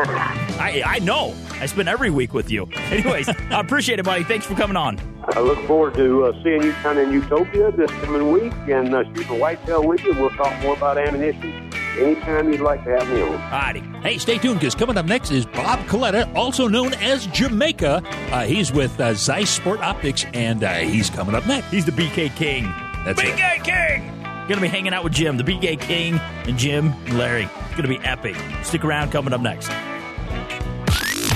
I, 0.58 0.82
I 0.86 1.00
know. 1.00 1.36
I 1.60 1.66
spend 1.66 1.90
every 1.90 2.10
week 2.10 2.34
with 2.34 2.50
you. 2.50 2.66
Anyways, 2.76 3.28
I 3.28 3.60
appreciate 3.60 4.00
it, 4.00 4.06
buddy. 4.06 4.24
Thanks 4.24 4.46
for 4.46 4.56
coming 4.56 4.78
on. 4.78 4.98
I 5.36 5.42
look 5.42 5.60
forward 5.68 5.96
to 5.96 6.24
uh, 6.28 6.44
seeing 6.44 6.64
you 6.64 6.72
kind 6.76 6.98
of 6.98 7.10
in 7.10 7.14
Utopia 7.14 7.74
this 7.74 7.92
coming 8.06 8.32
week 8.32 8.54
and 8.70 8.96
uh, 8.96 9.04
shooting 9.14 9.36
a 9.36 9.38
whitetail 9.38 9.86
with 9.86 10.02
you. 10.06 10.14
We'll 10.14 10.30
talk 10.30 10.58
more 10.62 10.78
about 10.78 10.98
ammunition 10.98 11.52
anytime 12.00 12.54
you'd 12.54 12.62
like 12.62 12.86
to 12.86 12.92
have 12.98 13.10
me 13.10 13.22
on. 13.22 13.38
Alrighty. 13.52 14.02
Hey, 14.02 14.18
stay 14.18 14.38
tuned 14.38 14.62
because 14.62 14.76
coming 14.76 14.96
up 14.98 15.06
next 15.08 15.32
is 15.32 15.46
Bob 15.46 15.80
Coletta, 15.88 16.34
also 16.36 16.70
known 16.70 16.94
as 16.96 17.28
Jamaica. 17.28 18.02
Uh, 18.32 18.46
he's 18.46 18.72
with 18.72 18.98
uh, 19.02 19.14
Zeiss 19.14 19.50
Sport 19.50 19.82
Optics, 19.82 20.26
and 20.34 20.64
uh, 20.64 20.76
he's 20.76 21.10
coming 21.10 21.36
up 21.36 21.46
next. 21.48 21.68
He's 21.68 21.84
the 21.86 21.92
BK 21.92 22.34
King. 22.38 22.64
That's 23.04 23.22
it. 23.22 23.36
BK 23.36 24.15
King! 24.46 24.50
Gonna 24.50 24.62
be 24.62 24.68
hanging 24.68 24.94
out 24.94 25.04
with 25.04 25.14
Jim, 25.14 25.38
the 25.38 25.44
BK 25.44 25.80
King, 25.80 26.20
and 26.48 26.58
Jim 26.58 26.94
and 27.06 27.18
Larry. 27.18 27.50
It's 27.66 27.76
gonna 27.76 27.88
be 27.88 28.00
epic. 28.00 28.36
Stick 28.64 28.86
around, 28.86 29.12
coming 29.12 29.34
up 29.34 29.42
next. 29.42 29.70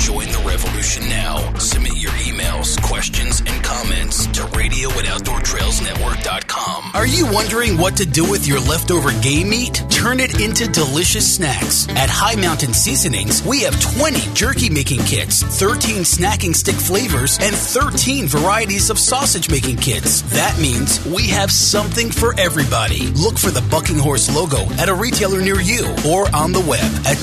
Join 0.05 0.28
revolution 0.49 1.07
now. 1.09 1.53
Submit 1.59 1.97
your 1.97 2.11
emails, 2.13 2.81
questions, 2.81 3.41
and 3.45 3.63
comments 3.63 4.25
to 4.27 4.43
radio 4.57 4.89
at 4.89 5.05
outdoortrailsnetwork.com. 5.05 6.91
Are 6.95 7.05
you 7.05 7.31
wondering 7.31 7.77
what 7.77 7.95
to 7.97 8.05
do 8.05 8.27
with 8.27 8.47
your 8.47 8.59
leftover 8.59 9.11
game 9.21 9.49
meat? 9.49 9.83
Turn 9.89 10.19
it 10.19 10.41
into 10.41 10.67
delicious 10.67 11.35
snacks. 11.35 11.87
At 11.89 12.09
High 12.09 12.35
Mountain 12.35 12.73
Seasonings, 12.73 13.45
we 13.45 13.61
have 13.61 13.79
20 13.97 14.33
jerky 14.33 14.69
making 14.69 15.01
kits, 15.01 15.43
13 15.43 16.01
snacking 16.01 16.55
stick 16.55 16.75
flavors, 16.75 17.37
and 17.39 17.55
13 17.55 18.27
varieties 18.27 18.89
of 18.89 18.97
sausage 18.97 19.51
making 19.51 19.77
kits. 19.77 20.21
That 20.33 20.57
means 20.59 21.05
we 21.05 21.27
have 21.27 21.51
something 21.51 22.09
for 22.09 22.33
everybody. 22.39 23.07
Look 23.11 23.37
for 23.37 23.51
the 23.51 23.61
Bucking 23.69 23.99
Horse 23.99 24.33
logo 24.33 24.65
at 24.81 24.89
a 24.89 24.95
retailer 24.95 25.41
near 25.41 25.61
you 25.61 25.85
or 26.07 26.33
on 26.35 26.53
the 26.53 26.65
web 26.67 26.89
at 27.05 27.17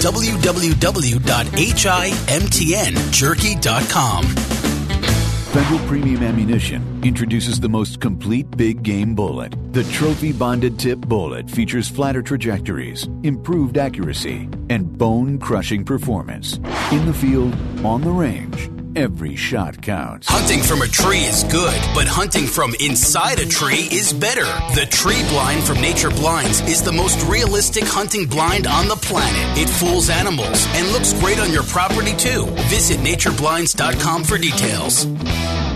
www.himtnjerky.com. 3.16 4.24
Federal 5.56 5.78
Premium 5.88 6.22
Ammunition 6.22 7.00
introduces 7.02 7.58
the 7.58 7.68
most 7.68 7.98
complete 7.98 8.50
big 8.58 8.82
game 8.82 9.14
bullet. 9.14 9.54
The 9.72 9.84
trophy 9.84 10.32
bonded 10.32 10.78
tip 10.78 10.98
bullet 10.98 11.50
features 11.50 11.88
flatter 11.88 12.20
trajectories, 12.20 13.08
improved 13.22 13.78
accuracy, 13.78 14.50
and 14.68 14.98
bone 14.98 15.38
crushing 15.38 15.82
performance. 15.82 16.58
In 16.92 17.06
the 17.06 17.14
field, 17.14 17.54
on 17.84 18.02
the 18.02 18.10
range, 18.10 18.68
every 18.96 19.36
shot 19.36 19.80
counts. 19.82 20.26
Hunting 20.28 20.62
from 20.62 20.80
a 20.80 20.88
tree 20.88 21.20
is 21.20 21.44
good, 21.44 21.78
but 21.94 22.08
hunting 22.08 22.46
from 22.46 22.74
inside 22.80 23.38
a 23.38 23.46
tree 23.46 23.86
is 23.92 24.12
better. 24.12 24.46
The 24.74 24.86
tree 24.90 25.22
blind 25.28 25.62
from 25.62 25.80
Nature 25.80 26.10
Blinds 26.10 26.62
is 26.62 26.82
the 26.82 26.92
most 26.92 27.24
realistic 27.26 27.84
hunting 27.84 28.26
blind 28.26 28.66
on 28.66 28.88
the 28.88 28.96
planet. 28.96 29.58
It 29.58 29.68
fools 29.68 30.08
animals 30.08 30.66
and 30.74 30.88
looks 30.92 31.12
great 31.20 31.38
on 31.38 31.52
your 31.52 31.64
property 31.64 32.16
too. 32.16 32.46
Visit 32.72 32.98
natureblinds.com 33.00 34.24
for 34.24 34.38
details. 34.38 35.04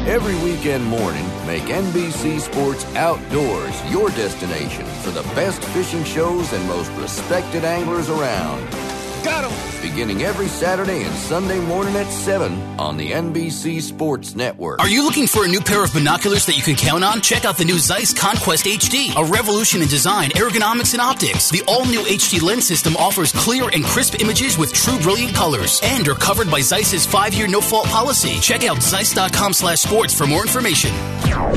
Every 0.09 0.35
weekend 0.43 0.85
morning, 0.87 1.27
make 1.47 1.65
NBC 1.65 2.41
Sports 2.41 2.87
Outdoors 2.97 3.93
your 3.93 4.09
destination 4.11 4.87
for 5.03 5.11
the 5.11 5.23
best 5.35 5.63
fishing 5.67 6.05
shows 6.05 6.51
and 6.55 6.67
most 6.67 6.91
respected 6.93 7.65
anglers 7.65 8.09
around. 8.09 8.90
Got 9.23 9.51
him! 9.51 9.83
Beginning 9.91 10.23
every 10.23 10.49
Saturday 10.49 11.03
and 11.03 11.15
Sunday 11.15 11.61
morning 11.61 11.95
at 11.97 12.07
7 12.11 12.53
on 12.79 12.97
the 12.97 13.11
NBC 13.13 13.83
Sports 13.83 14.35
Network. 14.35 14.79
Are 14.81 14.89
you 14.89 15.05
looking 15.05 15.27
for 15.27 15.45
a 15.45 15.49
new 15.49 15.61
pair 15.61 15.85
of 15.85 15.93
binoculars 15.93 16.47
that 16.47 16.57
you 16.57 16.63
can 16.63 16.75
count 16.75 17.05
on? 17.05 17.21
Check 17.21 17.45
out 17.45 17.59
the 17.59 17.65
new 17.65 17.79
Zeiss 17.79 18.15
Conquest 18.15 18.65
HD, 18.65 19.15
a 19.17 19.25
revolution 19.31 19.83
in 19.83 19.89
design, 19.89 20.31
ergonomics, 20.31 20.95
and 20.95 21.03
optics. 21.03 21.51
The 21.51 21.63
all 21.69 21.85
new 21.85 22.01
HD 22.01 22.41
lens 22.41 22.67
system 22.67 22.97
offers 22.97 23.33
clear 23.33 23.69
and 23.69 23.85
crisp 23.85 24.21
images 24.21 24.57
with 24.57 24.73
true 24.73 24.99
brilliant 25.01 25.35
colors 25.35 25.81
and 25.83 26.07
are 26.09 26.15
covered 26.15 26.51
by 26.51 26.61
Zeiss's 26.61 27.05
five 27.05 27.35
year 27.35 27.47
no 27.49 27.61
fault 27.61 27.87
policy. 27.87 28.39
Check 28.41 28.65
out 28.65 28.83
Zeiss.com 28.83 29.53
slash 29.53 29.81
sports 29.81 30.15
for 30.15 30.27
more 30.27 30.43
information. 30.43 30.93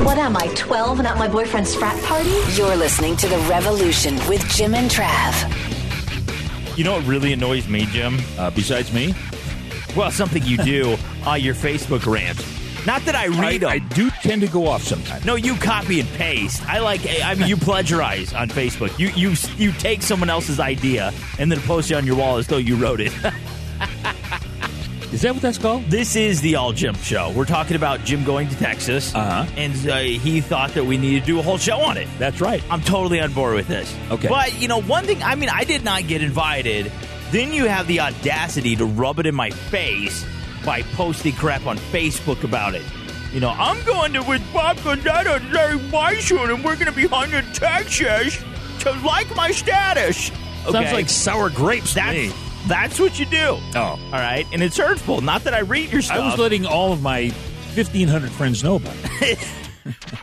What 0.04 0.18
am 0.18 0.36
I, 0.36 0.48
12 0.56 1.00
and 1.00 1.08
at 1.08 1.18
my 1.18 1.28
boyfriend's 1.28 1.76
frat 1.76 2.02
party? 2.04 2.34
You're 2.56 2.76
listening 2.76 3.16
to 3.18 3.28
The 3.28 3.38
Revolution 3.50 4.16
with 4.28 4.46
Jim 4.50 4.76
and 4.76 4.90
Trav. 4.90 5.73
You 6.76 6.84
know 6.84 6.94
what 6.94 7.06
really 7.06 7.34
annoys 7.34 7.68
me, 7.68 7.86
Jim? 7.88 8.18
Uh, 8.38 8.50
besides 8.50 8.92
me? 8.92 9.14
Well, 9.96 10.10
something 10.10 10.44
you 10.44 10.58
do 10.58 10.98
on 11.26 11.40
your 11.42 11.54
Facebook 11.54 12.12
rant. 12.12 12.44
Not 12.86 13.06
that 13.06 13.16
I 13.16 13.28
read 13.28 13.64
I, 13.64 13.80
them. 13.80 13.92
I 13.92 13.94
do 13.94 14.10
tend 14.10 14.42
to 14.42 14.48
go 14.48 14.68
off 14.68 14.82
sometimes. 14.84 15.24
No, 15.24 15.36
you 15.36 15.56
copy 15.56 16.00
and 16.00 16.10
paste. 16.10 16.68
I 16.68 16.80
like. 16.80 17.02
I 17.24 17.36
mean, 17.36 17.48
you 17.48 17.56
plagiarize 17.56 18.34
on 18.34 18.50
Facebook. 18.50 18.98
You 19.00 19.10
you 19.10 19.36
you 19.58 19.72
take 19.74 20.02
someone 20.02 20.30
else's 20.30 20.60
idea 20.60 21.14
and 21.40 21.52
then 21.52 21.60
post 21.62 21.92
it 21.92 21.94
on 21.94 22.06
your 22.06 22.18
wall 22.18 22.38
as 22.38 22.48
though 22.48 22.58
you 22.58 22.76
wrote 22.76 23.00
it. 23.00 23.14
Is 25.14 25.22
that 25.22 25.34
what 25.34 25.44
that's 25.44 25.60
called? 25.60 25.84
This 25.86 26.16
is 26.16 26.42
the 26.42 26.56
All 26.56 26.74
Jim 26.74 26.96
Show. 26.96 27.32
We're 27.36 27.46
talking 27.46 27.76
about 27.76 28.04
Jim 28.04 28.24
going 28.24 28.50
to 28.50 28.56
Texas, 28.58 29.14
Uh-huh. 29.14 29.46
and 29.56 29.88
uh, 29.88 29.98
he 30.00 30.42
thought 30.42 30.72
that 30.72 30.86
we 30.86 30.98
needed 30.98 31.20
to 31.22 31.26
do 31.28 31.38
a 31.40 31.44
whole 31.44 31.60
show 31.60 31.80
on 31.82 31.98
it. 31.98 32.08
That's 32.18 32.42
right. 32.42 32.64
I'm 32.72 32.82
totally 32.82 33.22
on 33.22 33.32
board 33.32 33.54
with 33.54 33.68
this. 33.68 33.96
Okay. 34.10 34.28
But, 34.28 34.60
you 34.60 34.68
know, 34.68 34.82
one 34.82 35.06
thing, 35.06 35.22
I 35.22 35.36
mean, 35.36 35.50
I 35.50 35.66
did 35.66 35.84
not 35.84 36.08
get 36.08 36.24
invited. 36.24 36.92
Then 37.30 37.54
you 37.54 37.66
have 37.68 37.86
the 37.86 38.00
audacity 38.00 38.76
to 38.76 38.86
rub 38.86 39.20
it 39.20 39.28
in 39.28 39.36
my 39.36 39.52
face 39.52 40.26
by 40.66 40.82
posting 40.82 41.34
crap 41.34 41.68
on 41.68 41.78
Facebook 41.78 42.44
about 42.44 42.74
it. 42.74 42.82
You 43.32 43.40
know, 43.40 43.50
I'm 43.50 43.84
going 43.86 44.14
to 44.14 44.24
with 44.24 44.42
Bob 44.52 44.78
Coletta 44.78 45.36
and 45.36 45.54
Larry 45.54 45.78
Weishuhn, 45.78 46.52
and 46.52 46.66
we're 46.66 46.76
going 46.76 46.88
to 46.88 46.92
be 46.92 47.06
hunting 47.06 47.46
Texas 47.54 48.44
to 48.80 48.92
like 49.06 49.34
my 49.36 49.52
status. 49.52 50.32
Sounds 50.64 50.92
like 50.92 51.08
sour 51.08 51.52
grapes 51.52 51.90
to 51.90 51.96
that's, 51.96 52.16
me. 52.18 52.32
That's 52.68 53.00
what 53.00 53.20
you 53.20 53.26
do. 53.26 53.58
Oh. 53.76 53.78
All 53.78 54.00
right. 54.12 54.46
And 54.54 54.64
it's 54.64 54.78
hurtful. 54.78 55.22
Not 55.22 55.44
that 55.44 55.54
I 55.54 55.62
read 55.62 55.92
your 55.92 56.02
stuff. 56.02 56.18
I 56.18 56.30
was 56.30 56.40
letting 56.40 56.66
all 56.66 56.94
of 56.94 57.02
my 57.02 57.24
1,500 57.76 58.32
friends 58.32 58.64
know 58.64 58.76
about 58.76 58.96
it. 59.22 59.40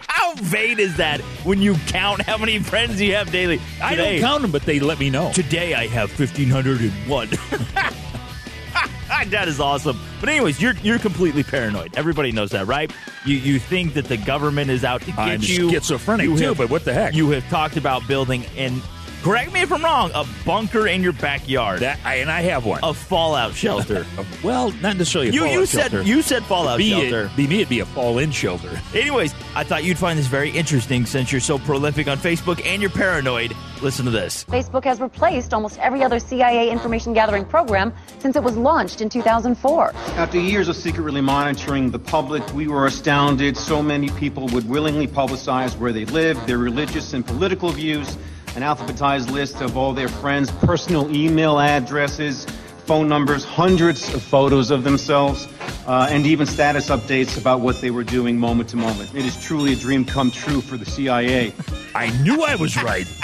How 0.08 0.34
vain 0.36 0.78
is 0.78 0.96
that 0.96 1.20
when 1.44 1.60
you 1.60 1.74
count 1.88 2.22
how 2.22 2.38
many 2.38 2.58
friends 2.60 3.00
you 3.00 3.14
have 3.14 3.30
daily? 3.30 3.60
I 3.82 3.94
don't 3.94 4.20
count 4.20 4.42
them, 4.42 4.52
but 4.52 4.62
they 4.62 4.80
let 4.80 4.98
me 4.98 5.10
know. 5.10 5.32
Today 5.32 5.74
I 5.74 5.86
have 5.88 6.18
1,501. 6.18 7.28
that 9.30 9.48
is 9.48 9.60
awesome. 9.60 10.00
But 10.20 10.28
anyways, 10.30 10.60
you're 10.62 10.74
you're 10.82 10.98
completely 10.98 11.42
paranoid. 11.42 11.96
Everybody 11.96 12.32
knows 12.32 12.50
that, 12.52 12.66
right? 12.66 12.90
You 13.24 13.36
you 13.36 13.58
think 13.58 13.94
that 13.94 14.06
the 14.06 14.16
government 14.16 14.70
is 14.70 14.84
out 14.84 15.00
to 15.02 15.12
get 15.12 15.16
you. 15.16 15.22
I'm 15.22 15.40
you. 15.42 15.70
schizophrenic 15.70 16.26
You 16.26 16.38
too, 16.38 16.44
have- 16.48 16.58
but 16.58 16.70
what 16.70 16.84
the 16.84 16.94
heck? 16.94 17.14
You 17.14 17.30
have 17.30 17.48
talked 17.50 17.76
about 17.76 18.06
building 18.08 18.44
and 18.56 18.80
correct 19.22 19.52
me 19.52 19.62
if 19.62 19.72
I'm 19.72 19.82
wrong, 19.82 20.10
a 20.14 20.24
bunker 20.44 20.86
in 20.86 21.02
your 21.02 21.12
backyard. 21.12 21.80
That 21.80 21.98
I, 22.04 22.16
and 22.16 22.30
I 22.30 22.40
have 22.42 22.64
one. 22.64 22.80
a 22.82 22.94
fallout 22.94 23.54
shelter. 23.54 24.06
well, 24.42 24.70
not 24.82 24.96
necessarily 24.96 25.28
a 25.28 25.32
you 25.32 25.40
fallout 25.40 25.54
you 25.54 25.66
said 25.66 25.90
shelter. 25.90 26.02
you 26.02 26.22
said 26.22 26.44
fallout 26.44 26.78
be 26.78 26.90
shelter. 26.90 27.26
It, 27.26 27.36
be 27.36 27.46
me, 27.46 27.56
it'd 27.56 27.68
be 27.68 27.80
a 27.80 27.86
fall-in 27.86 28.30
shelter. 28.30 28.80
Anyways, 28.94 29.34
I 29.54 29.64
thought 29.64 29.84
you'd 29.84 29.98
find 29.98 30.18
this 30.18 30.26
very 30.26 30.50
interesting 30.50 31.06
since 31.06 31.32
you're 31.32 31.40
so 31.40 31.58
prolific 31.58 32.08
on 32.08 32.18
Facebook 32.18 32.64
and 32.64 32.80
you're 32.80 32.90
paranoid. 32.90 33.54
Listen 33.82 34.04
to 34.04 34.10
this. 34.10 34.44
Facebook 34.44 34.84
has 34.84 35.00
replaced 35.00 35.54
almost 35.54 35.78
every 35.78 36.02
other 36.02 36.18
CIA 36.18 36.70
information 36.70 37.14
gathering 37.14 37.46
program 37.46 37.94
since 38.18 38.36
it 38.36 38.42
was 38.42 38.56
launched 38.56 39.00
in 39.00 39.08
2004. 39.08 39.92
After 39.94 40.38
years 40.38 40.68
of 40.68 40.76
secretly 40.76 41.22
monitoring 41.22 41.90
the 41.90 41.98
public, 41.98 42.46
we 42.52 42.68
were 42.68 42.86
astounded 42.86 43.56
so 43.56 43.82
many 43.82 44.10
people 44.10 44.48
would 44.48 44.68
willingly 44.68 45.06
publicize 45.06 45.76
where 45.78 45.92
they 45.92 46.04
live, 46.06 46.46
their 46.46 46.58
religious 46.58 47.14
and 47.14 47.26
political 47.26 47.70
views, 47.70 48.18
an 48.56 48.62
alphabetized 48.62 49.30
list 49.30 49.60
of 49.60 49.76
all 49.76 49.92
their 49.92 50.08
friends' 50.08 50.50
personal 50.50 51.14
email 51.14 51.58
addresses, 51.58 52.44
phone 52.86 53.08
numbers, 53.08 53.44
hundreds 53.44 54.12
of 54.12 54.22
photos 54.22 54.70
of 54.70 54.82
themselves, 54.84 55.46
uh, 55.86 56.08
and 56.10 56.26
even 56.26 56.46
status 56.46 56.88
updates 56.88 57.38
about 57.38 57.60
what 57.60 57.80
they 57.80 57.90
were 57.90 58.04
doing 58.04 58.38
moment 58.38 58.68
to 58.70 58.76
moment. 58.76 59.14
It 59.14 59.24
is 59.24 59.40
truly 59.42 59.72
a 59.72 59.76
dream 59.76 60.04
come 60.04 60.30
true 60.30 60.60
for 60.60 60.76
the 60.76 60.86
CIA. 60.86 61.52
I 61.94 62.10
knew 62.22 62.42
I 62.42 62.56
was 62.56 62.82
right. 62.82 63.06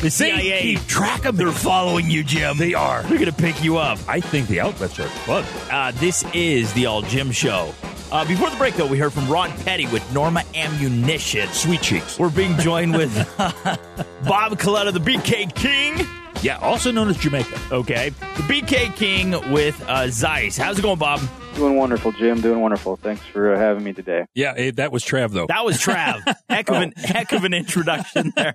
The 0.00 0.10
CIA 0.12 0.62
keep 0.62 0.86
track 0.86 1.24
of. 1.24 1.36
They're 1.36 1.50
following 1.50 2.08
you, 2.08 2.22
Jim. 2.22 2.56
They 2.56 2.72
are. 2.72 3.02
They're 3.02 3.18
going 3.18 3.32
to 3.32 3.32
pick 3.32 3.64
you 3.64 3.78
up. 3.78 3.98
I 4.06 4.20
think 4.20 4.46
the 4.46 4.60
outlets 4.60 4.96
are 5.00 5.08
fun. 5.08 5.44
Uh, 5.72 5.90
this 5.96 6.24
is 6.32 6.72
the 6.74 6.86
All 6.86 7.02
Jim 7.02 7.32
Show. 7.32 7.74
Uh, 8.10 8.24
before 8.26 8.48
the 8.48 8.56
break, 8.56 8.74
though, 8.74 8.86
we 8.86 8.96
heard 8.98 9.12
from 9.12 9.28
Ron 9.28 9.50
Petty 9.64 9.86
with 9.86 10.02
Norma 10.14 10.42
Ammunition. 10.54 11.46
Sweet 11.50 11.82
cheeks. 11.82 12.18
We're 12.18 12.30
being 12.30 12.56
joined 12.58 12.96
with 12.96 13.14
Bob 13.36 14.58
Coletta, 14.58 14.92
the 14.92 15.00
BK 15.00 15.54
King. 15.54 16.06
Yeah, 16.42 16.58
also 16.58 16.90
known 16.90 17.08
as 17.08 17.18
Jamaica. 17.18 17.58
Okay. 17.70 18.08
The 18.08 18.42
BK 18.44 18.96
King 18.96 19.32
with 19.52 19.82
uh, 19.86 20.08
Zeiss. 20.08 20.56
How's 20.56 20.78
it 20.78 20.82
going, 20.82 20.98
Bob? 20.98 21.20
Doing 21.54 21.76
wonderful, 21.76 22.12
Jim. 22.12 22.40
Doing 22.40 22.60
wonderful. 22.60 22.96
Thanks 22.96 23.22
for 23.26 23.52
uh, 23.52 23.58
having 23.58 23.82
me 23.82 23.92
today. 23.92 24.26
Yeah, 24.34 24.70
that 24.72 24.92
was 24.92 25.04
Trav 25.04 25.32
though. 25.32 25.46
That 25.48 25.64
was 25.64 25.78
Trav. 25.78 26.22
heck 26.48 26.70
of 26.70 26.76
an 26.76 26.92
heck 26.96 27.32
of 27.32 27.42
an 27.42 27.52
introduction 27.52 28.32
there. 28.36 28.54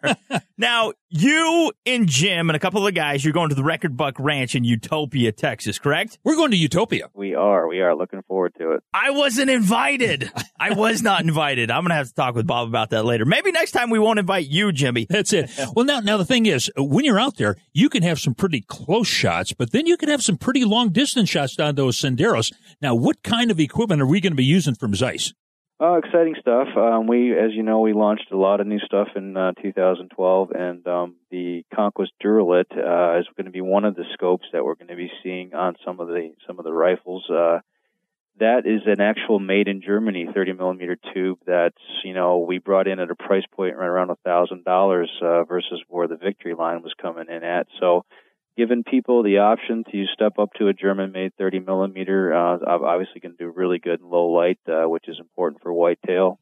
Now, 0.57 0.93
you 1.09 1.73
and 1.85 2.07
Jim 2.07 2.49
and 2.49 2.55
a 2.55 2.59
couple 2.59 2.79
of 2.79 2.85
the 2.85 2.91
guys, 2.93 3.25
you're 3.25 3.33
going 3.33 3.49
to 3.49 3.55
the 3.55 3.63
Record 3.63 3.97
Buck 3.97 4.15
Ranch 4.19 4.55
in 4.55 4.63
Utopia, 4.63 5.31
Texas, 5.33 5.77
correct? 5.79 6.17
We're 6.23 6.35
going 6.37 6.51
to 6.51 6.57
Utopia. 6.57 7.09
We 7.13 7.35
are. 7.35 7.67
We 7.67 7.81
are 7.81 7.93
looking 7.95 8.21
forward 8.21 8.55
to 8.59 8.71
it. 8.71 8.83
I 8.93 9.09
wasn't 9.09 9.49
invited. 9.49 10.31
I 10.57 10.73
was 10.73 11.01
not 11.01 11.21
invited. 11.21 11.69
I'm 11.69 11.81
going 11.81 11.89
to 11.89 11.95
have 11.95 12.07
to 12.07 12.13
talk 12.13 12.35
with 12.35 12.47
Bob 12.47 12.69
about 12.69 12.91
that 12.91 13.03
later. 13.03 13.25
Maybe 13.25 13.51
next 13.51 13.71
time 13.71 13.89
we 13.89 13.99
won't 13.99 14.19
invite 14.19 14.47
you, 14.47 14.71
Jimmy. 14.71 15.05
That's 15.09 15.33
it. 15.33 15.49
Well, 15.75 15.85
now, 15.85 16.01
now 16.01 16.17
the 16.17 16.25
thing 16.25 16.45
is, 16.45 16.69
uh, 16.77 16.83
when 16.83 17.03
you're 17.03 17.19
out 17.19 17.37
there, 17.37 17.55
you 17.73 17.89
can 17.89 18.03
have 18.03 18.19
some 18.19 18.35
pretty 18.35 18.61
close 18.61 19.07
shots, 19.07 19.53
but 19.53 19.71
then 19.71 19.87
you 19.87 19.97
can 19.97 20.07
have 20.09 20.21
some 20.21 20.37
pretty 20.37 20.63
long 20.65 20.91
distance 20.91 21.29
shots 21.29 21.55
down 21.55 21.73
those 21.75 21.99
senderos. 21.99 22.51
Now, 22.83 22.95
what 22.95 23.23
kind 23.23 23.49
of 23.49 23.61
equipment 23.61 24.01
are 24.01 24.05
we 24.05 24.19
going 24.19 24.33
to 24.33 24.37
be 24.37 24.43
using 24.43 24.75
from 24.75 24.93
Zeiss? 24.93 25.31
Uh, 25.81 25.93
exciting 25.93 26.35
stuff. 26.37 26.67
Um, 26.75 27.07
we, 27.07 27.31
as 27.31 27.51
you 27.53 27.63
know, 27.63 27.79
we 27.79 27.93
launched 27.93 28.29
a 28.33 28.37
lot 28.37 28.59
of 28.59 28.67
new 28.67 28.79
stuff 28.79 29.07
in 29.15 29.37
uh, 29.37 29.53
2012, 29.61 30.51
and 30.51 30.85
um, 30.85 31.15
the 31.31 31.63
Conquest 31.73 32.11
Duralyt 32.21 32.71
uh, 32.71 33.19
is 33.19 33.25
going 33.37 33.45
to 33.45 33.51
be 33.51 33.61
one 33.61 33.85
of 33.85 33.95
the 33.95 34.03
scopes 34.11 34.45
that 34.51 34.65
we're 34.65 34.75
going 34.75 34.89
to 34.89 34.97
be 34.97 35.09
seeing 35.23 35.53
on 35.53 35.75
some 35.85 36.01
of 36.01 36.09
the 36.09 36.33
some 36.45 36.59
of 36.59 36.65
the 36.65 36.73
rifles. 36.73 37.23
Uh, 37.29 37.59
that 38.41 38.65
is 38.65 38.81
an 38.85 38.99
actual 38.99 39.39
made 39.39 39.69
in 39.69 39.81
Germany 39.81 40.27
30 40.33 40.53
millimeter 40.53 40.97
tube 41.13 41.37
that's 41.45 41.77
you 42.03 42.13
know 42.13 42.39
we 42.39 42.57
brought 42.57 42.87
in 42.87 42.99
at 42.99 43.11
a 43.11 43.15
price 43.15 43.45
point 43.55 43.77
right 43.77 43.85
around 43.85 44.09
a 44.09 44.15
thousand 44.25 44.65
dollars 44.65 45.09
uh, 45.21 45.43
versus 45.45 45.81
where 45.87 46.07
the 46.07 46.17
Victory 46.17 46.53
line 46.53 46.81
was 46.81 46.93
coming 47.01 47.27
in 47.29 47.43
at. 47.43 47.67
So 47.79 48.03
giving 48.57 48.83
people 48.83 49.23
the 49.23 49.39
option 49.39 49.83
to 49.91 50.05
step 50.13 50.39
up 50.39 50.53
to 50.59 50.67
a 50.67 50.73
German-made 50.73 51.33
30 51.37 51.59
millimeter, 51.59 52.33
uh, 52.33 52.57
obviously 52.65 53.21
to 53.21 53.29
do 53.29 53.49
really 53.49 53.79
good 53.79 53.99
in 53.99 54.09
low 54.09 54.27
light, 54.27 54.59
uh, 54.67 54.87
which 54.87 55.07
is 55.07 55.17
important 55.19 55.61
for 55.61 55.73
whitetail, 55.73 56.39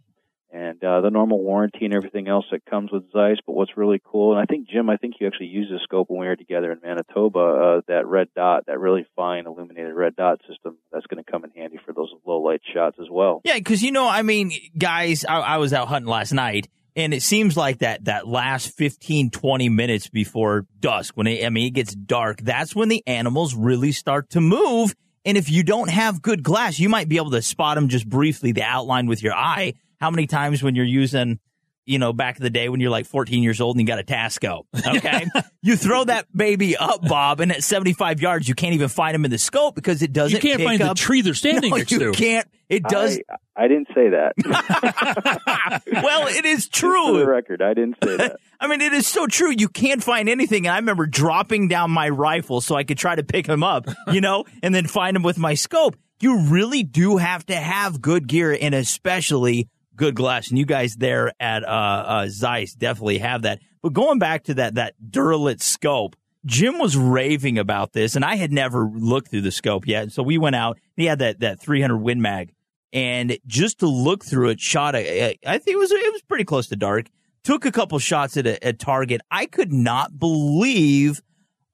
and 0.51 0.84
uh, 0.84 0.99
the 1.01 1.09
normal 1.09 1.41
warranty 1.41 1.86
and 1.86 1.93
everything 1.93 2.28
else 2.28 2.45
that 2.51 2.66
comes 2.66 2.91
with 2.91 3.09
Zeiss. 3.12 3.38
But 3.45 3.53
what's 3.53 3.78
really 3.78 4.01
cool, 4.03 4.34
and 4.34 4.41
I 4.41 4.45
think 4.45 4.68
Jim, 4.68 4.89
I 4.89 4.97
think 4.97 5.16
you 5.20 5.28
actually 5.28 5.47
used 5.47 5.72
this 5.72 5.82
scope 5.84 6.09
when 6.09 6.20
we 6.20 6.28
were 6.28 6.36
together 6.36 6.72
in 6.72 6.80
Manitoba. 6.84 7.39
Uh, 7.39 7.82
that 7.88 8.05
red 8.05 8.28
dot, 8.36 8.66
that 8.68 8.80
really 8.80 9.05
fine 9.16 9.45
illuminated 9.45 9.93
red 9.93 10.16
dot 10.16 10.41
system, 10.49 10.78
that's 10.91 11.05
going 11.07 11.24
to 11.24 11.32
come 11.32 11.45
in 11.45 11.51
handy 11.51 11.80
for 11.86 11.93
those 11.93 12.09
low 12.26 12.41
light 12.41 12.62
shots 12.74 12.97
as 12.99 13.07
well. 13.09 13.41
Yeah, 13.45 13.55
because 13.55 13.82
you 13.82 13.91
know, 13.91 14.07
I 14.07 14.24
mean, 14.24 14.51
guys, 14.78 15.24
I, 15.24 15.39
I 15.39 15.57
was 15.57 15.72
out 15.72 15.88
hunting 15.88 16.09
last 16.09 16.34
night, 16.34 16.68
and 16.96 17.14
it 17.14 17.22
seems 17.22 17.56
like 17.56 17.80
that 17.80 18.06
that 18.06 18.28
last 18.28 18.76
15, 18.78 19.30
20 19.30 19.70
minutes 19.70 20.10
before 20.10 20.66
dusk, 20.80 21.16
when 21.16 21.28
it, 21.28 21.46
I 21.46 21.50
mean 21.50 21.68
it 21.68 21.74
gets 21.74 21.96
dark, 21.96 22.42
that's 22.42 22.76
when 22.76 22.89
the 22.89 23.04
animals 23.08 23.56
really 23.56 23.92
start 23.92 24.32
to 24.32 24.42
move. 24.42 24.94
And 25.24 25.38
if 25.38 25.50
you 25.50 25.64
don't 25.64 25.89
have 25.89 26.22
good 26.22 26.44
glass, 26.44 26.80
you 26.80 26.89
might 26.89 27.08
be 27.08 27.18
able 27.18 27.32
to 27.32 27.42
spot 27.42 27.76
them 27.76 27.89
just 27.89 28.10
briefly, 28.10 28.52
the 28.52 28.64
outline 28.64 29.08
with 29.08 29.22
your 29.22 29.34
eye. 29.34 29.76
How 30.00 30.10
many 30.10 30.26
times 30.26 30.64
when 30.64 30.76
you're 30.76 30.84
using, 30.84 31.39
you 31.86 32.00
know, 32.00 32.14
back 32.14 32.38
in 32.38 32.44
the 32.44 32.50
day 32.50 32.70
when 32.70 32.80
you're 32.80 32.92
like 32.92 33.06
14 33.06 33.42
years 33.44 33.60
old 33.62 33.76
and 33.76 33.82
you 33.82 33.88
got 33.88 34.00
a 34.00 34.04
Tasco, 34.04 34.64
okay? 34.98 35.26
you 35.62 35.76
throw 35.76 36.04
that 36.04 36.26
baby 36.36 36.78
up, 36.78 37.02
Bob, 37.08 37.40
and 37.40 37.52
at 37.52 37.64
75 37.64 38.22
yards, 38.22 38.48
you 38.48 38.56
can't 38.56 38.74
even 38.74 38.90
find 38.90 39.16
him 39.16 39.26
in 39.26 39.32
the 39.32 39.38
scope 39.38 39.76
because 39.76 40.02
it 40.02 40.14
doesn't. 40.14 40.36
You 40.36 40.42
can't 40.42 40.60
pick 40.60 40.68
find 40.68 40.82
the 40.82 40.94
tree 40.94 41.22
they're 41.22 41.34
standing 41.34 41.70
No, 41.72 41.78
next 41.78 41.92
you 41.92 42.00
to. 42.00 42.12
can't. 42.12 42.48
It 42.70 42.84
does. 42.84 43.20
I, 43.30 43.64
I 43.66 43.68
didn't 43.68 43.88
say 43.94 44.10
that. 44.12 45.82
well, 46.04 46.28
it 46.28 46.46
is 46.46 46.70
true. 46.70 47.14
For 47.14 47.20
the 47.20 47.28
record, 47.28 47.62
I 47.62 47.74
didn't 47.74 47.98
say 48.04 48.16
that. 48.16 48.38
I 48.62 48.68
mean, 48.68 48.80
it 48.80 48.94
is 48.94 49.08
so 49.08 49.28
true. 49.28 49.52
You 49.52 49.68
can't 49.68 50.02
find 50.02 50.30
anything. 50.30 50.68
And 50.68 50.74
I 50.74 50.78
remember 50.78 51.06
dropping 51.06 51.68
down 51.68 51.92
my 51.92 52.08
rifle 52.08 52.62
so 52.62 52.76
I 52.76 52.84
could 52.86 52.98
try 52.98 53.16
to 53.16 53.24
pick 53.24 53.46
him 53.48 53.62
up, 53.64 53.88
you 54.12 54.22
know, 54.22 54.46
and 54.64 54.74
then 54.74 54.88
find 54.88 55.18
him 55.18 55.24
with 55.24 55.38
my 55.38 55.56
scope. 55.56 55.98
you 56.22 56.44
really 56.48 56.84
do 56.84 57.18
have 57.18 57.46
to 57.48 57.56
have 57.56 58.02
good 58.02 58.28
gear 58.28 58.58
and 58.60 58.74
especially 58.74 59.68
good 60.02 60.16
glass. 60.16 60.49
And 60.49 60.58
you 60.58 60.66
guys 60.66 60.95
there 60.95 61.32
at 61.39 61.64
uh, 61.64 61.68
uh, 61.68 62.28
Zeiss 62.28 62.74
definitely 62.74 63.20
have 63.20 63.43
that. 63.43 63.60
But 63.84 63.93
going 63.93 64.18
back 64.18 64.45
to 64.45 64.56
that 64.56 64.76
that 64.76 64.95
Duralyt 64.99 65.62
scope, 65.62 66.16
Jim 66.43 66.80
was 66.80 66.97
raving 66.97 67.60
about 67.60 67.93
this, 67.93 68.16
and 68.16 68.26
I 68.26 68.36
had 68.36 68.52
never 68.52 68.89
looked 68.91 69.30
through 69.30 69.41
the 69.41 69.52
scope 69.52 69.86
yet. 69.86 70.12
So 70.12 70.24
we 70.24 70.39
went 70.39 70.56
out. 70.56 70.80
he 70.95 71.06
had 71.06 71.20
that 71.20 71.41
that 71.41 71.62
300 71.62 71.97
Win 71.97 72.20
Mag, 72.20 72.52
and 72.91 73.38
just 73.45 73.80
to 73.80 73.88
look 73.88 74.26
through 74.26 74.49
it, 74.49 74.60
shot. 74.60 74.95
A, 74.95 75.38
I 75.45 75.58
think 75.60 75.76
it 75.76 75.80
was 75.80 75.91
it 75.91 76.12
was 76.12 76.24
pretty 76.24 76.45
close 76.45 76.68
to 76.70 76.76
dark. 76.76 77.06
Took 77.43 77.66
a 77.66 77.72
couple 77.72 77.99
shots 77.99 78.38
at 78.38 78.47
a, 78.47 78.70
a 78.70 78.74
target. 78.74 79.22
I 79.30 79.45
could 79.45 79.72
not 79.72 80.18
believe 80.18 81.22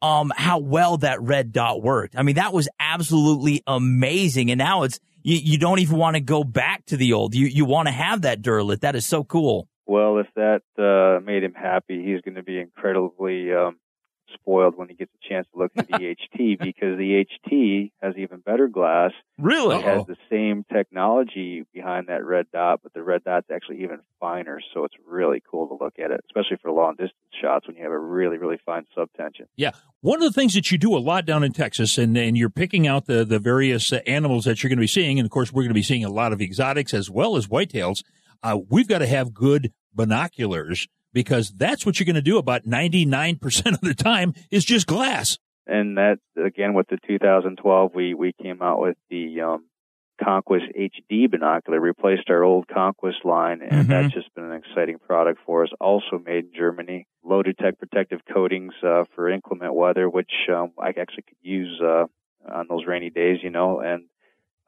um 0.02 0.34
how 0.36 0.60
well 0.60 0.98
that 0.98 1.22
red 1.22 1.54
dot 1.54 1.82
worked. 1.82 2.18
I 2.18 2.24
mean, 2.24 2.36
that 2.36 2.52
was 2.52 2.68
absolutely 2.78 3.64
amazing. 3.66 4.52
And 4.52 4.60
now 4.60 4.84
it's 4.84 5.00
you, 5.28 5.40
you 5.44 5.58
don't 5.58 5.80
even 5.80 5.98
want 5.98 6.16
to 6.16 6.22
go 6.22 6.44
back 6.46 6.86
to 6.86 6.96
the 6.96 7.12
old. 7.12 7.36
You 7.36 7.48
you 7.48 7.66
want 7.66 7.88
to 7.88 7.92
have 7.92 8.22
that 8.22 8.42
Duralyt. 8.42 8.80
That 8.80 8.96
is 8.96 9.06
so 9.06 9.26
cool. 9.26 9.68
Well, 9.86 10.20
if 10.20 10.28
that 10.36 10.62
uh, 10.78 11.20
made 11.24 11.44
him 11.44 11.54
happy, 11.54 12.04
he's 12.04 12.22
going 12.22 12.36
to 12.36 12.44
be 12.44 12.60
incredibly 12.60 13.54
um, 13.54 13.78
spoiled 14.34 14.78
when 14.78 14.90
he 14.90 14.96
gets 14.96 15.12
a 15.14 15.28
chance 15.28 15.48
to 15.54 15.60
look 15.60 15.72
at 15.76 15.88
the 15.88 15.94
HT 16.38 16.60
because 16.60 16.98
the 16.98 17.26
HT 17.26 17.92
has 18.02 18.16
even 18.18 18.40
better 18.40 18.68
glass. 18.68 19.12
Really? 19.38 19.78
It 19.78 19.84
has 19.84 20.06
the 20.06 20.18
same 20.30 20.66
technology 20.72 21.66
behind 21.74 22.08
that 22.08 22.26
red 22.26 22.48
dot, 22.52 22.82
but 22.84 22.94
the 22.94 23.04
red 23.04 23.24
dot's 23.24 23.48
actually 23.54 23.84
even 23.84 24.00
finer, 24.20 24.60
so 24.74 24.84
it's 24.84 24.96
really 25.08 25.42
cool 25.50 25.68
to 25.68 25.84
look 25.84 25.96
at 26.00 26.12
it, 26.12 26.24
especially 26.30 26.58
for 26.62 26.72
long 26.72 26.94
distance 26.94 27.14
shots 27.42 27.68
when 27.68 27.76
you 27.76 27.84
have 27.84 27.92
a 27.92 28.00
really, 28.00 28.38
really 28.38 28.60
fine 28.66 28.86
subtension. 28.98 29.46
Yeah. 29.56 29.72
One 30.02 30.22
of 30.22 30.34
the 30.34 30.40
things 30.40 30.54
that 30.54 30.72
you 30.72 30.78
do 30.78 30.96
a 30.96 31.00
lot 31.00 31.26
down 31.26 31.44
in 31.44 31.54
Texas, 31.54 31.98
and, 31.98 32.18
and 32.18 32.38
you're 32.38 32.50
picking 32.50 32.88
out 32.88 33.06
the, 33.06 33.26
the 33.26 33.40
various 33.40 33.92
uh, 33.92 34.00
animals 34.08 34.46
that 34.46 34.64
you're 34.64 34.70
going 34.70 34.78
to 34.78 34.82
be 34.82 34.88
seeing, 34.88 35.20
and 35.20 35.26
of 35.26 35.32
course, 35.32 35.52
we're 35.52 35.64
going 35.64 35.70
to 35.70 35.74
be 35.74 35.84
seeing 35.84 36.06
a 36.06 36.10
lot 36.10 36.34
of 36.34 36.42
exotics 36.42 36.94
as 36.94 37.10
well 37.10 37.36
as 37.36 37.48
whitetails. 37.48 38.04
Uh, 38.44 38.58
we've 38.70 38.88
got 38.88 39.00
to 39.00 39.08
have 39.08 39.34
good 39.34 39.72
binoculars 39.94 40.88
because 41.14 41.52
that's 41.52 41.86
what 41.86 42.00
you're 42.00 42.06
going 42.06 42.16
to 42.16 42.22
do 42.22 42.38
about 42.38 42.66
99% 42.66 43.74
of 43.74 43.82
the 43.82 43.94
time 43.94 44.34
is 44.52 44.64
just 44.66 44.88
glass. 44.88 45.38
And 45.66 45.98
that 45.98 46.20
again 46.42 46.74
with 46.74 46.88
the 46.88 46.98
2012, 47.08 47.92
we 47.94 48.14
we 48.14 48.34
came 48.42 48.62
out 48.62 48.80
with 48.80 48.96
the 49.10 49.42
um, 49.42 49.66
Conquest 50.24 50.66
HD 50.76 51.30
binocular, 51.30 51.80
replaced 51.80 52.30
our 52.30 52.44
old 52.44 52.68
Conquest 52.68 53.18
line, 53.26 53.62
and 53.62 53.72
Mm-hmm. 53.88 53.92
that's 53.92 54.14
just 54.14 54.34
been 54.34 54.46
an 54.46 54.54
exciting 54.64 54.98
product 54.98 55.40
for 55.46 55.64
us. 55.64 55.70
Also 55.80 56.18
made 56.26 56.46
in 56.46 56.52
Germany. 56.56 57.06
LotuTec 57.26 57.78
protective 57.78 58.22
coatings 58.34 58.74
uh, 58.82 59.04
for 59.14 59.30
inclement 59.30 59.74
weather, 59.76 60.10
which 60.10 60.32
um, 60.50 60.72
I 60.80 60.90
actually 60.90 61.24
could 61.28 61.38
use 61.42 61.80
uh, 61.84 62.06
on 62.50 62.68
those 62.70 62.86
rainy 62.88 63.10
days, 63.10 63.40
you 63.44 63.50
know. 63.50 63.80
And 63.82 64.06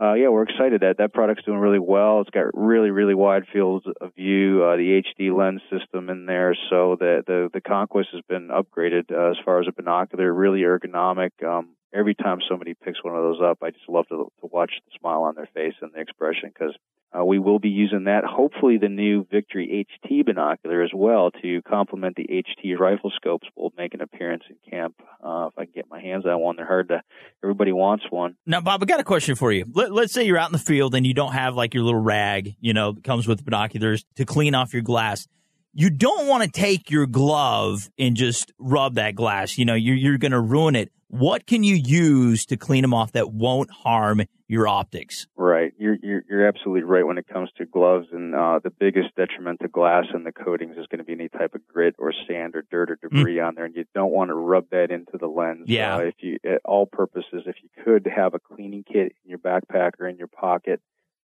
uh, 0.02 0.14
yeah, 0.14 0.30
we're 0.30 0.44
excited 0.44 0.82
that 0.82 0.98
that 0.98 1.14
product's 1.14 1.44
doing 1.44 1.60
really 1.60 1.80
well. 1.80 2.22
It's 2.22 2.30
got 2.30 2.46
really, 2.54 2.90
really 2.90 3.16
wide 3.16 3.44
fields 3.52 3.86
of 4.00 4.16
view, 4.16 4.64
uh, 4.64 4.78
the 4.78 5.04
HD 5.04 5.36
lens 5.36 5.62
system 5.70 6.10
in 6.10 6.26
there, 6.26 6.56
so 6.70 6.96
the 6.98 7.22
the, 7.28 7.50
the 7.54 7.62
Conquest 7.62 8.10
has 8.14 8.22
been 8.30 8.48
upgraded 8.48 9.12
uh, 9.12 9.32
as 9.32 9.38
far 9.44 9.60
as 9.60 9.68
a 9.68 9.74
binocular, 9.74 10.34
really 10.34 10.62
ergonomic. 10.62 11.32
Um, 11.44 11.76
every 11.94 12.16
time 12.16 12.40
somebody 12.48 12.76
picks 12.76 13.04
one 13.04 13.16
of 13.16 13.24
those 13.24 13.42
up, 13.44 13.60
I 13.62 13.72
just 13.72 13.90
love 13.90 14.08
to, 14.08 14.32
to 14.40 14.48
watch 14.48 14.72
the 14.86 14.98
smile 15.00 15.24
on 15.24 15.36
their 15.36 15.50
face 15.54 15.76
and 15.82 15.92
the 15.94 16.00
expression 16.00 16.52
because 16.54 16.76
uh, 17.18 17.26
we 17.26 17.40
will 17.40 17.60
be 17.60 17.70
using 17.70 18.04
that. 18.04 18.24
Hopefully, 18.24 18.78
the 18.78 18.90
new 18.90 19.26
Victory 19.32 19.88
HT 20.06 20.26
binocular 20.26 20.84
as 20.84 20.92
well 20.94 21.32
to 21.42 21.62
complement 21.64 22.16
the 22.16 22.28
HT 22.28 22.78
rifle 22.78 23.12
scopes 23.16 23.48
will 23.56 23.74
make 23.78 23.94
an 23.94 24.02
appearance 24.02 24.44
in 24.50 24.56
camp. 24.70 24.96
Uh, 25.24 25.48
if 25.48 25.58
I 25.58 25.66
can 25.66 25.74
get 25.74 25.86
my 25.90 26.00
hands 26.00 26.26
on 26.26 26.40
one, 26.40 26.56
they're 26.58 26.68
hard 26.68 26.90
to. 26.90 27.02
Everybody 27.44 27.72
wants 27.72 28.06
one. 28.10 28.36
Now, 28.46 28.62
Bob, 28.62 28.84
I 28.84 28.86
got 28.86 29.00
a 29.00 29.04
question 29.04 29.36
for 29.36 29.52
you. 29.52 29.66
Let, 29.74 29.92
let's 29.92 30.14
say 30.14 30.24
you're 30.24 30.38
out 30.38 30.50
in 30.50 30.54
the 30.54 30.60
field 30.60 30.94
and 30.94 31.06
you 31.06 31.14
don't 31.14 31.34
have 31.34 31.56
like 31.56 31.74
your 31.74 31.84
little 31.84 32.00
rag, 32.00 32.56
you 32.60 32.74
know, 32.74 32.92
that 32.92 33.04
comes 33.04 33.28
with 33.28 33.44
binoculars 33.44 34.06
to 34.16 34.26
clean 34.26 34.54
off 34.54 34.74
your 34.74 34.84
glass. 34.84 35.28
You 35.74 35.90
don't 35.90 36.28
want 36.28 36.44
to 36.44 36.50
take 36.50 36.90
your 36.90 37.06
glove 37.06 37.90
and 37.98 38.16
just 38.16 38.52
rub 38.58 38.96
that 38.96 39.16
glass. 39.16 39.58
You 39.58 39.66
know, 39.66 39.76
you're, 39.76 39.96
you're 39.96 40.18
going 40.18 40.32
to 40.32 40.40
ruin 40.40 40.76
it. 40.76 40.92
What 41.08 41.48
can 41.48 41.64
you 41.64 41.76
use 41.76 42.46
to 42.48 42.58
clean 42.58 42.82
them 42.84 42.94
off 42.94 43.14
that 43.14 43.32
won't 43.32 43.72
harm 43.72 44.22
your 44.48 44.68
optics? 44.68 45.28
Right. 45.36 45.74
You're, 45.80 45.98
you're 46.04 46.22
you're 46.30 46.48
absolutely 46.48 46.84
right 46.84 47.06
when 47.06 47.18
it 47.18 47.28
comes 47.28 47.50
to 47.58 47.66
gloves, 47.66 48.08
and 48.12 48.36
uh, 48.36 48.60
the 48.64 48.70
biggest 48.70 49.16
detriment 49.16 49.60
to 49.62 49.68
glass 49.68 50.06
and 50.14 50.26
the 50.26 50.32
coatings 50.32 50.78
is 50.78 50.86
going 50.88 51.00
to 51.00 51.04
be 51.04 51.14
any 51.14 51.30
type 51.30 51.56
of 51.56 51.68
grit 51.68 51.96
or 51.98 52.14
sand 52.28 52.56
or 52.56 52.64
dirt 52.70 52.92
or 52.92 53.00
debris 53.02 53.40
on 53.40 53.56
there, 53.56 53.66
and 53.66 53.76
you 53.76 53.86
don't 53.96 54.12
want 54.12 54.30
to 54.30 54.36
rub 54.36 54.70
that 54.72 54.92
into 54.92 55.18
the 55.20 55.28
lens. 55.28 55.66
Yeah. 55.68 55.96
Uh, 55.96 56.00
if 56.00 56.16
you, 56.20 56.38
at 56.46 56.62
all 56.64 56.86
purposes, 56.86 57.44
if 57.48 57.56
you 57.64 57.70
could 57.84 58.08
have 58.16 58.34
a 58.36 58.40
cleaning 58.40 58.84
kit 58.84 59.14
in 59.24 59.30
your 59.30 59.40
backpack 59.40 59.92
or 60.00 60.08
in 60.08 60.18
your 60.18 60.28
pocket, 60.28 60.80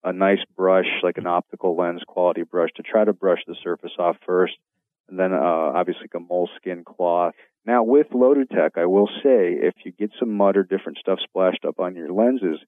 a 0.05 0.13
nice 0.13 0.45
brush 0.57 0.87
like 1.03 1.19
an 1.19 1.27
optical 1.27 1.77
lens 1.77 2.03
quality 2.07 2.43
brush 2.43 2.71
to 2.77 2.83
try 2.83 3.05
to 3.05 3.13
brush 3.13 3.41
the 3.47 3.57
surface 3.63 3.93
off 3.99 4.17
first, 4.27 4.55
and 5.09 5.19
then 5.19 5.33
uh, 5.33 5.39
obviously 5.39 6.03
like 6.03 6.15
a 6.15 6.21
moleskin 6.21 6.85
cloth. 6.85 7.35
Now 7.67 7.83
with 7.83 8.09
LotuTec, 8.11 8.73
I 8.77 8.87
will 8.87 9.09
say 9.23 9.55
if 9.55 9.75
you 9.85 9.93
get 9.93 10.11
some 10.19 10.33
mud 10.35 10.57
or 10.57 10.63
different 10.63 10.99
stuff 10.99 11.19
splashed 11.23 11.65
up 11.65 11.81
on 11.81 11.97
your 11.97 12.13
lenses, 12.13 12.61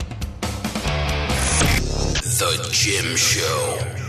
The 2.40 2.68
Jim 2.70 3.16
Show. 3.16 3.99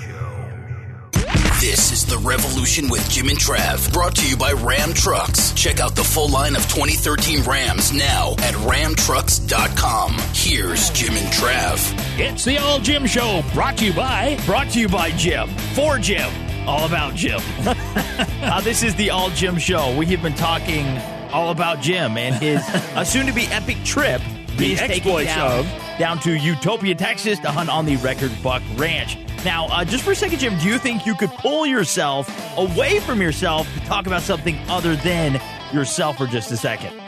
This 1.61 1.91
is 1.91 2.07
The 2.07 2.17
Revolution 2.17 2.89
with 2.89 3.07
Jim 3.07 3.29
and 3.29 3.37
Trav, 3.37 3.93
brought 3.93 4.15
to 4.15 4.27
you 4.27 4.35
by 4.35 4.51
Ram 4.51 4.93
Trucks. 4.93 5.51
Check 5.53 5.79
out 5.79 5.95
the 5.95 6.03
full 6.03 6.27
line 6.27 6.55
of 6.55 6.63
2013 6.63 7.43
Rams 7.43 7.93
now 7.93 8.31
at 8.39 8.55
ramtrucks.com. 8.55 10.15
Here's 10.33 10.89
Jim 10.89 11.13
and 11.15 11.27
Trav. 11.31 12.19
It's 12.19 12.43
the 12.45 12.57
All 12.57 12.79
Jim 12.79 13.05
Show, 13.05 13.43
brought 13.53 13.77
to 13.77 13.85
you 13.85 13.93
by. 13.93 14.39
Brought 14.47 14.71
to 14.71 14.79
you 14.79 14.87
by 14.89 15.11
Jim. 15.11 15.49
For 15.75 15.99
Jim. 15.99 16.31
All 16.67 16.87
about 16.87 17.13
Jim. 17.13 17.39
uh, 17.67 18.61
this 18.61 18.81
is 18.81 18.95
the 18.95 19.11
All 19.11 19.29
Jim 19.29 19.59
Show. 19.59 19.95
We 19.95 20.07
have 20.07 20.23
been 20.23 20.33
talking 20.33 20.87
all 21.31 21.51
about 21.51 21.79
Jim 21.79 22.17
and 22.17 22.33
his 22.33 22.61
uh, 22.95 23.03
soon 23.03 23.27
to 23.27 23.33
be 23.33 23.45
epic 23.45 23.77
trip. 23.83 24.19
The 24.57 24.65
He's 24.65 24.79
taking 24.79 24.95
exploits 24.95 25.27
down, 25.27 25.59
of- 25.59 25.97
down 25.99 26.19
to 26.21 26.35
Utopia, 26.35 26.95
Texas 26.95 27.37
to 27.39 27.51
hunt 27.51 27.69
on 27.69 27.85
the 27.85 27.97
Record 27.97 28.31
Buck 28.41 28.63
Ranch. 28.77 29.15
Now, 29.43 29.67
uh, 29.67 29.83
just 29.83 30.03
for 30.03 30.11
a 30.11 30.15
second, 30.15 30.39
Jim, 30.39 30.57
do 30.59 30.67
you 30.67 30.77
think 30.77 31.05
you 31.05 31.15
could 31.15 31.31
pull 31.31 31.65
yourself 31.65 32.29
away 32.57 32.99
from 32.99 33.21
yourself 33.21 33.71
to 33.73 33.79
talk 33.81 34.05
about 34.05 34.21
something 34.21 34.57
other 34.69 34.95
than 34.95 35.41
yourself 35.73 36.17
for 36.17 36.27
just 36.27 36.51
a 36.51 36.57
second? 36.57 37.00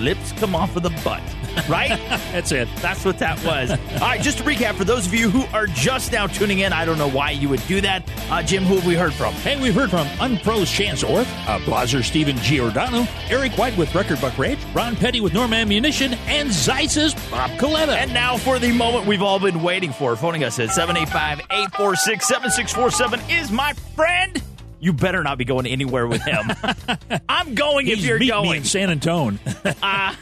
Lips 0.00 0.32
come 0.32 0.54
off 0.54 0.76
of 0.76 0.82
the 0.82 0.90
butt. 1.04 1.22
Right? 1.68 1.88
That's 2.32 2.52
it. 2.52 2.68
That's 2.76 3.04
what 3.04 3.18
that 3.18 3.42
was. 3.44 3.70
All 3.70 4.00
right, 4.00 4.20
just 4.20 4.38
to 4.38 4.44
recap, 4.44 4.74
for 4.74 4.84
those 4.84 5.06
of 5.06 5.12
you 5.14 5.30
who 5.30 5.42
are 5.54 5.66
just 5.66 6.12
now 6.12 6.26
tuning 6.26 6.60
in, 6.60 6.72
I 6.72 6.84
don't 6.84 6.98
know 6.98 7.10
why 7.10 7.32
you 7.32 7.48
would 7.48 7.64
do 7.66 7.80
that. 7.80 8.08
Uh, 8.30 8.42
Jim, 8.42 8.64
who 8.64 8.76
have 8.76 8.86
we 8.86 8.94
heard 8.94 9.12
from? 9.12 9.34
Hey, 9.34 9.60
we've 9.60 9.74
heard 9.74 9.90
from 9.90 10.06
Unpros 10.18 10.66
Chance 10.72 11.02
Orth, 11.02 11.26
uh, 11.46 11.58
Blaser 11.60 12.02
Stephen 12.02 12.36
Giordano, 12.38 13.06
Eric 13.28 13.58
White 13.58 13.76
with 13.76 13.94
Record 13.94 14.20
Buck 14.20 14.38
Rage, 14.38 14.58
Ron 14.74 14.96
Petty 14.96 15.20
with 15.20 15.34
Norma 15.34 15.56
Ammunition, 15.56 16.14
and 16.26 16.50
Zeiss's 16.50 17.14
Bob 17.30 17.50
Coletta. 17.52 17.96
And 17.96 18.14
now 18.14 18.36
for 18.36 18.58
the 18.58 18.72
moment 18.72 19.06
we've 19.06 19.22
all 19.22 19.38
been 19.38 19.62
waiting 19.62 19.92
for. 19.92 20.16
Phoning 20.16 20.44
us 20.44 20.58
at 20.58 20.70
785 20.70 21.40
846 21.50 22.26
7647 22.26 23.20
is 23.30 23.50
my 23.50 23.72
friend. 23.94 24.42
You 24.80 24.94
better 24.94 25.22
not 25.22 25.36
be 25.36 25.44
going 25.44 25.66
anywhere 25.66 26.06
with 26.06 26.22
him. 26.22 26.50
I'm 27.28 27.54
going 27.54 27.86
if 27.86 28.00
you're 28.00 28.18
meeting 28.18 28.40
me 28.42 28.48
going. 28.48 28.56
in 28.58 28.64
San 28.64 28.88
Antone. 28.88 29.38
uh, 29.82 30.14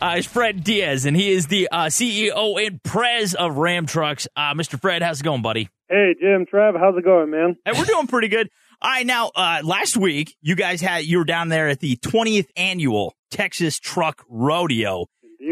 uh, 0.00 0.14
it's 0.16 0.26
Fred 0.26 0.62
Diaz, 0.62 1.04
and 1.04 1.16
he 1.16 1.32
is 1.32 1.48
the 1.48 1.68
uh, 1.72 1.86
CEO 1.86 2.64
and 2.64 2.80
Prez 2.82 3.34
of 3.34 3.56
Ram 3.56 3.86
Trucks. 3.86 4.28
Uh, 4.36 4.54
Mr. 4.54 4.80
Fred, 4.80 5.02
how's 5.02 5.20
it 5.20 5.24
going, 5.24 5.42
buddy? 5.42 5.68
Hey, 5.88 6.14
Jim, 6.20 6.46
Trev, 6.46 6.74
how's 6.78 6.96
it 6.96 7.04
going, 7.04 7.30
man? 7.30 7.56
Hey, 7.64 7.72
we're 7.76 7.84
doing 7.86 8.06
pretty 8.06 8.28
good. 8.28 8.48
All 8.80 8.90
right, 8.90 9.06
now 9.06 9.30
uh, 9.34 9.60
last 9.64 9.96
week 9.96 10.36
you 10.42 10.54
guys 10.54 10.80
had 10.80 11.04
you 11.04 11.18
were 11.18 11.24
down 11.24 11.48
there 11.48 11.68
at 11.68 11.80
the 11.80 11.96
20th 11.96 12.48
annual 12.56 13.14
Texas 13.30 13.78
Truck 13.78 14.24
Rodeo. 14.28 15.06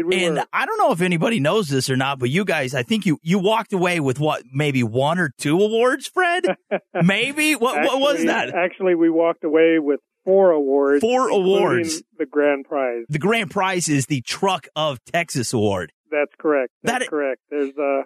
We 0.05 0.25
and 0.25 0.35
were. 0.35 0.45
I 0.51 0.65
don't 0.65 0.77
know 0.77 0.91
if 0.91 1.01
anybody 1.01 1.39
knows 1.39 1.67
this 1.69 1.89
or 1.89 1.95
not, 1.95 2.19
but 2.19 2.29
you 2.29 2.45
guys, 2.45 2.73
I 2.73 2.83
think 2.83 3.05
you 3.05 3.19
you 3.21 3.39
walked 3.39 3.73
away 3.73 3.99
with 3.99 4.19
what 4.19 4.43
maybe 4.51 4.83
one 4.83 5.19
or 5.19 5.31
two 5.37 5.59
awards, 5.59 6.07
Fred? 6.07 6.45
maybe 7.03 7.55
what 7.55 7.83
what 7.83 7.99
was 7.99 8.23
that? 8.25 8.53
Actually, 8.55 8.95
we 8.95 9.09
walked 9.09 9.43
away 9.43 9.77
with 9.79 9.99
four 10.25 10.51
awards. 10.51 11.01
Four 11.01 11.29
awards. 11.29 12.01
The 12.17 12.25
grand 12.25 12.65
prize. 12.65 13.05
The 13.09 13.19
grand 13.19 13.51
prize 13.51 13.89
is 13.89 14.05
the 14.07 14.21
Truck 14.21 14.67
of 14.75 15.03
Texas 15.05 15.53
Award. 15.53 15.91
That's 16.11 16.31
correct. 16.39 16.71
That's 16.83 17.07
correct. 17.07 17.41
There's 17.49 17.73
uh, 17.77 18.03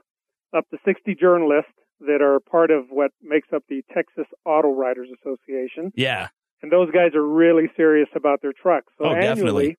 up 0.57 0.65
to 0.71 0.77
60 0.85 1.15
journalists 1.15 1.71
that 2.01 2.21
are 2.21 2.39
part 2.39 2.71
of 2.71 2.85
what 2.89 3.11
makes 3.21 3.47
up 3.53 3.63
the 3.69 3.81
Texas 3.93 4.25
Auto 4.45 4.73
Writers 4.73 5.09
Association. 5.21 5.91
Yeah. 5.95 6.29
And 6.61 6.71
those 6.71 6.89
guys 6.91 7.13
are 7.15 7.25
really 7.25 7.69
serious 7.75 8.09
about 8.15 8.41
their 8.41 8.53
trucks. 8.53 8.91
So 8.97 9.05
Oh, 9.05 9.09
annually, 9.09 9.27
definitely. 9.27 9.77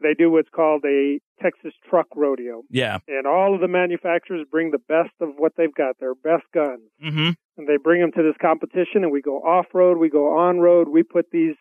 They 0.00 0.14
do 0.14 0.30
what's 0.30 0.48
called 0.48 0.84
a 0.84 1.20
Texas 1.42 1.72
Truck 1.88 2.06
Rodeo. 2.14 2.62
Yeah. 2.70 2.98
And 3.08 3.26
all 3.26 3.54
of 3.54 3.60
the 3.60 3.68
manufacturers 3.68 4.46
bring 4.50 4.70
the 4.70 4.78
best 4.78 5.14
of 5.20 5.30
what 5.36 5.52
they've 5.56 5.74
got, 5.74 5.98
their 5.98 6.14
best 6.14 6.44
guns. 6.52 6.82
Mm-hmm. 7.04 7.30
and 7.56 7.68
they 7.68 7.76
bring 7.76 8.00
them 8.00 8.12
to 8.12 8.22
this 8.22 8.36
competition 8.40 9.02
and 9.04 9.12
we 9.12 9.22
go 9.22 9.38
off 9.38 9.66
road, 9.74 9.98
we 9.98 10.10
go 10.10 10.36
on 10.38 10.60
road, 10.60 10.88
we 10.88 11.02
put 11.02 11.30
these 11.30 11.56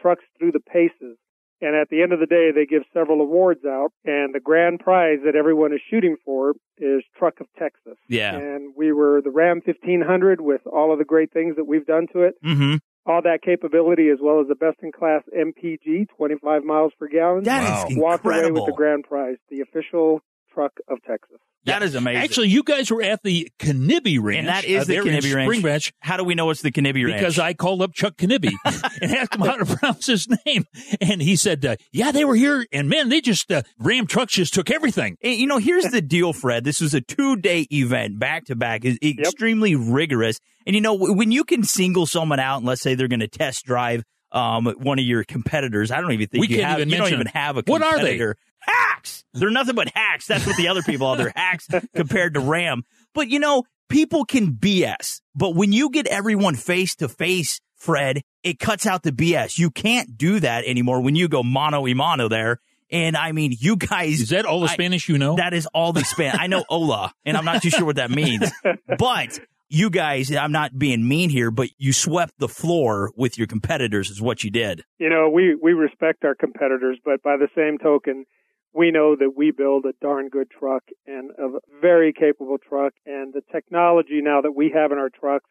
trucks 0.00 0.24
through 0.38 0.52
the 0.52 0.60
paces. 0.60 1.16
And 1.60 1.74
at 1.74 1.88
the 1.88 2.02
end 2.02 2.12
of 2.12 2.20
the 2.20 2.26
day, 2.26 2.50
they 2.54 2.66
give 2.66 2.82
several 2.92 3.20
awards 3.20 3.64
out 3.64 3.92
and 4.04 4.34
the 4.34 4.40
grand 4.40 4.80
prize 4.80 5.18
that 5.24 5.36
everyone 5.36 5.72
is 5.72 5.80
shooting 5.88 6.16
for 6.24 6.54
is 6.78 7.02
Truck 7.16 7.40
of 7.40 7.46
Texas. 7.58 7.96
Yeah. 8.08 8.36
And 8.36 8.74
we 8.76 8.92
were 8.92 9.22
the 9.22 9.30
Ram 9.30 9.62
1500 9.64 10.40
with 10.40 10.60
all 10.66 10.92
of 10.92 10.98
the 10.98 11.04
great 11.04 11.32
things 11.32 11.56
that 11.56 11.64
we've 11.64 11.86
done 11.86 12.06
to 12.12 12.22
it. 12.22 12.34
Mm-hmm. 12.44 12.76
All 13.06 13.20
that 13.22 13.42
capability 13.42 14.08
as 14.08 14.18
well 14.20 14.40
as 14.40 14.48
the 14.48 14.54
best 14.54 14.78
in 14.82 14.90
class 14.90 15.22
MPG, 15.36 16.08
25 16.16 16.64
miles 16.64 16.92
per 16.98 17.06
gallon. 17.06 17.44
That 17.44 17.90
is 17.90 17.98
Walk 17.98 18.24
away 18.24 18.50
with 18.50 18.64
the 18.66 18.72
grand 18.72 19.04
prize, 19.04 19.36
the 19.50 19.60
official 19.60 20.22
truck 20.52 20.72
of 20.88 21.02
Texas. 21.02 21.38
That 21.64 21.82
is 21.82 21.94
amazing. 21.94 22.22
Actually, 22.22 22.48
you 22.48 22.62
guys 22.62 22.90
were 22.90 23.02
at 23.02 23.22
the 23.22 23.50
Knibbe 23.58 24.18
Ranch. 24.20 24.38
and 24.38 24.48
that 24.48 24.64
is 24.64 24.82
uh, 24.82 24.84
the 24.84 24.92
there 24.94 25.02
in 25.06 25.14
Knibbe 25.14 25.34
Ranch. 25.34 25.46
Spring 25.46 25.62
Branch. 25.62 25.92
How 26.00 26.16
do 26.16 26.24
we 26.24 26.34
know 26.34 26.50
it's 26.50 26.62
the 26.62 26.70
Knibbe 26.70 27.04
Ranch? 27.04 27.18
Because 27.18 27.38
I 27.38 27.54
called 27.54 27.82
up 27.82 27.94
Chuck 27.94 28.16
Knibbe 28.16 28.50
and 29.00 29.14
asked 29.14 29.34
him 29.34 29.40
how 29.40 29.56
to 29.56 29.64
pronounce 29.64 30.06
his 30.06 30.28
name. 30.46 30.64
And 31.00 31.22
he 31.22 31.36
said, 31.36 31.64
uh, 31.64 31.76
yeah, 31.92 32.12
they 32.12 32.24
were 32.24 32.34
here. 32.34 32.66
And 32.72 32.88
man, 32.88 33.08
they 33.08 33.20
just, 33.20 33.50
uh, 33.50 33.62
Ram 33.78 34.06
trucks 34.06 34.34
just 34.34 34.54
took 34.54 34.70
everything. 34.70 35.16
And, 35.22 35.34
you 35.34 35.46
know, 35.46 35.58
here's 35.58 35.84
the 35.84 36.02
deal, 36.02 36.32
Fred. 36.32 36.64
This 36.64 36.80
was 36.80 36.94
a 36.94 37.00
two 37.00 37.36
day 37.36 37.66
event, 37.72 38.18
back 38.18 38.44
to 38.46 38.56
back, 38.56 38.84
is 38.84 38.98
extremely 39.02 39.74
rigorous. 39.74 40.38
And 40.66 40.74
you 40.74 40.80
know, 40.80 40.94
when 40.94 41.30
you 41.30 41.44
can 41.44 41.62
single 41.62 42.06
someone 42.06 42.40
out, 42.40 42.58
and 42.58 42.66
let's 42.66 42.80
say 42.82 42.94
they're 42.94 43.08
going 43.08 43.20
to 43.20 43.28
test 43.28 43.64
drive 43.64 44.02
um, 44.34 44.66
one 44.78 44.98
of 44.98 45.04
your 45.04 45.24
competitors, 45.24 45.90
I 45.90 46.00
don't 46.02 46.12
even 46.12 46.26
think 46.26 46.42
We 46.48 46.56
you 46.56 46.62
have. 46.64 46.78
even 46.78 46.90
you 46.90 46.96
don't 46.98 47.12
even 47.12 47.26
have 47.28 47.56
a 47.56 47.62
What 47.66 47.82
are 47.82 47.92
they? 47.94 48.18
competitor. 48.18 48.36
Hacks. 48.60 49.24
They're 49.32 49.50
nothing 49.50 49.74
but 49.74 49.88
hacks. 49.94 50.26
That's 50.26 50.46
what 50.46 50.56
the 50.56 50.68
other 50.68 50.82
people 50.82 51.06
are. 51.06 51.16
They're 51.16 51.32
hacks 51.36 51.68
compared 51.94 52.34
to 52.34 52.40
Ram. 52.40 52.82
But 53.14 53.28
you 53.28 53.38
know, 53.38 53.64
people 53.88 54.24
can 54.24 54.52
BS. 54.52 55.20
But 55.34 55.54
when 55.54 55.72
you 55.72 55.90
get 55.90 56.06
everyone 56.06 56.54
face 56.56 56.94
to 56.96 57.08
face, 57.08 57.60
Fred, 57.76 58.22
it 58.42 58.58
cuts 58.58 58.86
out 58.86 59.02
the 59.02 59.12
BS. 59.12 59.58
You 59.58 59.70
can't 59.70 60.16
do 60.16 60.40
that 60.40 60.64
anymore 60.64 61.00
when 61.02 61.14
you 61.14 61.28
go 61.28 61.42
mano 61.42 61.82
y 61.82 61.92
mano 61.94 62.28
there. 62.28 62.60
And 62.90 63.16
I 63.16 63.32
mean, 63.32 63.54
you 63.58 63.76
guys. 63.76 64.20
Is 64.20 64.28
that 64.30 64.46
all 64.46 64.60
the 64.60 64.68
I- 64.68 64.72
Spanish 64.74 65.08
you 65.08 65.18
know? 65.18 65.36
That 65.36 65.52
is 65.54 65.66
all 65.74 65.92
the 65.92 66.04
Spanish. 66.04 66.40
I 66.40 66.46
know 66.46 66.64
hola, 66.68 67.12
and 67.24 67.36
I'm 67.36 67.44
not 67.44 67.62
too 67.62 67.70
sure 67.70 67.84
what 67.84 67.96
that 67.96 68.10
means. 68.10 68.50
But 68.98 69.38
you 69.68 69.90
guys, 69.90 70.34
I'm 70.34 70.52
not 70.52 70.78
being 70.78 71.06
mean 71.08 71.30
here, 71.30 71.50
but 71.50 71.68
you 71.78 71.92
swept 71.92 72.34
the 72.38 72.48
floor 72.48 73.10
with 73.16 73.38
your 73.38 73.46
competitors, 73.46 74.10
is 74.10 74.20
what 74.20 74.44
you 74.44 74.50
did. 74.50 74.82
you 74.98 75.08
know, 75.08 75.28
we, 75.28 75.54
we 75.54 75.72
respect 75.72 76.24
our 76.24 76.34
competitors, 76.34 76.98
but 77.04 77.22
by 77.22 77.36
the 77.36 77.48
same 77.56 77.78
token, 77.78 78.24
we 78.72 78.90
know 78.90 79.14
that 79.16 79.34
we 79.36 79.50
build 79.52 79.84
a 79.86 79.92
darn 80.00 80.28
good 80.28 80.50
truck 80.50 80.82
and 81.06 81.30
a 81.38 81.58
very 81.80 82.12
capable 82.12 82.58
truck 82.58 82.92
and 83.06 83.32
the 83.32 83.42
technology 83.52 84.20
now 84.20 84.40
that 84.40 84.52
we 84.52 84.70
have 84.74 84.90
in 84.92 84.98
our 84.98 85.10
trucks, 85.10 85.48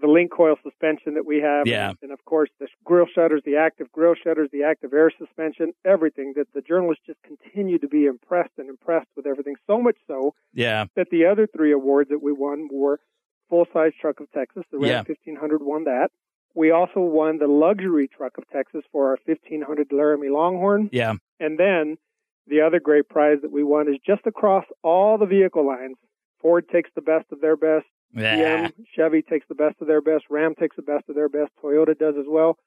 the 0.00 0.06
link 0.08 0.32
coil 0.32 0.56
suspension 0.62 1.14
that 1.14 1.26
we 1.26 1.38
have, 1.40 1.66
Yeah. 1.66 1.92
and, 2.02 2.10
of 2.12 2.24
course 2.24 2.48
the 2.58 2.66
grill 2.84 3.06
shutters, 3.14 3.42
the 3.44 3.56
active 3.56 3.92
grill 3.92 4.14
shutters, 4.14 4.48
the 4.52 4.62
active 4.64 4.92
air 4.94 5.10
suspension, 5.16 5.72
everything 5.84 6.32
that 6.36 6.48
the 6.54 6.62
journalists 6.62 7.04
just 7.06 7.20
continue 7.22 7.78
to 7.78 7.88
be 7.88 8.06
impressed 8.06 8.52
and 8.58 8.68
impressed 8.70 9.08
with 9.16 9.26
everything. 9.26 9.54
So 9.66 9.80
much 9.80 9.96
so 10.06 10.34
Yeah. 10.54 10.86
that 10.96 11.10
the 11.10 11.26
other 11.26 11.46
three 11.46 11.72
awards 11.72 12.08
that 12.08 12.22
we 12.22 12.32
won 12.32 12.68
were 12.72 13.00
full 13.52 13.66
size 13.70 13.92
truck 14.00 14.18
of 14.20 14.32
Texas. 14.32 14.64
The 14.72 14.78
Ram 14.78 14.88
Yeah. 14.90 15.02
1500 15.06 15.62
won 15.62 15.84
that. 15.84 16.08
We 16.54 16.70
also 16.70 17.00
won 17.00 17.36
the 17.38 17.46
luxury 17.46 18.08
truck 18.08 18.38
of 18.38 18.44
Texas 18.48 18.82
for 18.92 19.10
our 19.10 19.18
1500 19.26 19.92
Laramie 19.92 20.30
Longhorn. 20.30 20.88
Yeah. 20.90 21.14
And 21.38 21.58
then 21.58 21.98
the 22.46 22.62
other 22.62 22.80
great 22.80 23.08
prize 23.10 23.38
that 23.42 23.52
we 23.52 23.62
won 23.62 23.88
is 23.88 23.98
just 24.06 24.26
across 24.26 24.64
all 24.82 25.18
the 25.18 25.26
vehicle 25.26 25.66
lines. 25.66 25.96
Ford 26.40 26.66
takes 26.70 26.88
the 26.94 27.02
best 27.02 27.26
of 27.30 27.40
their 27.42 27.56
best. 27.56 27.84
Yeah. 28.14 28.68
GM, 28.68 28.72
Chevy 28.96 29.20
takes 29.22 29.46
the 29.48 29.54
best 29.54 29.76
of 29.82 29.86
their 29.86 30.00
best. 30.00 30.24
Ram 30.30 30.54
takes 30.54 30.76
the 30.76 30.82
best 30.82 31.08
of 31.10 31.14
their 31.14 31.28
best. 31.28 31.50
Toyota 31.62 31.96
does 31.98 32.14
as 32.18 32.26
well. 32.28 32.58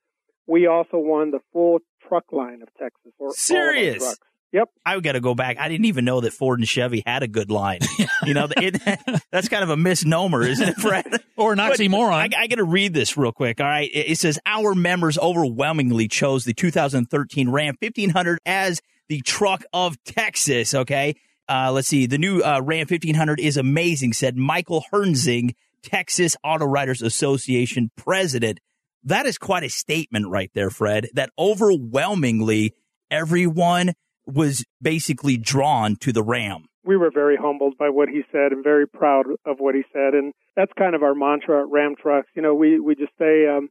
We 0.47 0.67
also 0.67 0.97
won 0.97 1.31
the 1.31 1.39
full 1.51 1.79
truck 2.07 2.25
line 2.31 2.61
of 2.61 2.69
Texas. 2.79 3.11
All 3.19 3.27
our 3.27 3.33
Serious? 3.33 3.97
trucks. 4.03 4.19
Yep. 4.51 4.69
I 4.85 4.99
got 5.01 5.13
to 5.13 5.19
go 5.19 5.35
back. 5.35 5.57
I 5.59 5.67
didn't 5.67 5.85
even 5.85 6.05
know 6.05 6.21
that 6.21 6.31
Ford 6.31 6.59
and 6.59 6.67
Chevy 6.67 7.03
had 7.05 7.23
a 7.23 7.27
good 7.27 7.51
line. 7.51 7.79
you 8.23 8.33
know, 8.33 8.47
it, 8.55 8.81
that's 9.31 9.49
kind 9.49 9.63
of 9.63 9.69
a 9.69 9.77
misnomer, 9.77 10.43
isn't 10.43 10.69
it, 10.69 10.75
Fred? 10.75 11.05
or 11.37 11.51
an 11.51 11.57
But 11.57 11.73
oxymoron. 11.73 12.13
I, 12.13 12.29
I 12.43 12.47
got 12.47 12.55
to 12.55 12.63
read 12.63 12.93
this 12.93 13.17
real 13.17 13.33
quick. 13.33 13.59
All 13.59 13.67
right. 13.67 13.89
It, 13.91 14.11
it 14.11 14.17
says 14.17 14.39
our 14.45 14.73
members 14.73 15.17
overwhelmingly 15.17 16.07
chose 16.07 16.45
the 16.45 16.53
2013 16.53 17.49
Ram 17.49 17.75
1500 17.79 18.39
as 18.45 18.81
the 19.09 19.21
truck 19.21 19.63
of 19.73 20.01
Texas. 20.05 20.73
Okay. 20.73 21.15
Uh, 21.49 21.71
let's 21.71 21.87
see. 21.87 22.05
The 22.05 22.17
new 22.17 22.41
uh, 22.41 22.61
Ram 22.63 22.87
1500 22.89 23.39
is 23.39 23.57
amazing, 23.57 24.13
said 24.13 24.37
Michael 24.37 24.83
Hernzing, 24.91 25.53
Texas 25.83 26.35
Auto 26.43 26.65
Writers 26.65 27.01
Association 27.01 27.91
president. 27.95 28.59
That 29.03 29.25
is 29.27 29.37
quite 29.37 29.63
a 29.63 29.69
statement 29.69 30.27
right 30.29 30.49
there, 30.55 30.71
Fred, 30.71 31.09
that 31.13 31.29
overwhelmingly 31.37 32.73
everyone 33.11 33.93
was 34.27 34.65
basically 34.81 35.37
drawn 35.37 35.95
to 35.97 36.11
the 36.11 36.23
Ram. 36.23 36.65
we 36.83 36.97
were 36.97 37.11
very 37.11 37.35
humbled 37.35 37.77
by 37.77 37.89
what 37.89 38.09
he 38.09 38.23
said 38.31 38.51
and 38.51 38.63
very 38.63 38.87
proud 38.87 39.25
of 39.45 39.57
what 39.59 39.75
he 39.75 39.83
said. 39.91 40.13
And 40.13 40.33
that's 40.55 40.71
kind 40.77 40.95
of 40.95 41.03
our 41.03 41.15
mantra 41.15 41.61
at 41.61 41.69
ram 41.69 41.95
trucks. 41.95 42.29
You 42.35 42.41
know 42.41 42.53
we 42.53 42.79
we 42.79 42.95
just 42.95 43.13
stay 43.15 43.47
um 43.47 43.69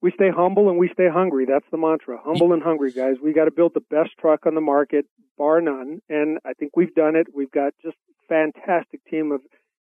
we 0.00 0.10
stay 0.12 0.30
humble 0.30 0.68
and 0.68 0.78
we 0.78 0.88
stay 0.92 1.08
hungry. 1.08 1.46
That's 1.46 1.66
the 1.70 1.78
mantra. 1.78 2.18
Humble 2.22 2.52
and 2.52 2.62
hungry 2.62 2.92
guys. 2.92 3.16
We 3.22 3.32
got 3.32 3.46
to 3.46 3.50
build 3.50 3.72
the 3.74 3.86
best 3.90 4.10
truck 4.20 4.46
on 4.46 4.54
the 4.54 4.60
market 4.60 5.06
bar 5.36 5.60
none. 5.60 6.00
And 6.08 6.38
i 6.44 6.52
think 6.52 6.76
we've 6.76 6.94
done 6.94 7.16
it. 7.16 7.26
We've 7.34 7.50
got 7.50 7.74
just 7.82 7.96
fantastic 8.28 9.00
team 9.10 9.32
of 9.32 9.40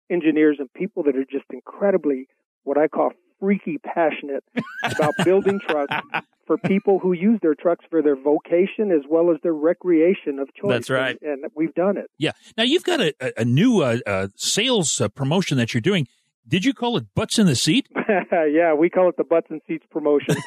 engineers 0.09 0.57
and 0.59 0.71
people 0.73 1.03
that 1.03 1.15
are 1.15 1.25
just 1.25 1.45
incredibly 1.51 2.27
what 2.63 2.77
i 2.77 2.87
call 2.87 3.11
freaky 3.41 3.77
passionate 3.79 4.43
about 4.83 5.13
building 5.25 5.59
trucks 5.67 5.95
for 6.47 6.57
people 6.57 6.99
who 6.99 7.11
use 7.11 7.39
their 7.41 7.55
trucks 7.55 7.83
for 7.89 8.01
their 8.01 8.15
vocation 8.15 8.91
as 8.91 9.01
well 9.09 9.31
as 9.31 9.37
their 9.43 9.53
recreation 9.53 10.39
of 10.39 10.47
choice 10.53 10.69
That's 10.69 10.89
right. 10.89 11.17
and, 11.21 11.43
and 11.43 11.51
we've 11.55 11.73
done 11.73 11.97
it 11.97 12.05
Yeah. 12.17 12.31
Now 12.57 12.63
you've 12.63 12.83
got 12.83 13.01
a, 13.01 13.13
a, 13.19 13.41
a 13.41 13.45
new 13.45 13.81
uh, 13.81 13.97
uh, 14.05 14.27
sales 14.35 15.01
uh, 15.01 15.09
promotion 15.09 15.57
that 15.57 15.73
you're 15.73 15.81
doing. 15.81 16.07
Did 16.47 16.65
you 16.65 16.73
call 16.73 16.97
it 16.97 17.05
butts 17.15 17.37
in 17.39 17.45
the 17.47 17.55
seat? 17.55 17.87
yeah, 18.31 18.73
we 18.73 18.89
call 18.89 19.09
it 19.09 19.17
the 19.17 19.23
butts 19.23 19.47
and 19.49 19.61
seats 19.67 19.85
promotion. 19.91 20.35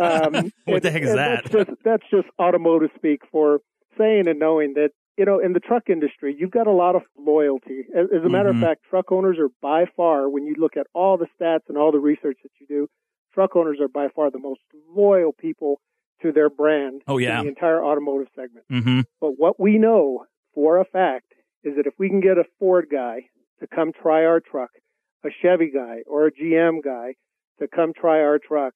Um, 0.00 0.52
What 0.64 0.82
the 0.82 0.90
heck 0.90 1.02
is 1.02 1.14
that? 1.14 1.44
That's 1.44 1.54
just, 1.54 1.70
that's 1.84 2.02
just 2.10 2.26
automotive 2.40 2.90
speak 2.96 3.20
for 3.30 3.60
saying 3.96 4.26
and 4.26 4.38
knowing 4.40 4.74
that 4.74 4.90
you 5.16 5.24
know 5.24 5.38
in 5.38 5.52
the 5.52 5.60
truck 5.60 5.84
industry 5.88 6.34
you've 6.38 6.50
got 6.50 6.66
a 6.66 6.72
lot 6.72 6.94
of 6.96 7.02
loyalty. 7.18 7.84
As, 7.94 8.06
as 8.16 8.24
a 8.24 8.28
matter 8.28 8.50
Mhm. 8.52 8.56
of 8.56 8.60
fact, 8.62 8.82
truck 8.88 9.10
owners 9.12 9.38
are 9.38 9.50
by 9.62 9.86
far, 9.96 10.28
when 10.28 10.44
you 10.46 10.54
look 10.58 10.76
at 10.76 10.86
all 10.94 11.16
the 11.16 11.26
stats 11.38 11.68
and 11.68 11.76
all 11.78 11.92
the 11.92 11.98
research 12.00 12.38
that 12.42 12.50
you 12.60 12.66
do, 12.66 12.88
truck 13.32 13.56
owners 13.56 13.78
are 13.80 13.88
by 13.88 14.08
far 14.08 14.30
the 14.30 14.38
most 14.38 14.60
loyal 14.88 15.32
people 15.32 15.80
to 16.22 16.32
their 16.32 16.48
brand 16.48 17.02
Oh, 17.06 17.18
yeah. 17.18 17.38
in 17.38 17.44
the 17.46 17.48
entire 17.50 17.84
automotive 17.84 18.28
segment. 18.34 18.64
Mm-hmm. 18.70 19.00
But 19.20 19.32
what 19.38 19.58
we 19.60 19.78
know 19.78 20.26
for 20.54 20.78
a 20.78 20.84
fact 20.84 21.32
is 21.64 21.76
that 21.76 21.86
if 21.86 21.94
we 21.98 22.08
can 22.08 22.20
get 22.20 22.38
a 22.38 22.44
Ford 22.58 22.86
guy 22.90 23.28
to 23.60 23.66
come 23.66 23.92
try 23.92 24.24
our 24.24 24.40
truck, 24.40 24.70
a 25.24 25.28
Chevy 25.42 25.70
guy 25.70 25.98
or 26.06 26.26
a 26.26 26.32
GM 26.32 26.82
guy 26.82 27.14
to 27.58 27.66
come 27.68 27.92
try 27.92 28.20
our 28.20 28.38
truck, 28.38 28.74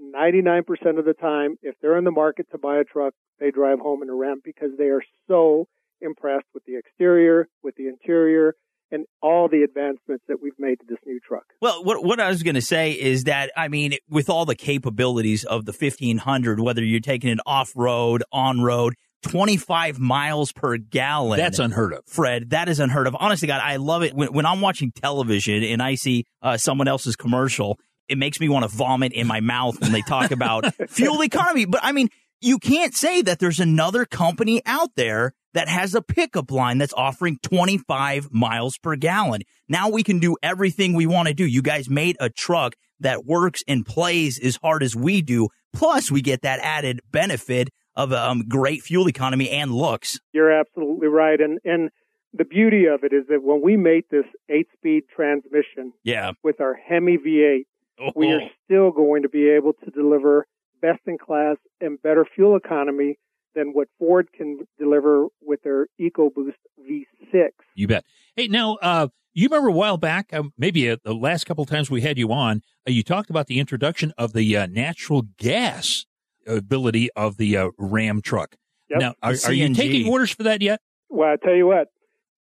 99% 0.00 0.98
of 0.98 1.04
the 1.04 1.14
time, 1.14 1.56
if 1.62 1.74
they're 1.80 1.96
in 1.98 2.04
the 2.04 2.10
market 2.10 2.46
to 2.50 2.58
buy 2.58 2.78
a 2.78 2.84
truck, 2.84 3.14
they 3.38 3.50
drive 3.50 3.78
home 3.80 4.02
in 4.02 4.08
a 4.08 4.14
Ram 4.14 4.40
because 4.44 4.70
they 4.78 4.86
are 4.88 5.02
so 5.28 5.68
impressed 6.00 6.46
with 6.54 6.64
the 6.64 6.76
exterior, 6.76 7.48
with 7.62 7.74
the 7.76 7.88
interior, 7.88 8.54
and 8.90 9.06
all 9.22 9.48
the 9.48 9.62
advancements 9.62 10.24
that 10.28 10.42
we've 10.42 10.58
made 10.58 10.80
to 10.80 10.86
this 10.88 10.98
new 11.06 11.20
truck. 11.20 11.44
Well, 11.60 11.84
what 11.84 12.04
what 12.04 12.20
I 12.20 12.28
was 12.28 12.42
going 12.42 12.56
to 12.56 12.62
say 12.62 12.92
is 12.92 13.24
that 13.24 13.52
I 13.56 13.68
mean, 13.68 13.94
with 14.08 14.28
all 14.28 14.44
the 14.44 14.56
capabilities 14.56 15.44
of 15.44 15.64
the 15.64 15.72
1500, 15.72 16.60
whether 16.60 16.82
you're 16.82 17.00
taking 17.00 17.30
it 17.30 17.38
off 17.46 17.72
road, 17.76 18.24
on 18.32 18.60
road, 18.60 18.94
25 19.22 19.98
miles 19.98 20.52
per 20.52 20.76
gallon. 20.76 21.38
That's 21.38 21.58
unheard 21.58 21.92
of. 21.92 22.04
Fred, 22.06 22.50
that 22.50 22.68
is 22.68 22.80
unheard 22.80 23.06
of. 23.06 23.16
Honestly, 23.18 23.48
God, 23.48 23.60
I 23.62 23.76
love 23.76 24.02
it 24.02 24.14
when, 24.14 24.32
when 24.32 24.46
I'm 24.46 24.60
watching 24.60 24.92
television 24.92 25.62
and 25.62 25.82
I 25.82 25.94
see 25.94 26.24
uh, 26.42 26.56
someone 26.56 26.88
else's 26.88 27.16
commercial. 27.16 27.78
It 28.08 28.18
makes 28.18 28.40
me 28.40 28.48
want 28.48 28.64
to 28.64 28.76
vomit 28.76 29.12
in 29.12 29.28
my 29.28 29.40
mouth 29.40 29.80
when 29.80 29.92
they 29.92 30.00
talk 30.00 30.32
about 30.32 30.74
fuel 30.88 31.22
economy. 31.22 31.64
But 31.64 31.80
I 31.84 31.92
mean, 31.92 32.08
you 32.40 32.58
can't 32.58 32.94
say 32.94 33.22
that 33.22 33.38
there's 33.38 33.60
another 33.60 34.04
company 34.04 34.62
out 34.66 34.90
there 34.96 35.32
that 35.52 35.68
has 35.68 35.94
a 35.94 36.02
pickup 36.02 36.50
line 36.50 36.78
that's 36.78 36.94
offering 36.96 37.38
25 37.42 38.28
miles 38.32 38.78
per 38.78 38.96
gallon. 38.96 39.42
Now 39.68 39.88
we 39.90 40.02
can 40.02 40.18
do 40.20 40.36
everything 40.42 40.94
we 40.94 41.06
want 41.06 41.28
to 41.28 41.34
do. 41.34 41.44
You 41.44 41.62
guys 41.62 41.90
made 41.90 42.16
a 42.20 42.30
truck 42.30 42.74
that 43.00 43.24
works 43.24 43.62
and 43.66 43.84
plays 43.84 44.38
as 44.38 44.56
hard 44.62 44.82
as 44.82 44.94
we 44.94 45.22
do. 45.22 45.48
Plus, 45.72 46.10
we 46.10 46.20
get 46.22 46.42
that 46.42 46.60
added 46.60 47.00
benefit 47.10 47.68
of 47.96 48.12
um, 48.12 48.44
great 48.48 48.82
fuel 48.82 49.08
economy 49.08 49.50
and 49.50 49.72
looks. 49.72 50.18
You're 50.32 50.52
absolutely 50.52 51.08
right. 51.08 51.40
And, 51.40 51.58
and 51.64 51.90
the 52.32 52.44
beauty 52.44 52.86
of 52.86 53.02
it 53.02 53.12
is 53.12 53.24
that 53.28 53.42
when 53.42 53.60
we 53.62 53.76
made 53.76 54.04
this 54.10 54.24
eight 54.48 54.68
speed 54.76 55.04
transmission 55.14 55.92
Yeah. 56.04 56.32
with 56.44 56.60
our 56.60 56.74
Hemi 56.74 57.18
V8, 57.18 58.12
we 58.14 58.32
are 58.32 58.40
still 58.64 58.92
going 58.92 59.22
to 59.22 59.28
be 59.28 59.48
able 59.50 59.72
to 59.84 59.90
deliver 59.90 60.46
best 60.80 61.00
in 61.06 61.18
class 61.18 61.56
and 61.80 62.00
better 62.02 62.26
fuel 62.34 62.56
economy 62.56 63.18
than 63.54 63.72
what 63.72 63.88
Ford 63.98 64.28
can 64.32 64.60
deliver 64.78 65.26
with 65.42 65.62
their 65.62 65.86
EcoBoost 66.00 66.54
V6. 66.80 67.48
You 67.74 67.88
bet. 67.88 68.04
Hey, 68.36 68.48
now, 68.48 68.76
uh, 68.80 69.08
you 69.32 69.48
remember 69.48 69.68
a 69.68 69.72
while 69.72 69.96
back, 69.96 70.30
uh, 70.32 70.44
maybe 70.58 70.88
uh, 70.90 70.96
the 71.04 71.14
last 71.14 71.44
couple 71.44 71.62
of 71.62 71.70
times 71.70 71.90
we 71.90 72.00
had 72.00 72.18
you 72.18 72.32
on, 72.32 72.62
uh, 72.86 72.90
you 72.90 73.02
talked 73.02 73.30
about 73.30 73.46
the 73.46 73.58
introduction 73.58 74.12
of 74.18 74.32
the 74.32 74.56
uh, 74.56 74.66
natural 74.66 75.22
gas 75.38 76.06
ability 76.46 77.10
of 77.16 77.36
the 77.36 77.56
uh, 77.56 77.70
Ram 77.78 78.22
truck. 78.22 78.56
Yep. 78.88 79.00
Now, 79.00 79.14
are, 79.22 79.34
are 79.46 79.52
you 79.52 79.72
taking 79.74 80.08
orders 80.08 80.30
for 80.30 80.42
that 80.44 80.62
yet? 80.62 80.80
Well, 81.08 81.30
I 81.30 81.36
tell 81.44 81.54
you 81.54 81.66
what, 81.66 81.88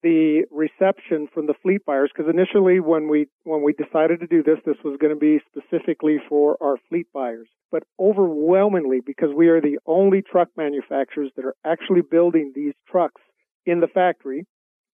the 0.02 0.44
reception 0.52 1.28
from 1.34 1.48
the 1.48 1.54
fleet 1.62 1.86
buyers, 1.86 2.12
because 2.16 2.32
initially 2.32 2.80
when 2.80 3.10
we 3.10 3.28
when 3.44 3.64
we 3.64 3.74
decided 3.74 4.20
to 4.22 4.28
do 4.28 4.42
this, 4.44 4.60
this 4.66 4.78
was 4.84 4.98
going 5.00 5.14
to 5.14 5.20
be 5.20 5.40
specifically 5.50 6.18
for 6.30 6.58
our 6.62 6.78
fleet 6.90 7.08
buyers. 7.14 7.48
But 7.72 7.84
overwhelmingly, 8.00 9.02
because 9.06 9.30
we 9.36 9.50
are 9.50 9.62
the 9.62 9.78
only 9.86 10.22
truck 10.22 10.50
manufacturers 10.58 11.32
that 11.36 11.46
are 11.46 11.56
actually 11.66 12.02
building 12.02 12.54
these 12.56 12.74
trucks 12.90 13.22
in 13.66 13.80
the 13.80 13.88
factory, 13.88 14.46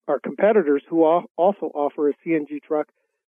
our 0.07 0.19
competitors 0.19 0.83
who 0.89 1.03
also 1.03 1.71
offer 1.73 2.09
a 2.09 2.13
CNG 2.25 2.61
truck, 2.61 2.87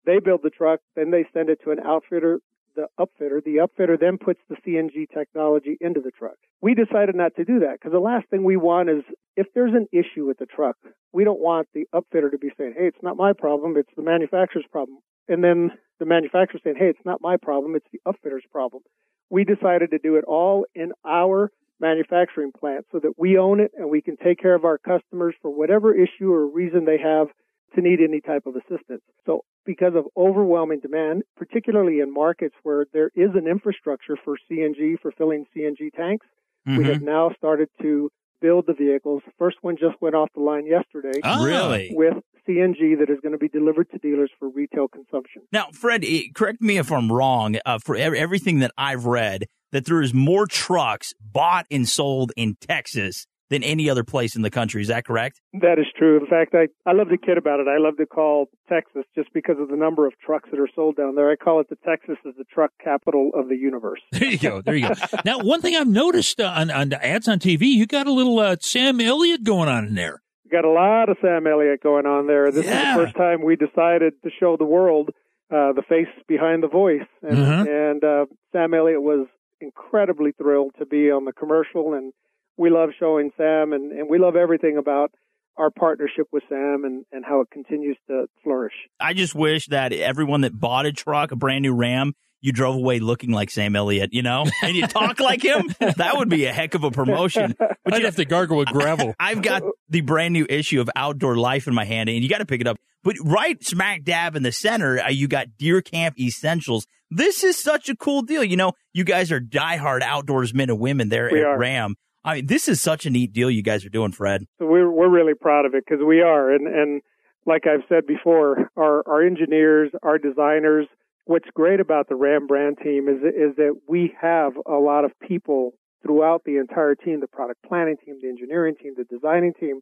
they 0.05 0.19
build 0.21 0.41
the 0.43 0.51
truck, 0.51 0.81
then 0.95 1.11
they 1.11 1.27
send 1.35 1.51
it 1.51 1.61
to 1.65 1.71
an 1.73 1.81
outfitter, 1.85 2.41
the 2.77 2.87
upfitter. 3.01 3.43
The 3.43 3.67
upfitter 3.67 3.99
then 3.99 4.19
puts 4.19 4.41
the 4.49 4.57
CNG 4.57 5.09
technology 5.13 5.77
into 5.81 6.01
the 6.01 6.11
truck. 6.11 6.37
We 6.61 6.75
decided 6.75 7.17
not 7.17 7.35
to 7.37 7.45
do 7.45 7.61
that 7.61 7.75
because 7.81 7.93
the 7.93 7.99
last 7.99 8.29
thing 8.29 8.45
we 8.45 8.57
want 8.57 8.91
is 8.91 9.03
if 9.37 9.47
there's 9.55 9.75
an 9.75 9.89
issue 9.93 10.27
with 10.27 10.39
the 10.39 10.47
truck, 10.47 10.77
we 11.13 11.25
don't 11.25 11.41
want 11.41 11.69
the 11.75 11.87
upfitter 11.95 12.31
to 12.31 12.39
be 12.39 12.51
saying, 12.57 12.75
hey, 12.77 12.87
it's 12.87 13.03
not 13.03 13.17
my 13.17 13.33
problem, 13.33 13.77
it's 13.77 13.91
the 13.97 14.03
manufacturer's 14.03 14.67
problem. 14.71 14.99
And 15.29 15.43
then 15.43 15.73
the 15.99 16.07
manufacturer 16.07 16.61
saying, 16.63 16.77
hey, 16.79 16.89
it's 16.89 17.05
not 17.05 17.21
my 17.21 17.37
problem, 17.37 17.75
it's 17.75 17.87
the 17.93 18.01
upfitter's 18.07 18.45
problem. 18.53 18.83
We 19.31 19.45
decided 19.45 19.91
to 19.91 19.99
do 19.99 20.17
it 20.17 20.25
all 20.25 20.67
in 20.75 20.93
our 21.05 21.51
manufacturing 21.81 22.53
plant 22.59 22.87
so 22.93 23.01
that 23.01 23.13
we 23.19 23.39
own 23.39 23.61
it 23.61 23.73
and 23.77 23.91
we 23.91 24.01
can 24.01 24.17
take 24.17 24.39
care 24.39 24.55
of 24.55 24.65
our 24.65 24.79
customers 24.79 25.35
for 25.43 25.51
whatever 25.51 25.95
issue 25.95 26.33
or 26.33 26.47
reason 26.47 26.85
they 26.85 26.99
have 26.99 27.29
to 27.75 27.81
need 27.81 28.01
any 28.01 28.21
type 28.21 28.47
of 28.47 28.57
assistance. 28.57 29.03
So 29.27 29.45
because 29.67 29.95
of 29.95 30.05
overwhelming 30.17 30.81
demand, 30.81 31.25
particularly 31.37 32.01
in 32.01 32.13
markets 32.13 32.55
where 32.63 32.87
there 32.93 33.11
is 33.15 33.31
an 33.35 33.47
infrastructure 33.47 34.17
for 34.25 34.37
CNG, 34.51 34.99
for 35.01 35.11
filling 35.13 35.45
CNG 35.57 35.93
tanks, 35.95 36.27
we 36.65 36.73
Mm-hmm. 36.73 36.85
have 36.85 37.03
now 37.03 37.31
started 37.37 37.69
to 37.83 38.11
build 38.41 38.67
the 38.67 38.73
vehicles. 38.75 39.23
First 39.39 39.59
one 39.63 39.77
just 39.77 40.01
went 40.01 40.15
off 40.17 40.31
the 40.35 40.41
line 40.41 40.67
yesterday. 40.67 41.21
Ah. 41.23 41.43
Really? 41.45 41.93
With 41.95 42.15
CNG 42.49 42.99
that 42.99 43.09
is 43.09 43.19
going 43.23 43.33
to 43.33 43.39
be 43.39 43.49
delivered 43.49 43.91
to 43.91 43.99
dealers 43.99 44.31
for 44.39 44.49
retail 44.49 44.89
consumption. 44.89 45.43
Now, 45.53 45.69
Fred, 45.73 46.05
eh, 46.05 46.23
correct 46.35 46.61
me 46.61 46.77
if 46.79 46.91
I'm 46.91 47.11
wrong. 47.11 47.57
Uh, 47.65 47.79
for 47.79 47.97
everything 47.97 48.59
that 48.61 48.73
I've 48.77 49.07
read, 49.07 49.45
that 49.73 49.85
there 49.87 50.03
is 50.03 50.13
more 50.15 50.47
trucks 50.47 51.13
bought 51.21 51.67
and 51.71 51.89
sold 51.89 52.33
in 52.37 52.57
Texas 52.61 53.27
than 53.51 53.63
any 53.63 53.89
other 53.89 54.03
place 54.05 54.35
in 54.37 54.43
the 54.43 54.51
country. 54.51 54.83
Is 54.83 54.89
that 54.89 55.05
correct? 55.05 55.41
That 55.55 55.79
is 55.79 55.87
true. 55.97 56.19
In 56.19 56.27
fact, 56.27 56.55
I, 56.55 56.67
I 56.89 56.93
love 56.95 57.09
to 57.11 57.19
kid 57.19 57.39
about 57.39 57.61
it. 57.61 57.67
I 57.69 57.79
love 57.79 57.97
to 57.99 58.07
call 58.07 58.47
Texas 58.69 59.05
just 59.15 59.33
because 59.33 59.57
of 59.61 59.69
the 59.69 59.77
number 59.77 60.07
of 60.07 60.15
trucks 60.25 60.49
that 60.51 60.59
are 60.61 60.69
sold 60.75 60.97
down 60.97 61.15
there. 61.15 61.31
I 61.31 61.37
call 61.37 61.61
it 61.61 61.69
the 61.69 61.77
Texas 61.87 62.17
is 62.25 62.35
the 62.37 62.45
truck 62.53 62.73
capital 62.83 63.31
of 63.35 63.49
the 63.49 63.57
universe. 63.57 64.01
There 64.13 64.25
you 64.29 64.39
go. 64.39 64.63
There 64.63 64.75
you 64.75 64.89
go. 64.89 64.95
now, 65.25 65.39
one 65.39 65.61
thing 65.61 65.77
I've 65.77 65.87
noticed 65.89 66.41
uh, 66.41 66.53
on, 66.57 66.71
on 66.71 66.89
the 66.89 67.05
ads 67.05 67.29
on 67.29 67.39
TV, 67.39 67.63
you 67.69 67.87
got 67.87 68.07
a 68.07 68.13
little 68.13 68.39
uh, 68.41 68.57
Sam 68.61 69.01
Elliott 69.01 69.45
going 69.45 69.69
on 69.69 69.87
in 69.87 69.95
there. 69.95 70.23
Got 70.51 70.65
a 70.65 70.71
lot 70.71 71.09
of 71.09 71.17
Sam 71.21 71.47
Elliott 71.47 71.83
going 71.83 72.07
on 72.07 72.27
there. 72.27 72.51
This 72.51 72.67
Yeah. 72.67 72.91
is 72.93 72.97
the 72.97 73.03
first 73.05 73.17
time 73.17 73.43
we 73.45 73.57
decided 73.57 74.15
to 74.23 74.31
show 74.41 74.57
the 74.57 74.65
world 74.65 75.11
uh, 75.49 75.73
the 75.73 75.83
face 75.89 76.09
behind 76.27 76.63
the 76.65 76.69
voice, 76.69 77.07
and, 77.23 77.37
Mhm. 77.39 77.93
and 77.93 78.05
uh, 78.05 78.27
Sam 78.53 78.75
Elliott 78.75 79.01
was 79.03 79.29
incredibly 79.61 80.33
thrilled 80.33 80.73
to 80.79 80.87
be 80.87 81.11
on 81.11 81.25
the 81.25 81.33
commercial, 81.33 81.95
and 81.95 82.13
we 82.57 82.71
love 82.71 82.91
showing 82.99 83.31
Sam, 83.37 83.73
and, 83.73 83.93
and 83.93 84.09
we 84.09 84.19
love 84.19 84.37
everything 84.37 84.77
about 84.79 85.13
our 85.57 85.71
partnership 85.71 86.27
with 86.33 86.43
Sam 86.49 86.85
and, 86.85 87.05
and 87.13 87.25
how 87.25 87.41
it 87.41 87.51
continues 87.51 87.97
to 88.09 88.27
flourish. 88.43 88.75
I 89.01 89.15
just 89.15 89.35
wish 89.35 89.67
that 89.69 89.93
everyone 89.93 90.43
that 90.43 90.59
bought 90.59 90.87
a 90.87 90.93
truck, 90.93 91.33
a 91.33 91.37
brand 91.37 91.63
new 91.63 91.75
Ram, 91.75 92.15
you 92.43 92.53
drove 92.53 92.77
away 92.77 92.99
looking 92.99 93.31
like 93.31 93.51
Sam 93.51 93.75
Elliott, 93.75 94.11
you 94.13 94.23
know, 94.23 94.45
and 94.63 94.77
you 94.77 94.87
talk 94.87 95.19
like 95.19 95.43
him. 95.43 95.65
That 95.81 96.19
would 96.19 96.29
be 96.29 96.45
a 96.45 96.53
heck 96.53 96.75
of 96.75 96.85
a 96.85 96.91
promotion. 96.91 97.55
But 97.59 97.95
I'd 97.95 98.01
you 98.01 98.05
have 98.05 98.17
to 98.17 98.25
gargle 98.25 98.59
with 98.59 98.69
gravel. 98.69 99.15
I've 99.21 99.43
got 99.43 99.63
the 99.89 100.03
brand 100.03 100.35
new 100.35 100.47
issue 100.49 100.81
of 100.81 100.91
Outdoor 100.95 101.37
Life 101.37 101.67
in 101.67 101.75
my 101.75 101.85
hand, 101.85 102.09
and 102.09 102.23
you 102.23 102.29
got 102.29 102.39
to 102.39 102.47
pick 102.47 102.61
it 102.61 102.67
up. 102.67 102.79
But 103.03 103.17
right 103.25 103.63
smack 103.65 104.05
dab 104.05 104.37
in 104.37 104.43
the 104.43 104.53
center, 104.53 104.99
uh, 105.01 105.09
you 105.09 105.29
got 105.29 105.57
Deer 105.57 105.81
Camp 105.81 106.19
Essentials. 106.21 106.87
This 107.11 107.45
is 107.45 107.57
such 107.57 107.89
a 107.89 107.97
cool 107.97 108.23
deal. 108.23 108.45
You 108.45 108.57
know, 108.57 108.73
you 108.93 109.05
guys 109.05 109.33
are 109.33 109.41
diehard 109.41 110.03
outdoors 110.03 110.53
men 110.53 110.71
and 110.71 110.79
women 110.79 111.09
there 111.09 111.31
We 111.33 111.41
at 111.41 111.47
are. 111.47 111.59
Ram. 111.59 111.95
I 112.27 112.35
mean, 112.35 112.47
this 112.47 112.67
is 112.69 112.81
such 112.83 113.07
a 113.07 113.11
neat 113.11 113.33
deal 113.33 113.51
you 113.51 113.63
guys 113.63 113.87
are 113.87 113.89
doing, 113.89 114.11
Fred. 114.13 114.47
So 114.59 114.67
we're 114.67 114.91
we're 114.91 115.09
really 115.09 115.35
proud 115.35 115.65
of 115.65 115.75
it 115.75 115.85
because 115.89 116.05
we 116.05 116.21
are, 116.21 116.53
and 116.53 116.67
and 116.67 117.01
like 117.47 117.67
I've 117.67 117.85
said 117.89 118.07
before, 118.07 118.69
our 118.77 119.03
our 119.09 119.23
engineers, 119.23 119.93
our 120.03 120.19
designers. 120.19 120.87
What's 121.25 121.49
great 121.55 121.81
about 121.81 122.09
the 122.09 122.15
Ram 122.17 122.47
brand 122.47 122.79
team 122.83 123.09
is 123.09 123.23
is 123.23 123.57
that 123.57 123.81
we 123.89 124.13
have 124.21 124.53
a 124.67 124.75
lot 124.75 125.05
of 125.05 125.13
people 125.27 125.73
throughout 126.03 126.43
the 126.45 126.57
entire 126.59 126.95
team, 126.95 127.21
the 127.21 127.29
product 127.29 127.61
planning 127.67 127.97
team, 128.05 128.17
the 128.21 128.29
engineering 128.29 128.75
team, 128.81 128.95
the 128.97 129.05
designing 129.05 129.53
team, 129.55 129.81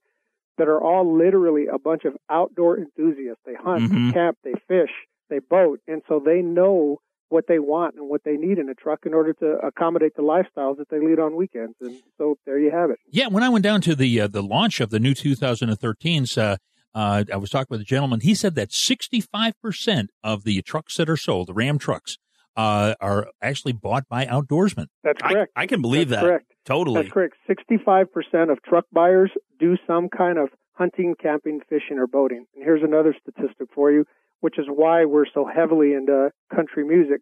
that 0.58 0.68
are 0.68 0.80
all 0.80 1.16
literally 1.16 1.64
a 1.66 1.78
bunch 1.78 2.04
of 2.04 2.14
outdoor 2.30 2.78
enthusiasts. 2.78 3.42
They 3.44 3.54
hunt, 3.54 3.90
Mhm. 3.90 4.06
they 4.08 4.12
camp, 4.12 4.38
they 4.44 4.54
fish, 4.68 4.90
they 5.28 5.38
boat, 5.38 5.80
and 5.88 6.02
so 6.08 6.20
they 6.20 6.40
know 6.40 7.00
what 7.28 7.46
they 7.48 7.58
want 7.58 7.96
and 7.96 8.08
what 8.08 8.22
they 8.24 8.36
need 8.36 8.58
in 8.58 8.68
a 8.68 8.74
truck 8.74 9.00
in 9.06 9.14
order 9.14 9.32
to 9.32 9.56
accommodate 9.66 10.14
the 10.16 10.22
lifestyles 10.22 10.76
that 10.78 10.88
they 10.90 11.00
lead 11.00 11.18
on 11.18 11.36
weekends. 11.36 11.74
And 11.80 12.00
so 12.18 12.36
there 12.46 12.58
you 12.58 12.70
have 12.70 12.90
it. 12.90 12.98
Yeah, 13.10 13.28
when 13.28 13.42
I 13.42 13.48
went 13.48 13.62
down 13.64 13.80
to 13.82 13.94
the 13.94 14.20
uh, 14.20 14.28
the 14.28 14.42
launch 14.42 14.80
of 14.80 14.90
the 14.90 15.00
new 15.00 15.14
2013s, 15.14 16.38
uh, 16.38 16.56
uh, 16.94 17.24
I 17.32 17.36
was 17.36 17.50
talking 17.50 17.68
with 17.70 17.80
a 17.80 17.84
gentleman. 17.84 18.20
He 18.20 18.34
said 18.34 18.54
that 18.54 18.70
65% 18.70 20.06
of 20.22 20.44
the 20.44 20.62
trucks 20.62 20.96
that 20.96 21.10
are 21.10 21.16
sold, 21.16 21.48
the 21.48 21.54
Ram 21.54 21.78
trucks, 21.78 22.18
uh, 22.56 22.94
are 23.00 23.28
actually 23.42 23.72
bought 23.72 24.08
by 24.08 24.26
outdoorsmen. 24.26 24.86
That's 25.02 25.20
correct. 25.20 25.52
I 25.56 25.66
can 25.66 25.82
believe 25.82 26.08
That's 26.08 26.22
that. 26.22 26.28
Correct. 26.28 26.52
Totally. 26.64 27.02
That's 27.02 27.12
correct. 27.12 27.34
65% 27.48 28.50
of 28.50 28.62
truck 28.62 28.86
buyers 28.92 29.30
do 29.58 29.76
some 29.86 30.08
kind 30.08 30.38
of 30.38 30.50
hunting, 30.72 31.14
camping, 31.20 31.60
fishing, 31.68 31.98
or 31.98 32.06
boating. 32.06 32.46
And 32.54 32.64
here's 32.64 32.82
another 32.82 33.14
statistic 33.20 33.68
for 33.74 33.90
you, 33.90 34.06
which 34.40 34.58
is 34.58 34.66
why 34.68 35.04
we're 35.04 35.26
so 35.32 35.46
heavily 35.46 35.92
into 35.92 36.30
country 36.54 36.84
music. 36.84 37.20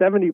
70% 0.00 0.30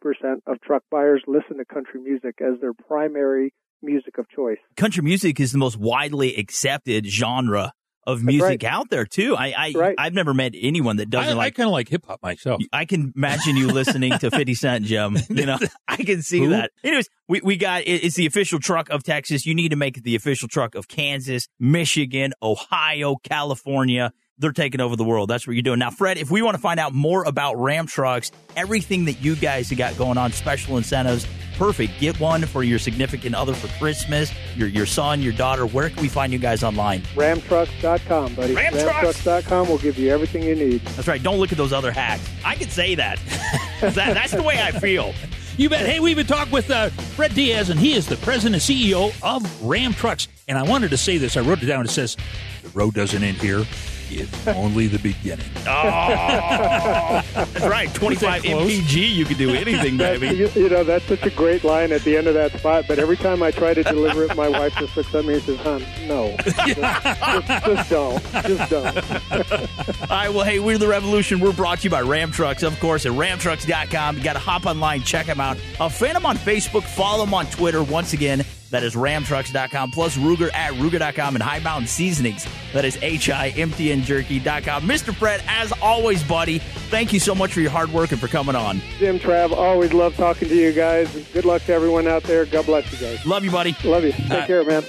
of 0.46 0.60
truck 0.60 0.82
buyers 0.90 1.22
listen 1.26 1.58
to 1.58 1.64
country 1.64 2.00
music 2.00 2.36
as 2.40 2.60
their 2.60 2.72
primary 2.72 3.52
music 3.82 4.18
of 4.18 4.28
choice. 4.28 4.58
Country 4.76 5.02
music 5.02 5.40
is 5.40 5.52
the 5.52 5.58
most 5.58 5.76
widely 5.76 6.36
accepted 6.36 7.06
genre 7.06 7.72
of 8.06 8.22
music 8.22 8.62
right. 8.62 8.64
out 8.64 8.88
there 8.88 9.04
too. 9.04 9.36
I, 9.36 9.52
I 9.56 9.72
right. 9.74 9.94
I've 9.98 10.14
never 10.14 10.32
met 10.32 10.54
anyone 10.56 10.96
that 10.98 11.10
doesn't 11.10 11.32
I, 11.32 11.36
like. 11.36 11.54
I 11.54 11.56
kind 11.56 11.66
of 11.66 11.72
like 11.72 11.88
hip 11.88 12.06
hop 12.06 12.22
myself. 12.22 12.62
I 12.72 12.84
can 12.84 13.12
imagine 13.16 13.56
you 13.56 13.66
listening 13.66 14.16
to 14.18 14.30
Fifty 14.30 14.54
Cent, 14.54 14.84
Jim. 14.84 15.16
You 15.28 15.46
know, 15.46 15.58
I 15.88 15.96
can 15.96 16.22
see 16.22 16.40
Who? 16.40 16.50
that. 16.50 16.70
Anyways, 16.84 17.08
we 17.28 17.40
we 17.42 17.56
got 17.56 17.82
it's 17.84 18.14
the 18.14 18.26
official 18.26 18.60
truck 18.60 18.88
of 18.90 19.02
Texas. 19.02 19.44
You 19.44 19.54
need 19.54 19.70
to 19.70 19.76
make 19.76 19.96
it 19.96 20.04
the 20.04 20.14
official 20.14 20.48
truck 20.48 20.76
of 20.76 20.86
Kansas, 20.86 21.48
Michigan, 21.58 22.32
Ohio, 22.40 23.16
California 23.16 24.12
they're 24.38 24.52
taking 24.52 24.80
over 24.80 24.96
the 24.96 25.04
world. 25.04 25.30
That's 25.30 25.46
what 25.46 25.54
you're 25.54 25.62
doing. 25.62 25.78
Now, 25.78 25.90
Fred, 25.90 26.18
if 26.18 26.30
we 26.30 26.42
want 26.42 26.56
to 26.56 26.60
find 26.60 26.78
out 26.78 26.92
more 26.92 27.24
about 27.24 27.54
Ram 27.54 27.86
trucks, 27.86 28.30
everything 28.54 29.06
that 29.06 29.20
you 29.20 29.34
guys 29.34 29.70
have 29.70 29.78
got 29.78 29.96
going 29.96 30.18
on, 30.18 30.32
special 30.32 30.76
incentives, 30.76 31.26
perfect. 31.56 31.98
Get 31.98 32.20
one 32.20 32.42
for 32.42 32.62
your 32.62 32.78
significant 32.78 33.34
other 33.34 33.54
for 33.54 33.68
Christmas, 33.78 34.30
your 34.54 34.68
your 34.68 34.86
son, 34.86 35.22
your 35.22 35.32
daughter. 35.32 35.66
Where 35.66 35.88
can 35.88 36.02
we 36.02 36.08
find 36.08 36.32
you 36.32 36.38
guys 36.38 36.62
online? 36.62 37.00
Ramtrucks.com, 37.14 38.34
buddy. 38.34 38.54
Ram 38.54 38.74
Ramtrucks.com 38.74 39.68
will 39.68 39.78
give 39.78 39.98
you 39.98 40.10
everything 40.10 40.42
you 40.42 40.54
need. 40.54 40.80
That's 40.82 41.08
right. 41.08 41.22
Don't 41.22 41.38
look 41.38 41.52
at 41.52 41.58
those 41.58 41.72
other 41.72 41.90
hats. 41.90 42.28
I 42.44 42.56
can 42.56 42.68
say 42.68 42.94
that. 42.94 43.18
that 43.80 43.94
that's 43.94 44.32
the 44.32 44.42
way 44.42 44.60
I 44.60 44.72
feel. 44.72 45.14
You 45.56 45.70
bet. 45.70 45.86
Hey, 45.86 46.00
we've 46.00 46.16
been 46.16 46.26
talking 46.26 46.52
with 46.52 46.70
uh, 46.70 46.90
Fred 46.90 47.34
Diaz, 47.34 47.70
and 47.70 47.80
he 47.80 47.94
is 47.94 48.06
the 48.06 48.16
president 48.16 48.56
and 48.56 48.62
CEO 48.62 49.14
of 49.22 49.62
Ram 49.62 49.94
Trucks. 49.94 50.28
And 50.48 50.58
I 50.58 50.62
wanted 50.62 50.90
to 50.90 50.98
say 50.98 51.16
this. 51.16 51.38
I 51.38 51.40
wrote 51.40 51.62
it 51.62 51.66
down. 51.66 51.86
It 51.86 51.90
says, 51.90 52.18
The 52.62 52.68
road 52.68 52.92
doesn't 52.92 53.22
end 53.22 53.38
here 53.38 53.64
it's 54.10 54.48
only 54.48 54.86
the 54.86 54.98
beginning. 54.98 55.46
Oh, 55.68 57.22
that's 57.34 57.66
right. 57.66 57.92
25 57.92 58.42
mpg, 58.42 59.14
you 59.14 59.24
can 59.24 59.36
do 59.36 59.50
anything, 59.50 59.96
baby. 59.96 60.28
You, 60.28 60.48
you, 60.54 60.68
know, 60.68 60.84
that's 60.84 61.04
such 61.06 61.24
a 61.24 61.30
great 61.30 61.64
line 61.64 61.90
at 61.90 62.02
the 62.02 62.16
end 62.16 62.28
of 62.28 62.34
that 62.34 62.52
spot, 62.52 62.84
but 62.86 63.00
every 63.00 63.16
time 63.16 63.42
I 63.42 63.50
try 63.50 63.74
to 63.74 63.82
deliver 63.82 64.24
it, 64.24 64.36
my 64.36 64.48
wife 64.48 64.76
just 64.76 64.96
looks 64.96 65.12
at 65.12 65.24
me 65.24 65.34
and 65.34 65.42
says, 65.42 65.58
hon, 65.58 65.84
no. 66.06 66.36
Just, 66.44 66.56
just, 66.56 67.64
just 67.64 67.90
don't. 67.90 68.22
Just 68.46 68.70
don't. 68.70 68.96
All 70.02 70.16
right, 70.16 70.28
well, 70.28 70.44
hey, 70.44 70.60
we're 70.60 70.78
the 70.78 70.86
Revolution. 70.88 71.40
We're 71.40 71.52
brought 71.52 71.78
to 71.78 71.84
you 71.84 71.90
by 71.90 72.02
Ram 72.02 72.30
Trucks, 72.30 72.62
of 72.62 72.78
course, 72.78 73.06
at 73.06 73.12
ramtrucks.com. 73.12 74.18
You 74.18 74.22
got 74.22 74.34
to 74.34 74.38
hop 74.38 74.66
online, 74.66 75.02
check 75.02 75.26
them 75.26 75.40
out. 75.40 75.58
Uh, 75.80 75.88
fan 75.88 76.14
them 76.14 76.26
on 76.26 76.36
Facebook, 76.36 76.84
follow 76.84 77.24
them 77.24 77.34
on 77.34 77.46
Twitter. 77.46 77.82
Once 77.82 78.12
again, 78.12 78.44
that 78.76 78.84
is 78.84 78.94
ramtrucks.com, 78.94 79.90
plus 79.90 80.18
Ruger 80.18 80.52
at 80.52 80.74
Ruger.com 80.74 81.34
and 81.34 81.42
High 81.42 81.60
Mountain 81.60 81.86
Seasonings. 81.86 82.46
That 82.74 82.84
is 82.84 82.98
H-I-M-T-N-Jerky.com. 83.00 84.82
Mr. 84.82 85.14
Fred, 85.14 85.42
as 85.48 85.72
always, 85.80 86.22
buddy, 86.22 86.58
thank 86.58 87.10
you 87.10 87.18
so 87.18 87.34
much 87.34 87.54
for 87.54 87.62
your 87.62 87.70
hard 87.70 87.90
work 87.90 88.12
and 88.12 88.20
for 88.20 88.28
coming 88.28 88.54
on. 88.54 88.82
Jim 88.98 89.18
Trav, 89.18 89.52
always 89.52 89.94
love 89.94 90.14
talking 90.16 90.50
to 90.50 90.54
you 90.54 90.72
guys. 90.72 91.10
Good 91.32 91.46
luck 91.46 91.62
to 91.64 91.72
everyone 91.72 92.06
out 92.06 92.24
there. 92.24 92.44
God 92.44 92.66
bless 92.66 92.92
you 92.92 92.98
guys. 92.98 93.24
Love 93.24 93.46
you, 93.46 93.50
buddy. 93.50 93.74
Love 93.82 94.04
you. 94.04 94.12
Take 94.12 94.30
uh, 94.30 94.46
care, 94.46 94.62
man. 94.62 94.82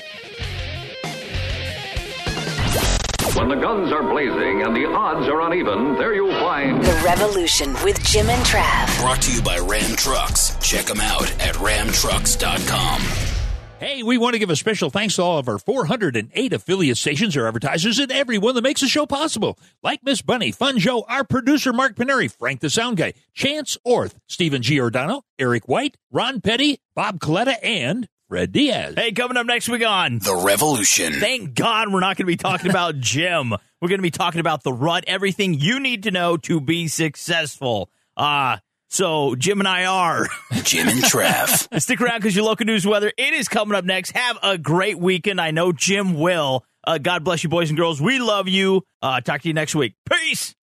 When 3.38 3.48
the 3.48 3.56
guns 3.56 3.94
are 3.94 4.04
blazing 4.04 4.64
and 4.64 4.76
the 4.76 4.86
odds 4.86 5.30
are 5.30 5.40
uneven, 5.42 5.96
there 5.96 6.14
you'll 6.14 6.32
find 6.42 6.84
The 6.84 7.02
Revolution 7.06 7.74
with 7.86 8.04
Jim 8.04 8.30
and 8.30 8.44
Trav. 8.44 9.00
Brought 9.00 9.22
to 9.22 9.32
you 9.32 9.42
by 9.42 9.60
Ram 9.60 9.96
Trucks. 9.96 10.58
Check 10.60 10.88
them 10.88 11.00
out 11.00 11.32
at 11.40 11.56
ramtrucks.com. 11.56 13.37
Hey, 13.80 14.02
we 14.02 14.18
want 14.18 14.34
to 14.34 14.40
give 14.40 14.50
a 14.50 14.56
special 14.56 14.90
thanks 14.90 15.18
to 15.18 15.22
all 15.22 15.38
of 15.38 15.48
our 15.48 15.60
408 15.60 16.52
affiliate 16.52 16.98
stations 16.98 17.38
or 17.38 17.46
advertisers 17.46 18.00
and 18.00 18.12
everyone 18.12 18.56
that 18.56 18.64
makes 18.64 18.82
the 18.82 18.88
show 18.88 19.06
possible. 19.06 19.60
Like 19.84 20.00
Miss 20.04 20.24
Bunny, 20.24 20.52
Fun 20.52 20.80
Joe, 20.80 21.06
our 21.08 21.24
producer 21.24 21.72
Mark 21.72 21.96
Paneri, 21.96 22.32
Frank 22.32 22.62
the 22.62 22.72
Sound 22.72 22.98
Guy, 22.98 23.14
Chance 23.36 23.78
Orth, 23.86 24.16
Stephen 24.26 24.64
Giordano, 24.64 25.22
Eric 25.38 25.68
White, 25.68 25.96
Ron 26.12 26.42
Petty, 26.42 26.80
Bob 26.96 27.20
Coletta, 27.20 27.56
and 27.62 28.08
Fred 28.28 28.52
Diaz. 28.52 28.96
Hey, 28.98 29.12
coming 29.12 29.38
up 29.38 29.46
next 29.46 29.70
week 29.70 29.86
on 29.86 30.18
The 30.20 30.36
Revolution. 30.36 31.14
Thank 31.14 31.54
God 31.54 31.94
we're 31.94 32.00
not 32.00 32.18
going 32.18 32.26
to 32.26 32.32
be 32.32 32.36
talking 32.36 32.72
about 32.72 32.96
Jim. 33.00 33.52
We're 33.80 33.90
going 33.90 34.00
to 34.00 34.04
be 34.04 34.10
talking 34.10 34.40
about 34.40 34.64
the 34.64 34.74
rut, 34.74 35.04
everything 35.06 35.54
you 35.54 35.80
need 35.80 36.04
to 36.04 36.12
know 36.12 36.38
to 36.38 36.60
be 36.60 36.88
successful. 36.88 37.92
Uh, 38.18 38.58
so 38.90 39.36
Jim 39.36 39.60
and 39.60 39.68
I 39.68 39.86
are 39.86 40.28
Jim 40.64 40.88
and 40.88 41.02
Trav. 41.02 41.80
Stick 41.82 42.02
around 42.02 42.20
because 42.20 42.36
your 42.36 42.46
local 42.46 42.66
news 42.66 42.86
weather 42.86 43.12
it 43.18 43.34
is 43.34 43.48
coming 43.48 43.76
up 43.76 43.86
next. 43.86 44.12
Have 44.12 44.38
a 44.44 44.58
great 44.58 45.00
weekend. 45.00 45.40
I 45.42 45.52
know 45.52 45.72
Jim 45.72 46.20
will. 46.20 46.64
Uh, 46.86 46.98
God 46.98 47.24
bless 47.24 47.44
you, 47.44 47.50
boys 47.50 47.70
and 47.70 47.78
girls. 47.78 48.02
We 48.02 48.20
love 48.20 48.48
you. 48.48 48.84
Uh, 49.02 49.22
talk 49.22 49.42
to 49.42 49.48
you 49.48 49.54
next 49.54 49.76
week. 49.76 49.94
Peace. 50.10 50.54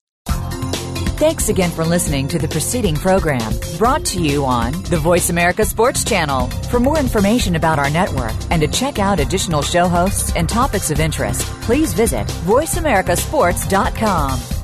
Thanks 1.17 1.49
again 1.49 1.71
for 1.71 1.85
listening 1.85 2.27
to 2.29 2.41
the 2.41 2.49
preceding 2.49 2.97
program 2.97 3.53
brought 3.79 4.05
to 4.07 4.21
you 4.21 4.45
on 4.45 4.73
the 4.85 4.97
Voice 4.97 5.31
America 5.31 5.65
Sports 5.65 6.03
Channel. 6.03 6.49
For 6.71 6.81
more 6.81 6.99
information 6.99 7.55
about 7.55 7.79
our 7.79 7.89
network 7.89 8.33
and 8.51 8.61
to 8.63 8.69
check 8.69 8.99
out 8.99 9.21
additional 9.21 9.63
show 9.63 9.87
hosts 9.87 10.35
and 10.35 10.49
topics 10.49 10.91
of 10.91 10.99
interest, 10.99 11.43
please 11.63 11.93
visit 11.93 12.27
voiceamericasports.com. 12.27 14.64